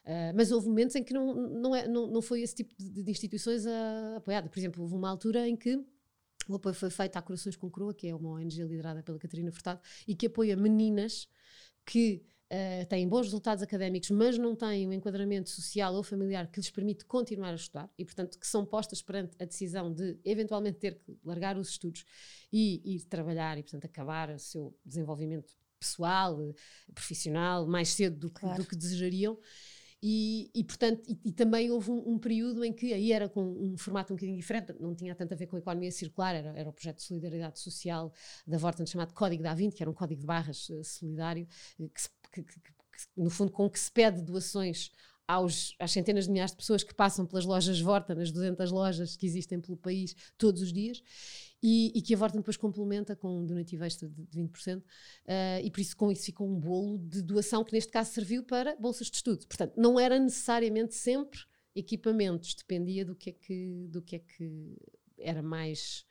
Uh, 0.05 0.35
mas 0.35 0.51
houve 0.51 0.67
momentos 0.67 0.97
em 0.97 1.05
que 1.05 1.13
não, 1.13 1.35
não, 1.35 1.77
é, 1.77 1.87
não, 1.87 2.07
não 2.07 2.23
foi 2.23 2.41
esse 2.41 2.55
tipo 2.55 2.75
de, 2.77 3.03
de 3.03 3.11
instituições 3.11 3.67
a, 3.67 4.17
apoiada. 4.17 4.49
Por 4.49 4.59
exemplo, 4.59 4.83
houve 4.83 4.95
uma 4.95 5.09
altura 5.09 5.47
em 5.47 5.57
que 5.57 5.79
o 6.49 6.55
apoio 6.55 6.75
foi 6.75 6.91
feito 6.91 7.17
à 7.17 7.23
Corações 7.23 7.55
com 7.55 7.71
Croa, 7.71 7.95
que 7.95 8.09
é 8.09 8.15
uma 8.15 8.31
ONG 8.31 8.63
liderada 8.63 9.03
pela 9.03 9.19
Catarina 9.19 9.53
Furtado, 9.53 9.81
e 10.09 10.17
que 10.17 10.27
apoia 10.27 10.57
meninas 10.57 11.29
que 11.85 12.23
uh, 12.51 12.87
têm 12.87 13.09
bons 13.09 13.27
resultados 13.27 13.63
académicos, 13.63 14.11
mas 14.11 14.37
não 14.37 14.55
têm 14.55 14.87
um 14.87 14.93
enquadramento 14.93 15.51
social 15.51 15.95
ou 15.95 16.03
familiar 16.03 16.47
que 16.51 16.61
lhes 16.61 16.71
permite 16.71 17.05
continuar 17.05 17.51
a 17.51 17.55
estudar 17.55 17.91
e, 17.97 18.05
portanto, 18.05 18.39
que 18.39 18.47
são 18.47 18.65
postas 18.65 19.01
perante 19.03 19.37
a 19.41 19.45
decisão 19.45 19.93
de 19.93 20.19
eventualmente 20.25 20.79
ter 20.79 20.97
que 20.97 21.17
largar 21.25 21.57
os 21.57 21.71
estudos 21.71 22.05
e 22.53 22.97
ir 22.97 23.05
trabalhar 23.05 23.59
e, 23.59 23.63
portanto, 23.63 23.85
acabar 23.85 24.31
o 24.31 24.39
seu 24.39 24.77
desenvolvimento 24.85 25.53
pessoal, 25.79 26.39
profissional, 26.95 27.67
mais 27.67 27.89
cedo 27.89 28.17
do 28.19 28.31
claro. 28.31 28.63
do 28.63 28.69
que 28.69 28.77
desejariam. 28.77 29.39
E, 30.03 30.51
e 30.55 30.65
portanto, 30.65 31.03
e, 31.07 31.21
e, 31.27 31.33
também 31.33 31.71
houve 31.71 31.91
um, 31.91 32.15
um, 32.15 32.19
período 32.19 32.65
em 32.65 32.73
que 32.73 32.95
aí 32.95 33.13
era 33.13 33.29
com 33.29 33.43
um 33.43 33.77
formato 33.77 34.13
um 34.13 34.17
bocadinho 34.17 34.39
diferente, 34.39 34.75
não 34.81 34.95
tinha 34.95 35.15
tanto 35.15 35.35
a 35.35 35.37
ver 35.37 35.47
com 35.47 35.57
a 35.57 35.59
economia 35.59 35.93
circular, 35.93 36.35
era, 36.35 36.59
era 36.59 36.69
o 36.71 36.73
projeto 36.73 36.97
de 36.97 37.03
solidariedade 37.03 37.61
social 37.61 38.11
da 38.47 38.57
Vorten 38.57 38.87
chamado 38.87 39.13
Código 39.13 39.43
da 39.43 39.55
A20, 39.55 39.75
que 39.75 39.83
era 39.83 39.91
um 39.91 39.95
código 39.95 40.23
de 40.23 40.27
barras 40.27 40.71
uh, 40.71 40.83
solidário, 40.83 41.47
uh, 41.79 41.91
que, 41.91 42.43
que, 42.43 42.43
que, 42.43 42.61
que, 42.61 42.73
no 43.15 43.29
fundo, 43.29 43.53
com 43.53 43.69
que 43.69 43.79
se 43.79 43.93
pede 43.93 44.23
doações 44.23 44.91
aos, 45.31 45.77
às 45.79 45.93
centenas 45.93 46.25
de 46.25 46.31
milhares 46.33 46.51
de 46.51 46.57
pessoas 46.57 46.83
que 46.83 46.95
passam 46.95 47.25
pelas 47.25 47.45
lojas 47.45 47.79
Vorta, 47.79 48.15
nas 48.15 48.33
200 48.33 48.73
lojas 48.73 49.17
que 49.17 49.27
existem 49.27 49.61
pelo 49.61 49.77
país 49.77 50.17
todos 50.37 50.61
os 50.61 50.73
dias, 50.73 51.03
e, 51.63 51.93
e 51.95 52.03
que 52.03 52.15
a 52.15 52.17
Vorta 52.17 52.39
depois 52.39 52.57
complementa 52.57 53.15
com 53.15 53.41
um 53.41 53.47
donativo 53.47 53.85
extra 53.85 54.09
de, 54.09 54.25
de 54.25 54.41
20%, 54.41 54.79
uh, 54.79 54.83
eh, 55.27 55.63
e 55.63 55.71
por 55.71 55.81
isso 55.81 55.97
com 55.97 56.11
isso 56.11 56.25
ficou 56.25 56.49
um 56.49 56.59
bolo 56.59 56.99
de 56.99 57.23
doação 57.23 57.63
que 57.63 57.73
neste 57.73 57.93
caso 57.93 58.13
serviu 58.13 58.43
para 58.43 58.77
bolsas 58.77 59.09
de 59.09 59.17
estudo. 59.17 59.47
Portanto, 59.47 59.75
não 59.77 60.01
era 60.01 60.19
necessariamente 60.19 60.95
sempre 60.95 61.41
equipamentos, 61.75 62.55
dependia 62.55 63.05
do 63.05 63.15
que 63.15 63.31
é 63.31 63.33
que, 63.33 63.87
do 63.89 64.03
que, 64.03 64.17
é 64.17 64.19
que 64.19 64.77
era 65.19 65.43
mais, 65.43 66.05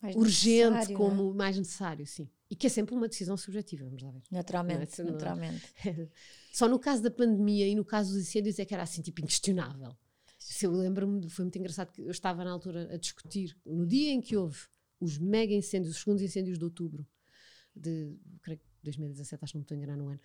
mais 0.00 0.16
urgente, 0.16 0.92
como 0.94 1.30
é? 1.30 1.34
mais 1.34 1.56
necessário, 1.56 2.06
sim. 2.06 2.28
E 2.50 2.56
que 2.56 2.66
é 2.66 2.70
sempre 2.70 2.94
uma 2.94 3.08
decisão 3.08 3.36
subjetiva, 3.36 3.84
vamos 3.84 4.02
lá 4.02 4.10
ver. 4.10 4.22
Naturalmente, 4.30 5.00
é? 5.00 5.04
naturalmente. 5.04 5.72
Só 6.52 6.68
no 6.68 6.78
caso 6.78 7.02
da 7.02 7.10
pandemia 7.10 7.66
e 7.66 7.74
no 7.74 7.84
caso 7.84 8.12
dos 8.12 8.20
incêndios 8.20 8.58
é 8.58 8.64
que 8.64 8.74
era 8.74 8.82
assim, 8.82 9.00
tipo, 9.00 9.22
inquestionável. 9.22 9.96
Se 10.44 10.66
eu 10.66 10.72
lembro-me, 10.72 11.28
foi 11.28 11.44
muito 11.44 11.58
engraçado 11.58 11.92
que 11.92 12.02
eu 12.02 12.10
estava 12.10 12.44
na 12.44 12.50
altura 12.50 12.92
a 12.92 12.96
discutir, 12.96 13.56
no 13.64 13.86
dia 13.86 14.10
em 14.10 14.20
que 14.20 14.36
houve 14.36 14.58
os 15.00 15.18
mega 15.18 15.52
incêndios, 15.52 15.94
os 15.94 16.00
segundos 16.00 16.22
incêndios 16.22 16.58
de 16.58 16.64
outubro, 16.64 17.06
de, 17.74 18.16
creio 18.42 18.58
que 18.58 18.66
2017, 18.82 19.44
acho 19.44 19.52
que 19.52 19.58
não 19.58 19.62
estou 19.62 19.74
a 19.74 19.78
enganar 19.78 19.96
no 19.96 20.08
ano, 20.08 20.20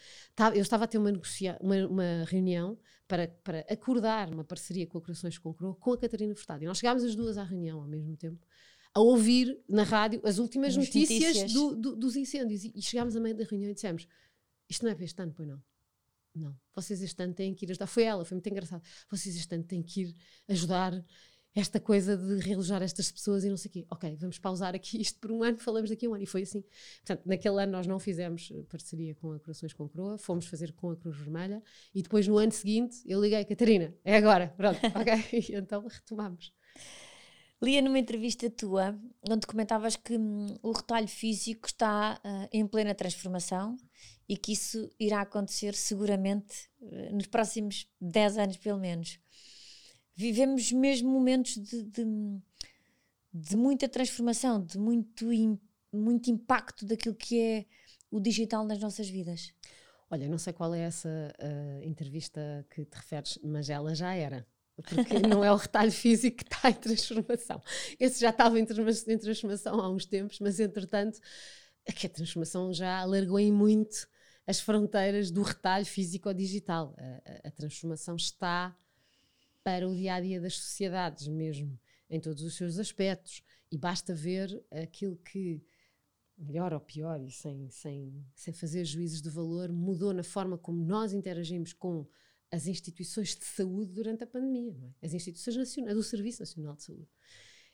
eu 0.56 0.62
estava 0.62 0.86
a 0.86 0.88
ter 0.88 0.98
uma, 0.98 1.12
negocia 1.12 1.58
uma, 1.62 1.88
uma, 1.88 2.26
reunião 2.26 2.78
para, 3.08 3.28
para 3.44 3.60
acordar 3.70 4.34
uma 4.34 4.44
parceria 4.44 4.88
com 4.88 4.98
a 4.98 5.02
Corações 5.02 5.38
com 5.38 5.54
Croa 5.54 5.76
com 5.76 5.94
a 5.94 5.98
Catarina 5.98 6.36
Furtado. 6.36 6.64
E 6.64 6.68
nós 6.68 6.78
chegámos 6.80 7.04
as 7.04 7.16
duas 7.16 7.38
à 7.38 7.44
reunião 7.44 7.80
ao 7.80 7.88
mesmo 7.88 8.18
tempo, 8.18 8.46
a 8.94 9.00
ouvir 9.00 9.60
na 9.70 9.84
rádio 9.84 10.20
as 10.24 10.40
últimas 10.40 10.70
as 10.70 10.78
notícias, 10.78 11.36
notícias. 11.36 11.54
Do, 11.54 11.76
do, 11.76 11.96
dos 11.96 12.16
incêndios. 12.16 12.64
E, 12.64 12.74
e 12.76 12.82
chegámos 12.82 13.16
a 13.16 13.20
meio 13.20 13.36
da 13.36 13.44
reunião 13.44 13.70
e 13.70 13.74
dissemos: 13.74 14.08
Isto 14.68 14.84
não 14.84 14.92
é 14.92 14.96
para 14.96 15.06
este 15.06 15.22
ano, 15.22 15.34
pois 15.36 15.48
não. 15.48 15.62
Não, 16.38 16.56
vocês 16.76 17.02
este 17.02 17.22
ano 17.22 17.34
têm 17.34 17.54
que 17.54 17.66
ir 17.66 17.72
ajudar. 17.72 17.88
Foi 17.88 18.04
ela, 18.04 18.24
foi 18.24 18.36
muito 18.36 18.50
engraçado. 18.50 18.84
Vocês 19.10 19.36
este 19.36 19.54
ano 19.54 19.64
têm 19.64 19.82
que 19.82 20.02
ir 20.02 20.16
ajudar 20.48 21.04
esta 21.60 21.80
coisa 21.80 22.16
de 22.16 22.38
realojar 22.38 22.84
estas 22.84 23.12
pessoas 23.12 23.44
e 23.44 23.50
não 23.50 23.58
sei 23.58 23.70
o 23.70 23.72
quê. 23.72 23.86
Ok, 23.90 24.16
vamos 24.20 24.38
pausar 24.38 24.76
aqui 24.76 25.00
isto 25.02 25.20
por 25.20 25.32
um 25.32 25.42
ano, 25.44 25.58
falamos 25.58 25.90
daqui 25.90 26.06
a 26.06 26.10
um 26.10 26.14
ano. 26.14 26.24
E 26.24 26.28
foi 26.28 26.44
assim. 26.44 26.64
Portanto, 27.04 27.26
naquele 27.26 27.64
ano 27.64 27.72
nós 27.72 27.88
não 27.88 28.00
fizemos 28.00 28.52
parceria 28.70 29.16
com 29.16 29.32
a 29.34 29.40
Corações 29.40 29.74
com 29.74 29.90
Croa, 29.90 30.18
fomos 30.18 30.46
fazer 30.46 30.72
com 30.74 30.92
a 30.92 30.96
Cruz 30.96 31.18
Vermelha 31.18 31.62
e 31.94 32.02
depois 32.02 32.28
no 32.28 32.38
ano 32.38 32.52
seguinte 32.52 33.02
eu 33.06 33.20
liguei, 33.20 33.44
Catarina, 33.44 33.94
é 34.04 34.18
agora, 34.18 34.54
pronto, 34.56 34.80
ok. 34.96 35.40
E 35.50 35.56
então 35.56 35.88
retomamos. 35.88 36.54
Lia 37.62 37.82
numa 37.82 37.98
entrevista 37.98 38.50
tua, 38.52 38.96
onde 39.28 39.48
comentavas 39.48 39.96
que 39.96 40.16
hum, 40.16 40.56
o 40.62 40.72
retalho 40.72 41.08
físico 41.08 41.68
está 41.68 42.22
uh, 42.24 42.48
em 42.52 42.68
plena 42.68 42.94
transformação 42.94 43.76
e 44.30 44.38
que 44.38 44.52
isso 44.52 44.92
irá 45.00 45.22
acontecer 45.22 45.74
seguramente 45.74 46.70
uh, 46.80 47.16
nos 47.16 47.26
próximos 47.26 47.90
10 48.00 48.38
anos, 48.38 48.58
pelo 48.58 48.80
menos. 48.80 49.20
Vivemos 50.16 50.72
mesmo 50.72 51.10
momentos 51.10 51.56
de, 51.58 51.82
de, 51.84 52.06
de 53.34 53.56
muita 53.58 53.90
transformação, 53.90 54.64
de 54.64 54.78
muito, 54.78 55.34
in, 55.34 55.60
muito 55.92 56.30
impacto 56.30 56.86
daquilo 56.86 57.16
que 57.16 57.42
é 57.42 57.66
o 58.12 58.20
digital 58.20 58.66
nas 58.66 58.80
nossas 58.80 59.10
vidas. 59.10 59.52
Olha, 60.12 60.30
não 60.30 60.38
sei 60.38 60.54
qual 60.54 60.76
é 60.76 60.82
essa 60.82 61.10
uh, 61.10 61.84
entrevista 61.84 62.66
que 62.70 62.86
te 62.86 62.96
referes, 62.96 63.40
mas 63.44 63.68
ela 63.68 63.96
já 63.96 64.14
era 64.14 64.46
porque 64.84 65.20
não 65.20 65.44
é 65.44 65.52
o 65.52 65.56
retalho 65.56 65.92
físico 65.92 66.38
que 66.38 66.54
está 66.54 66.70
em 66.70 66.74
transformação. 66.74 67.62
Esse 68.00 68.22
já 68.22 68.30
estava 68.30 68.60
em 68.60 68.66
transformação 68.66 69.80
há 69.80 69.90
uns 69.90 70.06
tempos, 70.06 70.40
mas 70.40 70.60
entretanto, 70.60 71.20
é 71.86 72.06
a 72.06 72.10
transformação 72.10 72.74
já 72.74 73.00
alargou 73.00 73.40
em 73.40 73.52
muito 73.52 74.08
as 74.46 74.60
fronteiras 74.60 75.32
do 75.32 75.42
retalho 75.42 75.86
físico 75.86 76.30
ou 76.30 76.34
digital. 76.34 76.96
A, 76.98 77.48
a, 77.48 77.48
a 77.50 77.52
transformação 77.52 78.16
está 78.16 78.76
para 79.64 79.88
o 79.88 79.94
dia 79.94 80.14
a 80.14 80.22
dia 80.22 80.40
das 80.40 80.56
sociedades 80.56 81.28
mesmo, 81.28 81.78
em 82.10 82.20
todos 82.20 82.44
os 82.44 82.56
seus 82.56 82.78
aspectos. 82.78 83.44
E 83.70 83.78
basta 83.78 84.14
ver 84.14 84.64
aquilo 84.72 85.18
que, 85.18 85.62
melhor 86.38 86.72
ou 86.72 86.80
pior, 86.80 87.20
e 87.22 87.30
sem, 87.30 87.70
sem, 87.70 88.26
sem 88.34 88.54
fazer 88.54 88.86
juízos 88.86 89.22
de 89.22 89.30
valor, 89.30 89.70
mudou 89.70 90.14
na 90.14 90.24
forma 90.24 90.58
como 90.58 90.86
nós 90.86 91.12
interagimos 91.12 91.74
com 91.74 92.08
as 92.52 92.68
instituições 92.68 93.36
de 93.36 93.46
saúde 93.46 93.92
durante 93.92 94.24
a 94.24 94.28
pandemia, 94.28 94.76
é? 95.02 95.06
as 95.06 95.14
instituições 95.14 95.58
nacionais, 95.58 95.96
do 95.96 96.04
Serviço 96.04 96.42
Nacional 96.42 96.76
de 96.76 96.84
Saúde. 96.84 97.10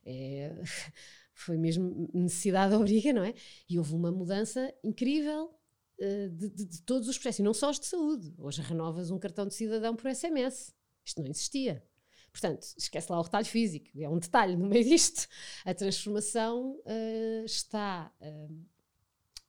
É, 0.06 0.54
foi 1.34 1.58
mesmo 1.58 2.10
necessidade 2.14 2.74
obriga, 2.76 3.14
não 3.14 3.24
é? 3.24 3.34
E 3.70 3.78
houve 3.78 3.94
uma 3.94 4.12
mudança 4.12 4.74
incrível 4.84 5.54
uh, 6.00 6.30
de, 6.30 6.50
de, 6.50 6.66
de, 6.66 6.82
todos 6.82 7.08
os 7.08 7.18
processos, 7.18 7.40
e 7.40 7.44
não 7.44 7.54
só 7.54 7.70
os 7.70 7.80
de 7.80 7.86
saúde. 7.86 8.34
Hoje 8.38 8.62
renovas 8.62 9.12
um 9.12 9.20
cartão 9.20 9.48
de 9.48 9.54
cidadão 9.54 9.96
por 9.96 10.14
SMS. 10.14 10.74
Isto 11.06 11.22
não 11.22 11.30
existia. 11.30 11.84
Portanto, 12.32 12.64
esquece 12.76 13.12
lá 13.12 13.20
o 13.20 13.24
retalho 13.24 13.46
físico, 13.46 13.90
é 13.96 14.10
um 14.10 14.18
detalhe 14.18 14.56
no 14.56 14.68
meio 14.68 14.84
disto. 14.84 15.28
A 15.64 15.74
transformação 15.74 16.80
uh, 16.80 17.46
está 17.46 18.12
uh, 18.20 18.66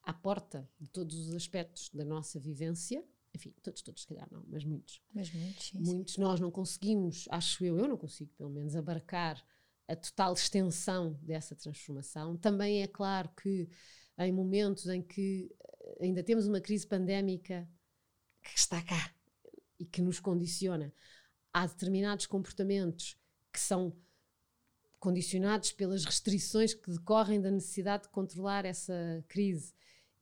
à 0.02 0.12
porta 0.12 0.68
de 0.78 0.90
todos 0.90 1.28
os 1.28 1.34
aspectos 1.34 1.88
da 1.88 2.04
nossa 2.04 2.38
vivência 2.38 3.02
enfim, 3.34 3.52
todos, 3.62 3.82
todos, 3.82 4.02
se 4.02 4.06
calhar 4.06 4.28
não, 4.30 4.44
mas 4.48 4.64
muitos. 4.64 5.02
Mas 5.12 5.32
muitos, 5.32 5.66
sim, 5.66 5.78
Muitos, 5.78 6.14
sim. 6.14 6.20
nós 6.20 6.38
não 6.38 6.50
conseguimos, 6.50 7.26
acho 7.30 7.64
eu, 7.64 7.78
eu 7.78 7.88
não 7.88 7.96
consigo 7.96 8.30
pelo 8.36 8.50
menos, 8.50 8.76
abarcar 8.76 9.44
a 9.88 9.96
total 9.96 10.32
extensão 10.32 11.18
dessa 11.22 11.54
transformação. 11.54 12.36
Também 12.36 12.82
é 12.82 12.86
claro 12.86 13.28
que 13.40 13.68
em 14.18 14.32
momentos 14.32 14.86
em 14.86 15.02
que 15.02 15.50
eh, 15.60 16.04
ainda 16.04 16.22
temos 16.22 16.46
uma 16.46 16.60
crise 16.60 16.86
pandémica 16.86 17.68
que 18.42 18.58
está 18.58 18.80
cá 18.82 19.12
e 19.78 19.84
que 19.84 20.00
nos 20.00 20.20
condiciona, 20.20 20.92
há 21.52 21.66
determinados 21.66 22.26
comportamentos 22.26 23.18
que 23.52 23.58
são 23.58 23.94
condicionados 25.00 25.72
pelas 25.72 26.04
restrições 26.04 26.72
que 26.72 26.90
decorrem 26.90 27.40
da 27.40 27.50
necessidade 27.50 28.04
de 28.04 28.08
controlar 28.10 28.64
essa 28.64 29.24
crise 29.28 29.74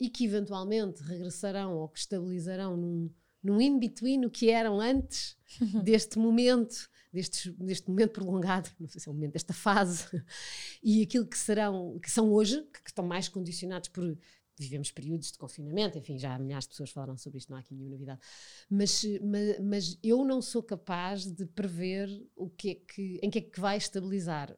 e 0.03 0.11
que 0.11 0.25
eventualmente 0.25 1.01
regressarão 1.01 1.77
ou 1.77 1.89
que 1.89 2.01
estabilizarão 2.01 2.77
num, 2.77 3.09
num 3.41 3.61
in-between 3.61 4.27
o 4.27 4.31
que 4.31 4.51
eram 4.51 4.81
antes 4.81 5.37
deste 5.85 6.19
momento, 6.19 6.91
deste, 7.13 7.53
deste 7.53 7.89
momento 7.89 8.11
prolongado, 8.11 8.69
não 8.81 8.89
sei 8.89 9.01
se 9.01 9.09
é 9.09 9.13
o 9.13 9.15
momento 9.15 9.35
desta 9.35 9.55
fase, 9.55 10.07
e 10.83 11.03
aquilo 11.03 11.25
que 11.25 11.39
serão, 11.39 12.01
que 12.01 12.11
são 12.11 12.33
hoje, 12.33 12.63
que, 12.73 12.83
que 12.83 12.91
estão 12.91 13.07
mais 13.07 13.29
condicionados 13.29 13.89
por 13.91 14.19
vivemos 14.59 14.91
períodos 14.91 15.33
de 15.33 15.39
confinamento, 15.39 15.97
enfim, 15.99 16.19
já 16.19 16.39
milhares 16.39 16.65
de 16.65 16.71
pessoas 16.71 16.91
falaram 16.91 17.17
sobre 17.17 17.39
isto, 17.39 17.49
não 17.49 17.57
há 17.57 17.61
aqui 17.61 17.75
nenhuma 17.75 17.93
novidade. 17.93 18.21
Mas, 18.69 19.03
mas, 19.23 19.61
mas, 19.61 19.99
eu 20.03 20.25
não 20.25 20.43
sou 20.43 20.63
capaz 20.63 21.25
de 21.25 21.47
prever 21.47 22.09
o 22.37 22.51
que 22.51 22.71
é 22.71 22.75
que, 22.75 23.21
em 23.23 23.31
que 23.31 23.39
é 23.39 23.43
que 23.43 23.61
vai 23.61 23.77
estabilizar. 23.77 24.57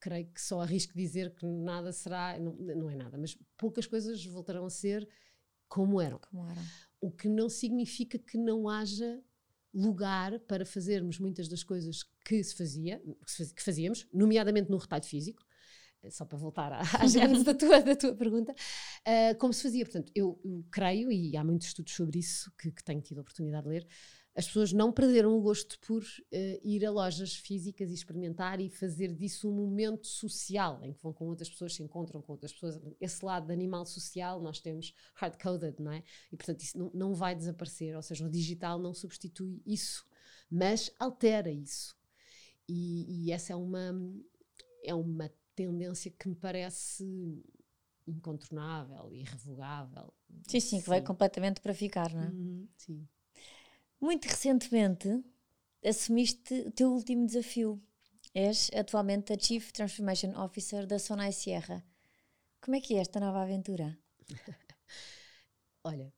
Creio 0.00 0.26
que 0.26 0.40
só 0.40 0.60
arrisco 0.60 0.94
dizer 0.94 1.34
que 1.34 1.46
nada 1.46 1.92
será, 1.92 2.38
não, 2.38 2.52
não 2.54 2.90
é 2.90 2.96
nada, 2.96 3.18
mas 3.18 3.36
poucas 3.56 3.86
coisas 3.86 4.24
voltarão 4.24 4.64
a 4.64 4.70
ser 4.70 5.08
como 5.68 6.00
eram. 6.00 6.18
Como 6.18 6.46
eram. 6.46 6.62
O 7.00 7.10
que 7.10 7.28
não 7.28 7.48
significa 7.48 8.18
que 8.18 8.38
não 8.38 8.68
haja 8.68 9.22
lugar 9.74 10.38
para 10.40 10.64
fazermos 10.64 11.18
muitas 11.18 11.48
das 11.48 11.64
coisas 11.64 12.04
que 12.24 12.42
se 12.44 12.54
fazia, 12.54 13.02
que 13.54 13.62
fazíamos, 13.62 14.06
nomeadamente 14.12 14.70
no 14.70 14.76
retalho 14.76 15.04
físico, 15.04 15.44
só 16.10 16.24
para 16.24 16.38
voltar 16.38 16.72
à, 16.72 16.80
à 17.00 17.06
gênese 17.06 17.42
da 17.44 17.54
tua, 17.54 17.80
da 17.80 17.96
tua 17.96 18.14
pergunta, 18.14 18.52
uh, 18.52 19.38
como 19.38 19.52
se 19.52 19.62
fazia. 19.62 19.84
Portanto, 19.84 20.12
eu, 20.14 20.38
eu, 20.44 20.64
creio, 20.70 21.10
e 21.10 21.36
há 21.36 21.44
muitos 21.44 21.68
estudos 21.68 21.92
sobre 21.94 22.18
isso 22.18 22.52
que, 22.58 22.70
que, 22.70 22.84
tenho 22.84 23.00
tido 23.00 23.18
a 23.18 23.22
oportunidade 23.22 23.64
de 23.64 23.70
ler, 23.70 23.86
as 24.36 24.46
pessoas 24.46 24.72
não 24.72 24.92
perderam 24.92 25.36
o 25.36 25.40
gosto 25.40 25.78
por 25.80 26.02
uh, 26.02 26.60
ir 26.62 26.84
a 26.84 26.90
lojas 26.90 27.36
físicas 27.36 27.90
e 27.90 27.94
experimentar 27.94 28.60
e 28.60 28.68
fazer 28.68 29.14
disso 29.14 29.48
um 29.48 29.54
momento 29.54 30.06
social, 30.06 30.82
em 30.82 30.92
que 30.92 31.00
vão 31.00 31.12
com 31.12 31.26
outras 31.26 31.48
pessoas, 31.48 31.74
se 31.74 31.82
encontram 31.82 32.20
com 32.20 32.32
outras 32.32 32.52
pessoas. 32.52 32.80
Esse 33.00 33.24
lado 33.24 33.46
de 33.46 33.52
animal 33.52 33.86
social 33.86 34.40
nós 34.40 34.58
temos 34.58 34.92
hard-coded, 35.14 35.80
não 35.80 35.92
é? 35.92 36.02
E, 36.32 36.36
portanto, 36.36 36.60
isso 36.62 36.76
não, 36.76 36.90
não 36.92 37.14
vai 37.14 37.34
desaparecer, 37.34 37.94
ou 37.94 38.02
seja, 38.02 38.26
o 38.26 38.30
digital 38.30 38.78
não 38.78 38.92
substitui 38.92 39.62
isso, 39.64 40.04
mas 40.50 40.90
altera 40.98 41.50
isso. 41.50 41.96
E, 42.68 43.26
e 43.26 43.32
essa 43.32 43.52
é 43.52 43.56
uma, 43.56 43.94
é 44.82 44.94
uma 44.94 45.30
tendência 45.54 46.10
que 46.10 46.28
me 46.28 46.34
parece 46.34 47.44
incontornável, 48.06 49.12
irrevogável. 49.12 50.12
Sim, 50.48 50.60
sim, 50.60 50.82
que 50.82 50.88
vai 50.88 51.00
completamente 51.00 51.60
para 51.60 51.72
ficar, 51.72 52.12
não 52.12 52.22
é? 52.22 52.28
Uhum, 52.28 52.68
sim. 52.76 53.08
Muito 54.04 54.26
recentemente 54.26 55.24
assumiste 55.82 56.52
o 56.66 56.70
teu 56.70 56.92
último 56.92 57.24
desafio. 57.24 57.82
És 58.34 58.70
atualmente 58.74 59.32
a 59.32 59.38
Chief 59.38 59.72
Transformation 59.72 60.38
Officer 60.44 60.86
da 60.86 60.98
Sonai 60.98 61.32
Sierra. 61.32 61.82
Como 62.60 62.76
é 62.76 62.82
que 62.82 62.96
é 62.96 62.98
esta 62.98 63.18
nova 63.18 63.40
aventura? 63.40 63.98
Olha, 65.82 66.12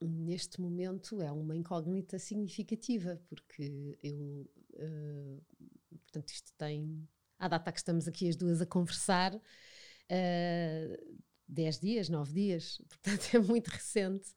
neste 0.00 0.60
momento 0.60 1.20
é 1.20 1.32
uma 1.32 1.56
incógnita 1.56 2.16
significativa, 2.16 3.20
porque 3.28 3.98
eu. 4.04 4.48
Uh, 4.74 5.42
portanto, 5.90 6.28
isto 6.28 6.52
tem 6.56 7.08
à 7.40 7.48
data 7.48 7.72
que 7.72 7.80
estamos 7.80 8.06
aqui 8.06 8.28
as 8.28 8.36
duas 8.36 8.60
a 8.60 8.66
conversar, 8.66 9.34
uh, 9.34 11.20
dez 11.48 11.80
dias, 11.80 12.08
nove 12.08 12.32
dias, 12.32 12.80
portanto 12.88 13.34
é 13.34 13.38
muito 13.40 13.66
recente. 13.66 14.32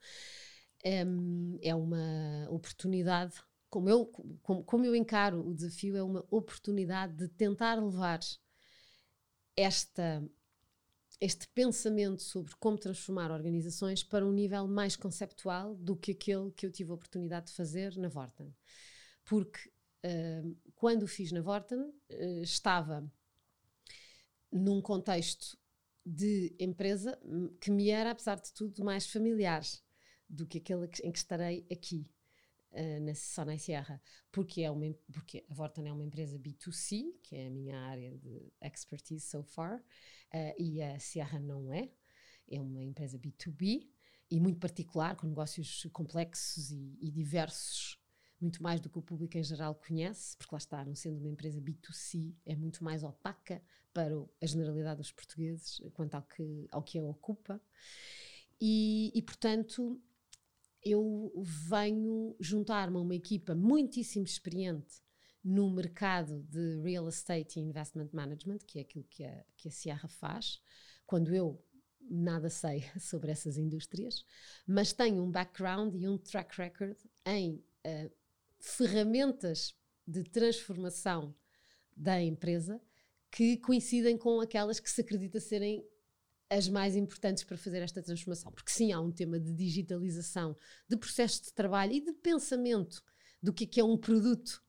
Um, 0.86 1.58
é 1.62 1.74
uma 1.74 2.46
oportunidade, 2.50 3.34
como 3.70 3.88
eu, 3.88 4.06
como, 4.42 4.62
como 4.64 4.84
eu 4.84 4.94
encaro 4.94 5.46
o 5.46 5.54
desafio, 5.54 5.96
é 5.96 6.02
uma 6.02 6.24
oportunidade 6.30 7.14
de 7.14 7.28
tentar 7.28 7.82
levar 7.82 8.20
esta 9.56 10.22
este 11.20 11.48
pensamento 11.48 12.22
sobre 12.22 12.54
como 12.56 12.76
transformar 12.76 13.30
organizações 13.30 14.02
para 14.02 14.26
um 14.26 14.32
nível 14.32 14.66
mais 14.66 14.96
conceptual 14.96 15.74
do 15.76 15.96
que 15.96 16.10
aquele 16.10 16.50
que 16.50 16.66
eu 16.66 16.72
tive 16.72 16.90
a 16.90 16.94
oportunidade 16.94 17.46
de 17.46 17.52
fazer 17.52 17.96
na 17.96 18.08
Vorten. 18.08 18.54
Porque 19.24 19.70
uh, 20.04 20.56
quando 20.74 21.04
o 21.04 21.08
fiz 21.08 21.32
na 21.32 21.40
Vorten, 21.40 21.78
uh, 21.78 22.42
estava 22.42 23.10
num 24.52 24.82
contexto 24.82 25.56
de 26.04 26.54
empresa 26.58 27.18
hum, 27.24 27.56
que 27.60 27.70
me 27.70 27.88
era, 27.88 28.10
apesar 28.10 28.34
de 28.36 28.52
tudo, 28.52 28.84
mais 28.84 29.06
familiar 29.06 29.62
do 30.34 30.46
que 30.46 30.58
aquele 30.58 30.86
em 31.02 31.12
que 31.12 31.18
estarei 31.18 31.66
aqui, 31.70 32.08
uh, 32.72 33.00
na, 33.00 33.14
só 33.14 33.44
na 33.44 33.56
Sierra. 33.56 34.00
Porque, 34.32 34.62
é 34.62 34.70
uma, 34.70 34.92
porque 35.12 35.44
a 35.48 35.54
Vorten 35.54 35.88
é 35.88 35.92
uma 35.92 36.04
empresa 36.04 36.38
B2C, 36.38 37.14
que 37.22 37.36
é 37.36 37.46
a 37.46 37.50
minha 37.50 37.78
área 37.78 38.16
de 38.18 38.52
expertise 38.60 39.26
so 39.26 39.42
far, 39.42 39.78
uh, 39.78 40.54
e 40.58 40.82
a 40.82 40.98
Sierra 40.98 41.38
não 41.38 41.72
é. 41.72 41.90
É 42.48 42.60
uma 42.60 42.82
empresa 42.82 43.18
B2B 43.18 43.88
e 44.30 44.40
muito 44.40 44.58
particular, 44.58 45.16
com 45.16 45.26
negócios 45.26 45.86
complexos 45.92 46.70
e, 46.70 46.98
e 47.00 47.10
diversos 47.10 47.98
muito 48.40 48.62
mais 48.62 48.80
do 48.80 48.90
que 48.90 48.98
o 48.98 49.02
público 49.02 49.38
em 49.38 49.42
geral 49.42 49.74
conhece, 49.74 50.36
porque 50.36 50.54
lá 50.54 50.58
está, 50.58 50.84
não 50.84 50.94
sendo 50.94 51.18
uma 51.18 51.30
empresa 51.30 51.62
B2C, 51.62 52.34
é 52.44 52.54
muito 52.54 52.84
mais 52.84 53.02
opaca 53.02 53.62
para 53.92 54.12
a 54.42 54.46
generalidade 54.46 54.98
dos 54.98 55.12
portugueses 55.12 55.80
quanto 55.94 56.14
ao 56.16 56.22
que, 56.22 56.68
ao 56.70 56.82
que 56.82 56.98
a 56.98 57.02
ocupa. 57.02 57.60
E, 58.60 59.10
e 59.14 59.22
portanto, 59.22 60.00
eu 60.84 61.32
venho 61.68 62.36
juntar-me 62.38 62.96
a 62.96 63.00
uma 63.00 63.14
equipa 63.14 63.54
muitíssimo 63.54 64.24
experiente 64.24 65.02
no 65.42 65.70
mercado 65.70 66.42
de 66.42 66.80
real 66.80 67.08
estate 67.08 67.58
e 67.58 67.62
investment 67.62 68.08
management, 68.12 68.58
que 68.66 68.78
é 68.78 68.82
aquilo 68.82 69.04
que 69.04 69.24
a, 69.24 69.44
que 69.56 69.68
a 69.68 69.70
Sierra 69.70 70.08
faz, 70.08 70.60
quando 71.06 71.34
eu 71.34 71.62
nada 72.00 72.50
sei 72.50 72.84
sobre 73.00 73.30
essas 73.30 73.56
indústrias, 73.56 74.24
mas 74.66 74.92
tenho 74.92 75.22
um 75.22 75.30
background 75.30 75.94
e 75.94 76.08
um 76.08 76.18
track 76.18 76.56
record 76.56 76.96
em 77.26 77.64
uh, 77.86 78.10
ferramentas 78.58 79.74
de 80.06 80.22
transformação 80.24 81.34
da 81.96 82.20
empresa 82.20 82.80
que 83.30 83.56
coincidem 83.58 84.16
com 84.16 84.40
aquelas 84.40 84.78
que 84.78 84.90
se 84.90 85.00
acredita 85.00 85.40
serem 85.40 85.86
as 86.50 86.68
mais 86.68 86.94
importantes 86.96 87.44
para 87.44 87.56
fazer 87.56 87.82
esta 87.82 88.02
transformação. 88.02 88.52
Porque 88.52 88.70
sim, 88.70 88.92
há 88.92 89.00
um 89.00 89.10
tema 89.10 89.40
de 89.40 89.52
digitalização, 89.52 90.56
de 90.88 90.96
processo 90.96 91.42
de 91.44 91.52
trabalho 91.52 91.92
e 91.92 92.00
de 92.00 92.12
pensamento 92.12 93.02
do 93.42 93.52
que 93.52 93.64
é, 93.64 93.66
que 93.66 93.80
é 93.80 93.84
um 93.84 93.96
produto 93.96 94.62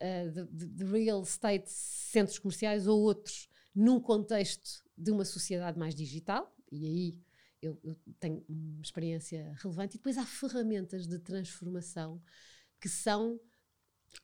uh, 0.00 0.46
de, 0.52 0.66
de, 0.66 0.84
real 0.84 1.22
estate, 1.22 1.70
centros 1.70 2.38
comerciais 2.38 2.86
ou 2.86 3.00
outros, 3.00 3.48
num 3.74 4.00
contexto 4.00 4.84
de 4.96 5.10
uma 5.10 5.24
sociedade 5.24 5.78
mais 5.78 5.94
digital, 5.94 6.54
e 6.70 6.86
aí 6.86 7.20
eu, 7.62 7.78
eu 7.82 7.96
tenho 8.18 8.44
uma 8.48 8.82
experiência 8.82 9.54
relevante, 9.62 9.96
e 9.96 9.98
depois 9.98 10.16
há 10.18 10.24
ferramentas 10.24 11.06
de 11.06 11.18
transformação 11.18 12.22
que 12.80 12.88
são 12.88 13.40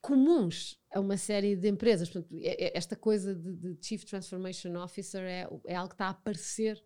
comuns 0.01 0.81
a 0.93 1.01
uma 1.01 1.17
série 1.17 1.55
de 1.55 1.69
empresas. 1.69 2.09
Portanto, 2.09 2.35
é, 2.41 2.67
é, 2.67 2.77
esta 2.77 2.97
coisa 2.97 3.35
de, 3.35 3.53
de, 3.55 3.87
Chief 3.87 4.05
Transformation 4.05 4.75
Officer 4.77 5.23
é, 5.23 5.49
é 5.67 5.77
algo 5.77 5.91
que 5.91 5.95
está 5.95 6.07
a 6.07 6.11
aparecer 6.11 6.83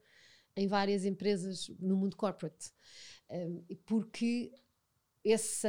em 0.61 0.69
várias 0.69 1.05
empresas 1.05 1.69
no 1.79 1.97
mundo 1.97 2.17
corporate. 2.17 2.71
Porque 3.87 4.53
essa, 5.25 5.69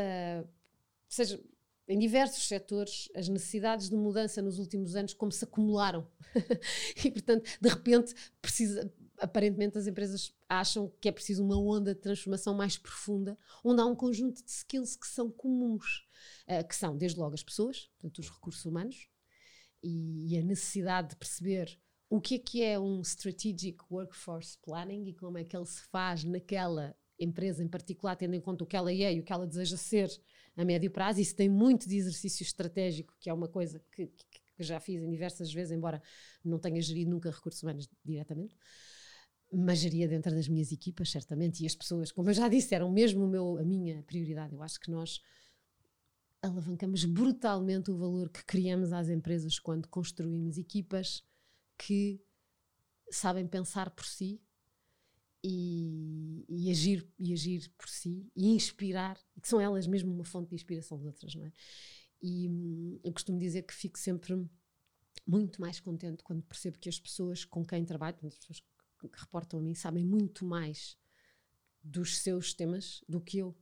seja, 1.07 1.41
em 1.87 1.97
diversos 1.97 2.47
setores, 2.47 3.09
as 3.15 3.27
necessidades 3.27 3.89
de 3.89 3.95
mudança 3.95 4.41
nos 4.41 4.59
últimos 4.59 4.95
anos 4.95 5.13
como 5.13 5.31
se 5.31 5.43
acumularam. 5.43 6.07
e, 7.03 7.11
portanto, 7.11 7.49
de 7.59 7.69
repente, 7.69 8.13
precisa, 8.41 8.93
aparentemente 9.17 9.77
as 9.77 9.87
empresas 9.87 10.33
acham 10.49 10.91
que 10.99 11.07
é 11.07 11.11
preciso 11.11 11.43
uma 11.43 11.57
onda 11.57 11.93
de 11.93 12.01
transformação 12.01 12.53
mais 12.53 12.77
profunda, 12.77 13.37
onde 13.63 13.81
há 13.81 13.85
um 13.85 13.95
conjunto 13.95 14.43
de 14.43 14.49
skills 14.49 14.95
que 14.95 15.07
são 15.07 15.29
comuns, 15.29 16.05
uh, 16.47 16.67
que 16.67 16.75
são, 16.75 16.97
desde 16.97 17.19
logo, 17.19 17.33
as 17.33 17.43
pessoas, 17.43 17.89
portanto, 17.99 18.19
os 18.19 18.29
recursos 18.29 18.65
humanos, 18.65 19.07
e, 19.83 20.37
a 20.37 20.43
necessidade 20.43 21.09
de 21.09 21.15
perceber 21.15 21.79
o 22.11 22.19
que 22.19 22.35
é 22.35 22.39
que 22.39 22.61
é 22.61 22.77
um 22.77 22.99
Strategic 22.99 23.77
Workforce 23.89 24.57
Planning 24.61 25.07
e 25.07 25.13
como 25.13 25.37
é 25.37 25.45
que 25.45 25.55
ele 25.55 25.65
se 25.65 25.81
faz 25.83 26.25
naquela 26.25 26.93
empresa 27.17 27.63
em 27.63 27.69
particular, 27.69 28.17
tendo 28.17 28.35
em 28.35 28.41
conta 28.41 28.65
o 28.65 28.67
que 28.67 28.75
ela 28.75 28.91
é 28.91 29.13
e 29.13 29.21
o 29.21 29.23
que 29.23 29.31
ela 29.31 29.47
deseja 29.47 29.77
ser 29.77 30.11
a 30.57 30.65
médio 30.65 30.91
prazo. 30.91 31.21
Isso 31.21 31.33
tem 31.33 31.47
muito 31.47 31.87
de 31.87 31.95
exercício 31.95 32.43
estratégico, 32.43 33.15
que 33.17 33.29
é 33.29 33.33
uma 33.33 33.47
coisa 33.47 33.81
que, 33.93 34.07
que, 34.07 34.25
que 34.29 34.41
já 34.59 34.77
fiz 34.77 35.01
em 35.01 35.09
diversas 35.09 35.53
vezes, 35.53 35.71
embora 35.71 36.03
não 36.43 36.59
tenha 36.59 36.81
gerido 36.81 37.09
nunca 37.09 37.31
recursos 37.31 37.63
humanos 37.63 37.89
diretamente 38.03 38.57
mas 39.53 39.79
geria 39.79 40.07
dentro 40.07 40.33
das 40.33 40.47
minhas 40.47 40.71
equipas, 40.71 41.11
certamente, 41.11 41.61
e 41.61 41.67
as 41.67 41.75
pessoas, 41.75 42.09
como 42.09 42.29
eu 42.29 42.33
já 42.33 42.47
disse, 42.47 42.73
eram 42.73 42.89
mesmo 42.89 43.27
meu, 43.27 43.57
a 43.57 43.63
minha 43.65 44.01
prioridade. 44.03 44.53
Eu 44.53 44.63
acho 44.63 44.79
que 44.79 44.89
nós 44.89 45.19
alavancamos 46.41 47.03
brutalmente 47.03 47.91
o 47.91 47.97
valor 47.97 48.29
que 48.29 48.45
criamos 48.45 48.93
às 48.93 49.09
empresas 49.09 49.59
quando 49.59 49.89
construímos 49.89 50.57
equipas 50.57 51.21
que 51.81 52.23
sabem 53.09 53.47
pensar 53.47 53.89
por 53.89 54.05
si 54.05 54.39
e, 55.43 56.45
e, 56.47 56.69
agir, 56.69 57.07
e 57.17 57.33
agir 57.33 57.73
por 57.75 57.89
si 57.89 58.29
e 58.35 58.49
inspirar, 58.49 59.17
que 59.41 59.47
são 59.47 59.59
elas 59.59 59.87
mesmo 59.87 60.13
uma 60.13 60.23
fonte 60.23 60.49
de 60.49 60.55
inspiração 60.55 60.99
de 60.99 61.07
outras, 61.07 61.33
não 61.33 61.45
é? 61.45 61.51
E 62.21 62.47
hum, 62.47 62.99
eu 63.03 63.11
costumo 63.11 63.39
dizer 63.39 63.63
que 63.63 63.73
fico 63.73 63.97
sempre 63.97 64.47
muito 65.25 65.59
mais 65.59 65.79
contente 65.79 66.23
quando 66.23 66.43
percebo 66.43 66.77
que 66.77 66.87
as 66.87 66.99
pessoas 66.99 67.43
com 67.43 67.65
quem 67.65 67.83
trabalho, 67.83 68.15
as 68.23 68.37
pessoas 68.37 68.59
que 68.99 69.09
reportam 69.19 69.59
a 69.59 69.63
mim 69.63 69.73
sabem 69.73 70.05
muito 70.05 70.45
mais 70.45 70.95
dos 71.83 72.19
seus 72.19 72.53
temas 72.53 73.03
do 73.09 73.19
que 73.19 73.39
eu. 73.39 73.57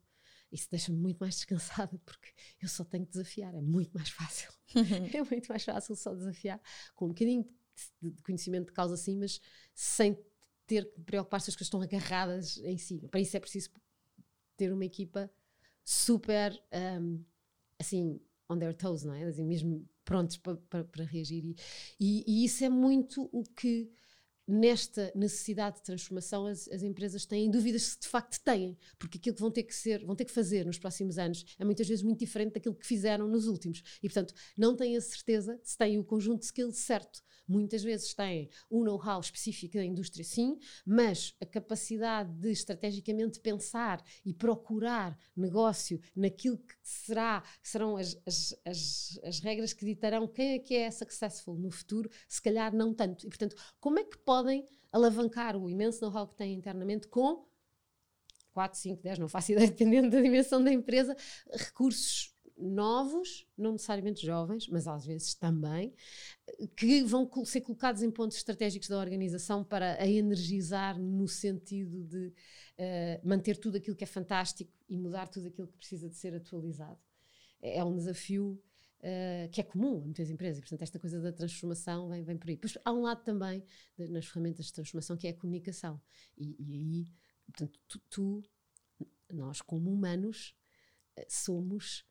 isso 0.52 0.68
deixa-me 0.70 0.98
muito 0.98 1.20
mais 1.20 1.36
descansada, 1.40 1.98
porque 2.00 2.34
eu 2.62 2.68
só 2.68 2.84
tenho 2.84 3.06
que 3.06 3.12
desafiar, 3.12 3.56
é 3.56 3.62
muito 3.62 3.94
mais 3.94 4.10
fácil. 4.10 4.52
é 5.16 5.24
muito 5.24 5.48
mais 5.48 5.64
fácil 5.64 5.96
só 5.96 6.14
desafiar, 6.14 6.62
com 6.94 7.06
um 7.06 7.10
bocadinho 7.10 7.44
de, 7.44 7.59
de 8.02 8.22
conhecimento 8.24 8.68
de 8.68 8.74
causa 8.74 8.94
assim, 8.94 9.16
mas 9.16 9.40
sem 9.74 10.18
ter 10.66 10.86
que 10.92 11.02
preocupar 11.02 11.42
se 11.42 11.50
as 11.50 11.56
coisas 11.56 11.68
estão 11.68 11.82
agarradas 11.82 12.58
em 12.58 12.78
si. 12.78 13.00
Para 13.10 13.20
isso 13.20 13.36
é 13.36 13.40
preciso 13.40 13.70
ter 14.56 14.72
uma 14.72 14.86
equipa 14.86 15.32
super, 15.84 16.52
um, 17.02 17.24
assim, 17.80 18.20
on 18.50 18.58
their 18.58 18.76
toes, 18.76 19.04
não 19.04 19.14
é? 19.14 19.24
Assim, 19.24 19.46
mesmo 19.46 19.88
prontos 20.06 20.38
para, 20.38 20.58
para, 20.58 20.84
para 20.84 21.06
reagir. 21.06 21.44
E, 21.44 21.56
e, 22.00 22.24
e, 22.28 22.46
isso 22.46 22.64
é 22.64 22.70
muito 22.70 23.30
o 23.32 23.44
que 23.44 23.92
nesta 24.50 25.12
necessidade 25.16 25.76
de 25.76 25.84
transformação 25.84 26.48
as, 26.48 26.68
as, 26.70 26.82
empresas 26.82 27.24
têm 27.24 27.52
dúvidas 27.52 27.84
se 27.84 28.00
de 28.00 28.08
facto 28.08 28.42
têm, 28.44 28.76
porque 28.98 29.20
aquilo 29.20 29.36
que 29.36 29.42
vão 29.42 29.52
ter 29.52 29.62
que 29.62 29.76
ser, 29.76 30.04
vão 30.04 30.16
ter 30.16 30.26
que 30.26 30.32
fazer 30.32 30.66
nos 30.66 30.80
próximos 30.80 31.20
anos 31.20 31.46
é 31.60 31.64
muitas 31.64 31.88
vezes 31.88 32.04
muito 32.04 32.20
diferente 32.20 32.54
daquilo 32.54 32.74
que 32.74 32.86
fizeram 32.86 33.28
nos 33.28 33.48
últimos. 33.48 33.84
E 34.02 34.10
portanto, 34.10 34.34
não 34.58 34.76
têm 34.76 34.98
a 34.98 35.02
certeza 35.02 35.60
se 35.64 35.78
têm 35.78 36.00
o 36.00 36.04
conjunto 36.04 36.40
de 36.40 36.46
skills 36.46 36.78
certo. 36.78 37.22
Muitas 37.48 37.82
vezes 37.82 38.14
têm 38.14 38.48
um 38.70 38.84
know-how 38.84 39.20
específico 39.20 39.74
da 39.74 39.84
indústria, 39.84 40.24
sim, 40.24 40.60
mas 40.86 41.36
a 41.42 41.46
capacidade 41.48 42.32
de 42.34 42.52
estrategicamente 42.52 43.40
pensar 43.40 44.04
e 44.24 44.32
procurar 44.36 45.18
negócio 45.36 46.00
naquilo 46.16 46.60
que 46.60 46.76
será, 46.84 47.44
serão 47.64 47.98
as, 47.98 48.16
as, 48.28 48.56
as, 48.64 49.20
as 49.24 49.40
regras 49.40 49.74
que 49.74 49.84
ditarão 49.84 50.28
quem 50.28 50.54
é 50.54 50.60
que 50.60 50.76
é 50.76 50.92
successful 50.92 51.58
no 51.58 51.72
futuro, 51.72 52.08
se 52.28 52.40
calhar 52.40 52.76
não 52.76 52.94
tanto. 52.94 53.26
E 53.26 53.30
portanto, 53.30 53.56
como 53.80 53.98
é 53.98 54.04
que 54.04 54.18
podem 54.40 54.66
alavancar 54.90 55.58
o 55.58 55.70
imenso 55.70 56.02
know-how 56.02 56.26
que 56.26 56.36
têm 56.36 56.54
internamente 56.54 57.08
com 57.08 57.46
4, 58.54 58.80
5, 58.80 59.04
10, 59.04 59.20
não 59.20 59.28
faço 59.28 59.52
ideia, 59.54 59.68
dependendo 59.68 60.10
da 60.10 60.22
dimensão 60.22 60.64
da 60.64 60.72
empresa, 60.72 61.16
recursos 61.52 62.34
novos, 62.58 63.46
não 63.58 63.74
necessariamente 63.74 64.26
jovens, 64.26 64.68
mas 64.68 64.88
às 64.88 65.06
vezes 65.06 65.34
também, 65.34 65.94
que 66.76 67.04
vão 67.04 67.30
ser 67.46 67.62
colocados 67.62 68.02
em 68.02 68.12
pontos 68.12 68.38
estratégicos 68.38 68.88
da 68.90 68.98
organização 68.98 69.64
para 69.64 70.02
a 70.02 70.08
energizar 70.08 71.00
no 71.00 71.28
sentido 71.28 72.04
de 72.04 72.28
uh, 72.28 73.28
manter 73.28 73.58
tudo 73.58 73.78
aquilo 73.78 73.96
que 73.96 74.04
é 74.04 74.08
fantástico 74.08 74.72
e 74.90 74.98
mudar 74.98 75.28
tudo 75.28 75.48
aquilo 75.48 75.68
que 75.68 75.78
precisa 75.78 76.10
de 76.10 76.16
ser 76.16 76.34
atualizado. 76.34 77.00
É, 77.62 77.78
é 77.78 77.84
um 77.84 77.96
desafio 77.96 78.62
uh, 79.00 79.50
que 79.50 79.62
é 79.62 79.64
comum 79.64 79.98
a 79.98 80.02
muitas 80.02 80.30
empresas 80.30 80.60
portanto, 80.62 80.82
esta 80.82 81.00
coisa 81.00 81.20
da 81.20 81.32
transformação 81.32 82.10
vem, 82.10 82.24
vem 82.24 82.38
por 82.38 82.50
aí. 82.50 82.58
Pois 82.58 82.78
há 82.84 82.92
um 82.92 83.02
lado 83.02 83.24
também 83.24 83.64
de, 83.98 84.08
nas 84.08 84.26
ferramentas 84.26 84.68
de 84.68 84.74
transformação 84.74 85.18
que 85.18 85.28
é 85.28 85.32
a 85.32 85.34
comunicação. 85.36 86.02
E, 86.38 86.56
e 86.60 86.74
aí, 86.74 87.08
portanto, 87.46 87.80
tu, 87.88 88.00
tu, 88.10 88.44
nós 89.32 89.62
como 89.62 89.92
humanos, 89.92 90.56
eh, 91.16 91.28
somos 91.30 92.06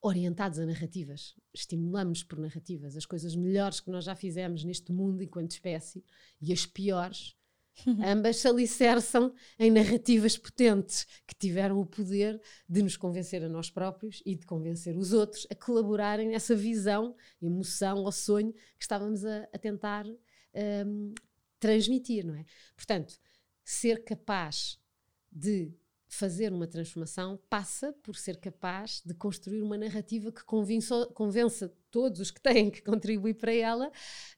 orientados 0.00 0.58
a 0.58 0.66
narrativas, 0.66 1.34
estimulamos 1.52 2.22
por 2.22 2.38
narrativas. 2.38 2.96
As 2.96 3.06
coisas 3.06 3.34
melhores 3.34 3.80
que 3.80 3.90
nós 3.90 4.04
já 4.04 4.14
fizemos 4.14 4.64
neste 4.64 4.92
mundo 4.92 5.22
enquanto 5.22 5.52
espécie 5.52 6.04
e 6.40 6.52
as 6.52 6.64
piores, 6.64 7.35
ambas 8.04 8.36
se 8.36 8.48
alicerçam 8.48 9.34
em 9.58 9.70
narrativas 9.70 10.36
potentes 10.36 11.06
que 11.26 11.34
tiveram 11.34 11.80
o 11.80 11.86
poder 11.86 12.40
de 12.68 12.82
nos 12.82 12.96
convencer 12.96 13.42
a 13.44 13.48
nós 13.48 13.70
próprios 13.70 14.22
e 14.24 14.34
de 14.34 14.46
convencer 14.46 14.96
os 14.96 15.12
outros 15.12 15.46
a 15.50 15.54
colaborarem 15.54 16.28
nessa 16.28 16.54
visão, 16.54 17.14
emoção 17.40 17.98
ou 17.98 18.12
sonho 18.12 18.52
que 18.52 18.82
estávamos 18.82 19.24
a, 19.24 19.48
a 19.52 19.58
tentar 19.58 20.06
um, 20.06 21.14
transmitir, 21.58 22.24
não 22.24 22.34
é? 22.34 22.44
Portanto, 22.74 23.18
ser 23.64 24.04
capaz 24.04 24.78
de 25.30 25.72
fazer 26.08 26.52
uma 26.52 26.66
transformação 26.66 27.38
passa 27.50 27.92
por 28.02 28.16
ser 28.16 28.38
capaz 28.38 29.02
de 29.04 29.12
construir 29.12 29.60
uma 29.60 29.76
narrativa 29.76 30.32
que 30.32 30.44
convença, 30.44 31.06
convença 31.14 31.72
todos 31.96 32.20
os 32.20 32.30
que 32.30 32.42
têm 32.42 32.70
que 32.70 32.82
contribuir 32.82 33.32
para 33.32 33.54
ela 33.54 33.90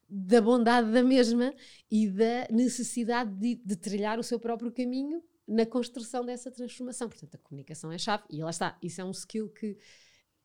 da 0.09 0.41
bondade 0.41 0.93
da 0.93 1.03
mesma 1.03 1.53
e 1.91 2.09
da 2.09 2.47
necessidade 2.53 3.35
de, 3.35 3.57
de 3.57 3.75
trilhar 3.75 4.17
o 4.17 4.23
seu 4.23 4.39
próprio 4.39 4.71
caminho 4.71 5.21
na 5.45 5.67
construção 5.67 6.25
dessa 6.25 6.53
transformação. 6.53 7.09
Portanto, 7.09 7.35
a 7.35 7.39
comunicação 7.39 7.91
é 7.91 7.99
chave 7.99 8.23
e 8.31 8.41
lá 8.41 8.51
está. 8.51 8.79
Isso 8.81 9.01
é 9.01 9.05
um 9.05 9.11
skill 9.11 9.49
que 9.49 9.77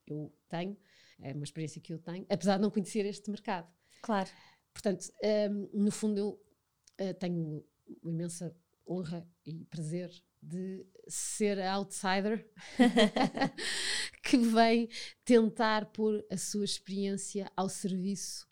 eu 0.08 0.34
tenho, 0.48 0.76
é 1.20 1.32
uma 1.32 1.44
experiência 1.44 1.80
que 1.80 1.92
eu 1.92 2.00
tenho, 2.00 2.26
apesar 2.28 2.56
de 2.56 2.62
não 2.62 2.70
conhecer 2.70 3.06
este 3.06 3.30
mercado. 3.30 3.72
Claro. 4.02 4.28
Portanto, 4.72 5.08
um, 5.22 5.84
no 5.84 5.92
fundo, 5.92 6.18
eu 6.18 7.08
uh, 7.08 7.14
tenho 7.14 7.64
imensa 8.02 8.52
honra 8.88 9.24
e 9.46 9.64
prazer 9.66 10.10
de 10.42 10.84
ser 11.06 11.60
a 11.60 11.74
outsider 11.74 12.44
que 14.38 14.48
vem 14.48 14.88
tentar 15.24 15.86
pôr 15.86 16.24
a 16.30 16.36
sua 16.36 16.64
experiência 16.64 17.50
ao 17.56 17.68
serviço 17.68 18.46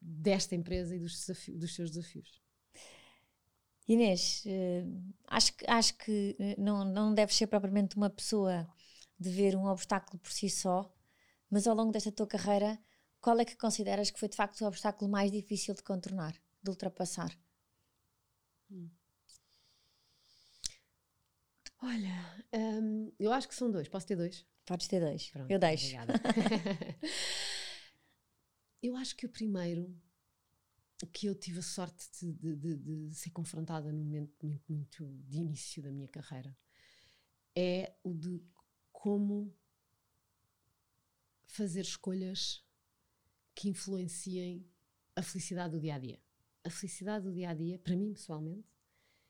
desta 0.00 0.54
empresa 0.54 0.96
e 0.96 0.98
dos, 0.98 1.12
desafios, 1.12 1.58
dos 1.58 1.74
seus 1.74 1.90
desafios. 1.90 2.42
Inês, 3.86 4.44
acho 5.26 5.52
que, 5.56 5.64
acho 5.68 5.94
que 5.98 6.36
eh, 6.38 6.56
não, 6.58 6.84
não 6.84 7.12
deve 7.14 7.34
ser 7.34 7.46
propriamente 7.46 7.96
uma 7.96 8.08
pessoa 8.08 8.66
de 9.18 9.30
ver 9.30 9.56
um 9.56 9.66
obstáculo 9.66 10.18
por 10.18 10.30
si 10.32 10.48
só, 10.48 10.92
mas 11.50 11.66
ao 11.66 11.74
longo 11.74 11.92
desta 11.92 12.12
tua 12.12 12.26
carreira, 12.26 12.78
qual 13.20 13.38
é 13.38 13.44
que 13.44 13.56
consideras 13.56 14.10
que 14.10 14.18
foi 14.18 14.28
de 14.28 14.36
facto 14.36 14.60
o 14.62 14.66
obstáculo 14.66 15.10
mais 15.10 15.30
difícil 15.30 15.74
de 15.74 15.82
contornar, 15.82 16.34
de 16.62 16.70
ultrapassar? 16.70 17.36
Hum. 18.70 18.88
Olha, 21.82 22.44
um, 22.54 23.12
eu 23.18 23.32
acho 23.32 23.48
que 23.48 23.54
são 23.54 23.70
dois. 23.70 23.88
Posso 23.88 24.06
ter 24.06 24.16
dois? 24.16 24.46
Podes 24.64 24.86
ter 24.86 25.00
dois. 25.00 25.28
Pronto, 25.30 25.50
eu 25.50 25.58
deixo. 25.58 25.96
eu 28.82 28.96
acho 28.96 29.16
que 29.16 29.26
o 29.26 29.28
primeiro 29.28 29.94
que 31.12 31.26
eu 31.26 31.34
tive 31.34 31.58
a 31.58 31.62
sorte 31.62 32.08
de, 32.20 32.32
de, 32.32 32.56
de, 32.56 33.08
de, 33.08 33.14
ser 33.14 33.30
confrontada 33.30 33.92
num 33.92 34.04
momento 34.04 34.46
muito, 34.46 34.72
muito 34.72 35.04
de 35.26 35.38
início 35.38 35.82
da 35.82 35.90
minha 35.90 36.06
carreira 36.06 36.56
é 37.56 37.92
o 38.04 38.14
de 38.14 38.40
como 38.92 39.52
fazer 41.44 41.80
escolhas 41.80 42.64
que 43.54 43.68
influenciem 43.68 44.66
a 45.14 45.22
felicidade 45.22 45.72
do 45.72 45.80
dia 45.80 45.96
a 45.96 45.98
dia. 45.98 46.20
A 46.64 46.70
felicidade 46.70 47.24
do 47.24 47.32
dia 47.32 47.50
a 47.50 47.54
dia, 47.54 47.78
para 47.78 47.96
mim 47.96 48.12
pessoalmente, 48.12 48.68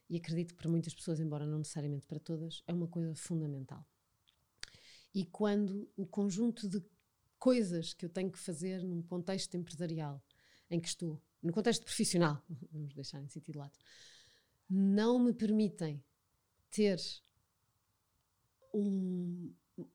e 0.09 0.17
acredito 0.17 0.55
que 0.55 0.61
para 0.61 0.71
muitas 0.71 0.95
pessoas, 0.95 1.19
embora 1.19 1.47
não 1.47 1.59
necessariamente 1.59 2.07
para 2.07 2.21
todas, 2.21 2.63
é 2.67 2.73
uma 2.73 2.87
coisa 2.87 3.15
fundamental. 3.15 3.85
E 5.15 5.25
quando 5.27 5.91
o 5.97 6.07
conjunto 6.07 6.69
de 6.69 6.83
coisas 7.39 7.93
que 7.93 8.05
eu 8.05 8.09
tenho 8.09 8.31
que 8.31 8.39
fazer 8.39 8.83
num 8.83 9.03
contexto 9.03 9.57
empresarial 9.57 10.23
em 10.71 10.81
que 10.81 10.89
estou, 10.89 11.21
no 11.43 11.53
contexto 11.53 11.85
profissional, 11.85 12.43
vamos 12.73 12.95
deixar 12.95 13.21
em 13.21 13.29
sentido 13.29 13.59
lado, 13.59 13.77
não 14.69 15.19
me 15.19 15.33
permitem 15.33 16.03
ter 16.71 16.99
um, 18.73 19.53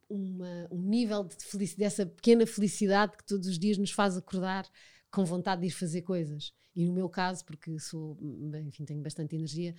uma, 0.10 0.68
um 0.72 0.82
nível 0.82 1.24
de 1.24 1.44
felicidade, 1.44 1.80
dessa 1.80 2.06
pequena 2.06 2.46
felicidade 2.46 3.18
que 3.18 3.26
todos 3.26 3.48
os 3.48 3.58
dias 3.58 3.78
nos 3.78 3.92
faz 3.92 4.16
acordar 4.16 4.70
com 5.12 5.26
vontade 5.26 5.62
de 5.62 5.68
ir 5.68 5.72
fazer 5.72 6.02
coisas. 6.02 6.54
E 6.76 6.86
no 6.86 6.94
meu 6.94 7.10
caso, 7.10 7.44
porque 7.44 7.80
sou, 7.80 8.16
enfim, 8.68 8.86
tenho 8.86 9.02
bastante 9.02 9.36
energia, 9.36 9.74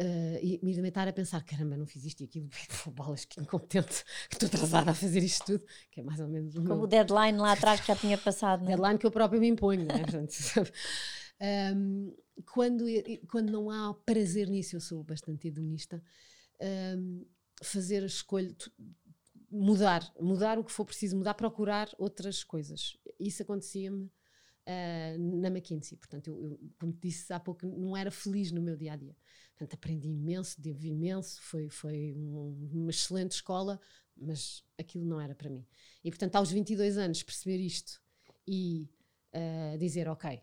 uh, 0.00 0.38
e 0.42 0.58
me 0.62 0.88
estar 0.88 1.06
a 1.06 1.12
pensar: 1.12 1.44
caramba, 1.44 1.76
não 1.76 1.86
fiz 1.86 2.02
isto 2.06 2.22
e 2.22 2.24
aquilo, 2.24 2.48
bolas, 2.96 3.26
que 3.26 3.38
incompetente, 3.38 4.04
que 4.28 4.36
estou 4.36 4.46
atrasada 4.46 4.90
a 4.90 4.94
fazer 4.94 5.22
isto 5.22 5.44
tudo, 5.44 5.64
que 5.90 6.00
é 6.00 6.02
mais 6.02 6.18
ou 6.18 6.28
menos 6.28 6.54
o 6.54 6.62
Como 6.62 6.76
meu... 6.76 6.82
o 6.84 6.86
deadline 6.86 7.36
lá 7.36 7.52
atrás 7.52 7.80
que 7.82 7.88
já 7.88 7.96
tinha 7.96 8.16
passado, 8.16 8.60
não 8.60 8.68
é? 8.68 8.76
Deadline 8.76 8.98
que 8.98 9.06
eu 9.06 9.10
própria 9.10 9.38
me 9.38 9.48
imponho, 9.48 9.84
não 9.84 9.94
é? 9.94 11.74
um, 11.74 12.16
quando, 12.46 12.86
quando 13.28 13.50
não 13.50 13.70
há 13.70 13.92
prazer 14.06 14.48
nisso, 14.48 14.76
eu 14.76 14.80
sou 14.80 15.04
bastante 15.04 15.48
hedonista, 15.48 16.02
um, 16.96 17.26
fazer 17.62 18.02
a 18.02 18.06
escolha, 18.06 18.56
mudar, 19.50 20.10
mudar 20.18 20.58
o 20.58 20.64
que 20.64 20.72
for 20.72 20.86
preciso 20.86 21.18
mudar, 21.18 21.34
procurar 21.34 21.90
outras 21.98 22.42
coisas. 22.42 22.96
Isso 23.18 23.42
acontecia-me 23.42 24.10
uh, 24.70 25.18
na 25.40 25.48
McKinsey. 25.48 25.96
Portanto, 25.96 26.28
eu, 26.28 26.42
eu, 26.42 26.60
como 26.78 26.92
disse 26.92 27.32
há 27.32 27.40
pouco, 27.40 27.66
não 27.66 27.96
era 27.96 28.10
feliz 28.10 28.52
no 28.52 28.62
meu 28.62 28.76
dia 28.76 28.92
a 28.92 28.96
dia. 28.96 29.16
Portanto, 29.50 29.74
aprendi 29.74 30.08
imenso, 30.08 30.60
devo 30.60 30.84
imenso, 30.86 31.40
foi, 31.42 31.68
foi 31.68 32.14
um, 32.16 32.70
uma 32.72 32.90
excelente 32.90 33.32
escola, 33.32 33.80
mas 34.16 34.64
aquilo 34.78 35.04
não 35.04 35.20
era 35.20 35.34
para 35.34 35.50
mim. 35.50 35.66
E, 36.04 36.10
portanto, 36.10 36.36
aos 36.36 36.50
22 36.50 36.96
anos, 36.96 37.22
perceber 37.22 37.58
isto 37.58 38.00
e 38.46 38.88
uh, 39.34 39.76
dizer, 39.78 40.08
ok, 40.08 40.40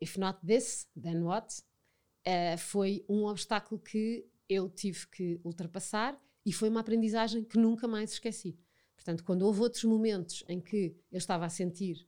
if 0.00 0.16
not 0.16 0.38
this, 0.46 0.86
then 1.00 1.22
what? 1.22 1.62
Uh, 2.26 2.58
foi 2.58 3.04
um 3.08 3.24
obstáculo 3.24 3.80
que 3.80 4.26
eu 4.48 4.68
tive 4.68 5.06
que 5.08 5.40
ultrapassar 5.42 6.20
e 6.44 6.52
foi 6.52 6.68
uma 6.68 6.80
aprendizagem 6.80 7.44
que 7.44 7.58
nunca 7.58 7.88
mais 7.88 8.12
esqueci. 8.12 8.58
Portanto, 8.94 9.24
quando 9.24 9.42
houve 9.42 9.60
outros 9.60 9.84
momentos 9.84 10.44
em 10.48 10.60
que 10.60 10.96
eu 11.10 11.18
estava 11.18 11.46
a 11.46 11.48
sentir 11.48 12.06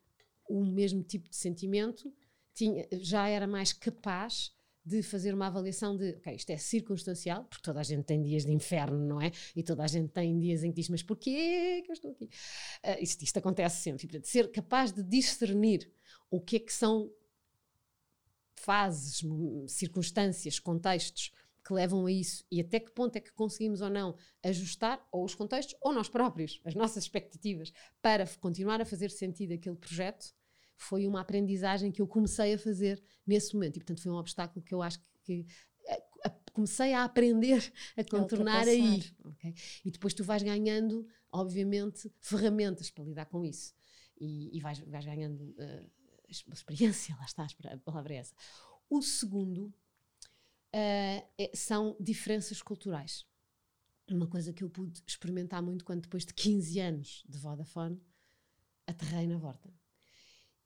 o 0.50 0.64
mesmo 0.64 1.02
tipo 1.02 1.28
de 1.28 1.36
sentimento, 1.36 2.12
tinha, 2.54 2.86
já 2.92 3.28
era 3.28 3.46
mais 3.46 3.72
capaz 3.72 4.52
de 4.84 5.02
fazer 5.02 5.34
uma 5.34 5.46
avaliação 5.46 5.96
de, 5.96 6.16
ok, 6.16 6.34
isto 6.34 6.50
é 6.50 6.56
circunstancial, 6.56 7.44
porque 7.44 7.62
toda 7.62 7.80
a 7.80 7.82
gente 7.82 8.04
tem 8.04 8.22
dias 8.22 8.44
de 8.44 8.52
inferno, 8.52 8.98
não 8.98 9.20
é? 9.20 9.30
E 9.54 9.62
toda 9.62 9.84
a 9.84 9.86
gente 9.86 10.08
tem 10.10 10.38
dias 10.38 10.64
em 10.64 10.70
que 10.70 10.76
diz, 10.76 10.88
mas 10.88 11.02
porquê 11.02 11.82
que 11.82 11.90
eu 11.90 11.92
estou 11.92 12.10
aqui? 12.10 12.24
Uh, 12.24 13.02
isto, 13.02 13.22
isto 13.22 13.38
acontece 13.38 13.82
sempre. 13.82 14.06
Portanto, 14.06 14.26
ser 14.26 14.50
capaz 14.50 14.90
de 14.90 15.02
discernir 15.02 15.90
o 16.30 16.40
que 16.40 16.56
é 16.56 16.60
que 16.60 16.72
são 16.72 17.12
fases, 18.56 19.22
circunstâncias, 19.68 20.58
contextos 20.58 21.32
que 21.66 21.72
levam 21.72 22.06
a 22.06 22.12
isso 22.12 22.44
e 22.50 22.60
até 22.60 22.80
que 22.80 22.90
ponto 22.90 23.16
é 23.16 23.20
que 23.20 23.32
conseguimos 23.32 23.80
ou 23.80 23.90
não 23.90 24.16
ajustar 24.42 25.06
ou 25.12 25.24
os 25.24 25.34
contextos 25.34 25.76
ou 25.80 25.92
nós 25.92 26.08
próprios, 26.08 26.60
as 26.64 26.74
nossas 26.74 27.04
expectativas, 27.04 27.72
para 28.02 28.26
continuar 28.40 28.80
a 28.80 28.84
fazer 28.84 29.10
sentido 29.10 29.52
aquele 29.52 29.76
projeto, 29.76 30.34
foi 30.82 31.06
uma 31.06 31.20
aprendizagem 31.20 31.92
que 31.92 32.00
eu 32.00 32.06
comecei 32.06 32.54
a 32.54 32.58
fazer 32.58 33.02
nesse 33.26 33.54
momento. 33.54 33.76
E, 33.76 33.80
portanto, 33.80 34.02
foi 34.02 34.10
um 34.10 34.16
obstáculo 34.16 34.64
que 34.64 34.74
eu 34.74 34.82
acho 34.82 34.98
que, 35.24 35.46
comecei 36.52 36.92
a 36.92 37.04
aprender 37.04 37.72
a 37.96 38.04
contornar 38.04 38.66
aí. 38.66 39.02
Okay? 39.24 39.54
E 39.84 39.90
depois 39.90 40.14
tu 40.14 40.24
vais 40.24 40.42
ganhando, 40.42 41.06
obviamente, 41.30 42.12
ferramentas 42.20 42.90
para 42.90 43.04
lidar 43.04 43.26
com 43.26 43.44
isso. 43.44 43.72
E, 44.18 44.56
e 44.56 44.60
vais, 44.60 44.78
vais 44.80 45.04
ganhando 45.04 45.54
uh, 45.58 45.90
experiência, 46.28 47.16
lá 47.20 47.24
está, 47.24 47.46
a 47.64 47.78
palavra 47.78 48.14
é 48.14 48.16
essa. 48.18 48.34
O 48.88 49.00
segundo 49.00 49.66
uh, 49.66 49.72
é, 50.74 51.50
são 51.54 51.96
diferenças 51.98 52.60
culturais. 52.60 53.26
Uma 54.08 54.26
coisa 54.26 54.52
que 54.52 54.64
eu 54.64 54.68
pude 54.68 55.02
experimentar 55.06 55.62
muito 55.62 55.84
quando, 55.84 56.02
depois 56.02 56.26
de 56.26 56.34
15 56.34 56.80
anos 56.80 57.24
de 57.28 57.38
Vodafone, 57.38 58.00
aterrei 58.86 59.26
na 59.26 59.38
Vorta. 59.38 59.72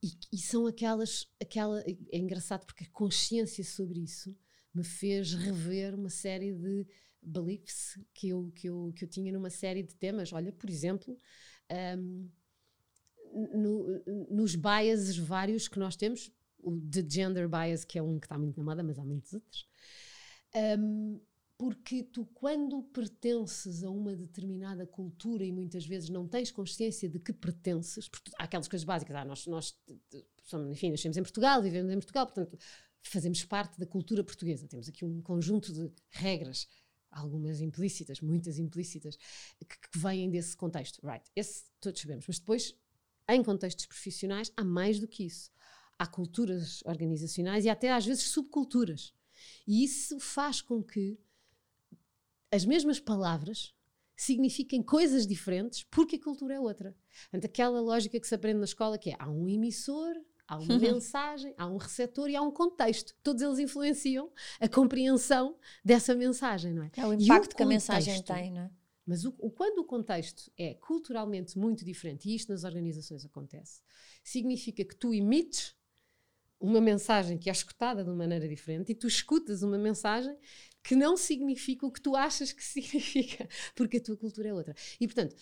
E, 0.04 0.12
e, 0.30 0.38
são 0.38 0.66
aquelas, 0.66 1.26
aquela, 1.40 1.82
é 2.12 2.18
engraçado 2.18 2.66
porque 2.66 2.84
a 2.84 2.90
consciência 2.90 3.64
sobre 3.64 4.00
isso 4.00 4.36
me 4.74 4.84
fez 4.84 5.32
rever 5.32 5.94
uma 5.94 6.10
série 6.10 6.52
de 6.52 6.86
beliefs 7.22 7.98
que 8.12 8.28
eu, 8.28 8.52
que 8.54 8.68
eu, 8.68 8.92
que 8.94 9.04
eu 9.04 9.08
tinha 9.08 9.32
numa 9.32 9.48
série 9.48 9.82
de 9.82 9.94
temas. 9.94 10.30
Olha, 10.30 10.52
por 10.52 10.68
exemplo, 10.68 11.18
um, 11.98 12.28
no, 13.54 14.04
nos 14.28 14.54
biases 14.54 15.16
vários 15.16 15.68
que 15.68 15.78
nós 15.78 15.96
temos, 15.96 16.30
o 16.58 16.76
de 16.76 17.02
gender 17.08 17.48
bias, 17.48 17.82
que 17.82 17.98
é 17.98 18.02
um 18.02 18.20
que 18.20 18.26
está 18.26 18.36
muito 18.36 18.58
na 18.58 18.64
moda, 18.64 18.82
mas 18.82 18.98
há 18.98 19.04
muitos 19.06 19.32
outros. 19.32 19.66
Um, 20.78 21.18
porque 21.56 22.02
tu, 22.02 22.26
quando 22.26 22.82
pertences 22.82 23.84
a 23.84 23.90
uma 23.90 24.14
determinada 24.14 24.86
cultura 24.86 25.44
e 25.44 25.52
muitas 25.52 25.86
vezes 25.86 26.08
não 26.08 26.26
tens 26.26 26.50
consciência 26.50 27.08
de 27.08 27.18
que 27.18 27.32
pertences, 27.32 28.08
porque 28.08 28.32
há 28.38 28.44
aquelas 28.44 28.66
coisas 28.66 28.84
básicas, 28.84 29.14
ah, 29.16 29.24
nós, 29.24 29.46
nós 29.46 29.78
somos, 30.44 30.70
enfim, 30.70 30.90
nascemos 30.90 31.16
em 31.16 31.22
Portugal, 31.22 31.62
vivemos 31.62 31.92
em 31.92 31.96
Portugal, 31.96 32.26
portanto, 32.26 32.58
fazemos 33.02 33.44
parte 33.44 33.78
da 33.78 33.86
cultura 33.86 34.24
portuguesa. 34.24 34.66
Temos 34.66 34.88
aqui 34.88 35.04
um 35.04 35.20
conjunto 35.20 35.72
de 35.72 35.92
regras, 36.10 36.66
algumas 37.10 37.60
implícitas, 37.60 38.20
muitas 38.20 38.58
implícitas, 38.58 39.16
que, 39.16 39.78
que 39.90 39.98
vêm 39.98 40.30
desse 40.30 40.56
contexto. 40.56 41.00
Right, 41.06 41.24
esse 41.36 41.64
todos 41.80 42.00
sabemos. 42.00 42.24
Mas 42.26 42.38
depois, 42.38 42.74
em 43.28 43.42
contextos 43.42 43.86
profissionais, 43.86 44.50
há 44.56 44.64
mais 44.64 44.98
do 44.98 45.06
que 45.06 45.24
isso. 45.24 45.50
Há 45.96 46.06
culturas 46.06 46.82
organizacionais 46.84 47.64
e 47.64 47.68
até 47.68 47.92
às 47.92 48.04
vezes 48.04 48.24
subculturas. 48.24 49.14
E 49.66 49.84
isso 49.84 50.18
faz 50.18 50.60
com 50.60 50.82
que 50.82 51.16
as 52.54 52.64
mesmas 52.64 53.00
palavras 53.00 53.74
signifiquem 54.16 54.82
coisas 54.82 55.26
diferentes 55.26 55.84
porque 55.90 56.16
a 56.16 56.22
cultura 56.22 56.54
é 56.54 56.60
outra. 56.60 56.96
Portanto, 57.22 57.44
aquela 57.46 57.80
lógica 57.80 58.18
que 58.20 58.26
se 58.26 58.34
aprende 58.34 58.58
na 58.58 58.64
escola 58.64 58.96
que 58.96 59.10
é 59.10 59.16
há 59.18 59.28
um 59.28 59.48
emissor, 59.48 60.14
há 60.46 60.58
uma 60.58 60.78
mensagem, 60.78 61.52
há 61.58 61.66
um 61.66 61.76
receptor 61.76 62.30
e 62.30 62.36
há 62.36 62.42
um 62.42 62.52
contexto. 62.52 63.14
Todos 63.22 63.42
eles 63.42 63.58
influenciam 63.58 64.30
a 64.60 64.68
compreensão 64.68 65.56
dessa 65.84 66.14
mensagem, 66.14 66.72
não 66.72 66.84
é? 66.84 66.90
É 66.96 67.06
o 67.06 67.12
impacto 67.12 67.52
o 67.52 67.56
que 67.56 67.62
a 67.62 67.66
mensagem 67.66 68.22
tem, 68.22 68.52
não 68.52 68.62
é? 68.62 68.70
Mas 69.06 69.24
o, 69.24 69.34
o, 69.38 69.50
quando 69.50 69.78
o 69.78 69.84
contexto 69.84 70.50
é 70.56 70.74
culturalmente 70.74 71.58
muito 71.58 71.84
diferente, 71.84 72.28
e 72.28 72.34
isto 72.34 72.50
nas 72.50 72.64
organizações 72.64 73.24
acontece, 73.24 73.82
significa 74.22 74.82
que 74.82 74.96
tu 74.96 75.12
emites 75.12 75.74
uma 76.58 76.80
mensagem 76.80 77.36
que 77.36 77.50
é 77.50 77.52
escutada 77.52 78.02
de 78.02 78.08
uma 78.08 78.16
maneira 78.16 78.48
diferente 78.48 78.92
e 78.92 78.94
tu 78.94 79.06
escutas 79.06 79.62
uma 79.62 79.76
mensagem 79.76 80.34
que 80.84 80.94
não 80.94 81.16
significa 81.16 81.86
o 81.86 81.90
que 81.90 82.00
tu 82.00 82.14
achas 82.14 82.52
que 82.52 82.62
significa, 82.62 83.48
porque 83.74 83.96
a 83.96 84.02
tua 84.02 84.16
cultura 84.16 84.50
é 84.50 84.54
outra. 84.54 84.74
E, 85.00 85.06
portanto, 85.08 85.34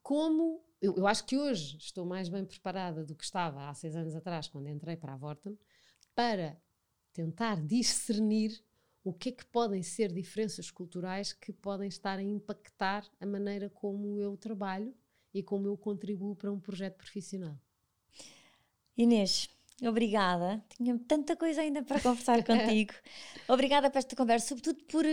como 0.00 0.64
eu, 0.80 0.94
eu, 0.96 1.06
acho 1.08 1.26
que 1.26 1.36
hoje 1.36 1.76
estou 1.78 2.06
mais 2.06 2.28
bem 2.28 2.44
preparada 2.44 3.04
do 3.04 3.16
que 3.16 3.24
estava 3.24 3.68
há 3.68 3.74
seis 3.74 3.96
anos 3.96 4.14
atrás, 4.14 4.46
quando 4.46 4.68
entrei 4.68 4.96
para 4.96 5.12
a 5.12 5.16
Vorten, 5.16 5.58
para 6.14 6.56
tentar 7.12 7.60
discernir 7.60 8.64
o 9.02 9.12
que 9.12 9.30
é 9.30 9.32
que 9.32 9.44
podem 9.44 9.82
ser 9.82 10.12
diferenças 10.12 10.70
culturais 10.70 11.32
que 11.32 11.52
podem 11.52 11.88
estar 11.88 12.18
a 12.18 12.22
impactar 12.22 13.10
a 13.20 13.26
maneira 13.26 13.68
como 13.68 14.20
eu 14.20 14.36
trabalho 14.36 14.94
e 15.34 15.42
como 15.42 15.66
eu 15.66 15.76
contribuo 15.76 16.36
para 16.36 16.52
um 16.52 16.60
projeto 16.60 16.96
profissional. 16.96 17.58
Inês, 18.96 19.48
Obrigada. 19.82 20.62
Tinha 20.76 20.98
tanta 21.06 21.36
coisa 21.36 21.60
ainda 21.60 21.82
para 21.82 22.00
conversar 22.00 22.42
contigo. 22.44 22.92
Obrigada 23.46 23.90
por 23.90 23.98
esta 23.98 24.16
conversa, 24.16 24.48
sobretudo 24.48 24.82
por, 24.84 25.04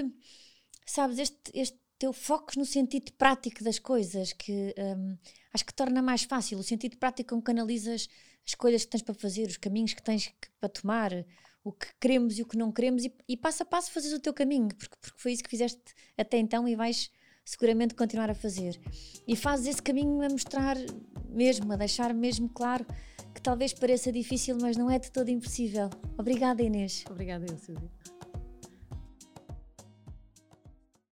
sabes, 0.85 1.19
este, 1.19 1.51
este 1.53 1.79
teu 1.97 2.11
foco 2.11 2.53
no 2.57 2.65
sentido 2.65 3.11
prático 3.13 3.63
das 3.63 3.79
coisas, 3.79 4.33
que 4.33 4.73
um, 4.77 5.17
acho 5.53 5.65
que 5.65 5.73
torna 5.73 6.01
mais 6.01 6.23
fácil 6.23 6.57
o 6.57 6.63
sentido 6.63 6.97
prático 6.97 7.35
com 7.35 7.41
que 7.41 7.51
analisas 7.51 8.07
as 8.43 8.51
escolhas 8.51 8.83
que 8.83 8.91
tens 8.91 9.01
para 9.01 9.13
fazer, 9.15 9.47
os 9.47 9.57
caminhos 9.57 9.93
que 9.93 10.03
tens 10.03 10.27
que, 10.27 10.49
para 10.59 10.69
tomar, 10.69 11.11
o 11.63 11.71
que 11.71 11.87
queremos 11.99 12.37
e 12.37 12.41
o 12.41 12.45
que 12.45 12.57
não 12.57 12.71
queremos, 12.71 13.05
e, 13.05 13.13
e 13.27 13.37
passo 13.37 13.63
a 13.63 13.65
passo 13.65 13.91
fazes 13.91 14.13
o 14.13 14.19
teu 14.19 14.33
caminho, 14.33 14.67
porque, 14.67 14.95
porque 15.01 15.19
foi 15.19 15.31
isso 15.31 15.43
que 15.43 15.49
fizeste 15.49 15.81
até 16.17 16.37
então 16.37 16.67
e 16.67 16.75
vais 16.75 17.09
seguramente 17.43 17.93
continuar 17.93 18.29
a 18.29 18.35
fazer. 18.35 18.79
E 19.27 19.35
fazes 19.35 19.67
esse 19.67 19.81
caminho 19.81 20.21
a 20.21 20.29
mostrar 20.29 20.75
mesmo, 21.29 21.71
a 21.71 21.75
deixar 21.75 22.13
mesmo 22.13 22.49
claro 22.49 22.85
talvez 23.45 23.73
pareça 23.73 24.11
difícil, 24.11 24.57
mas 24.59 24.75
não 24.75 24.89
é 24.89 24.97
de 24.97 25.11
todo 25.11 25.29
impossível. 25.29 25.87
Obrigada, 26.17 26.63
Inês. 26.63 27.05
Obrigada, 27.07 27.45
Silvia. 27.59 27.91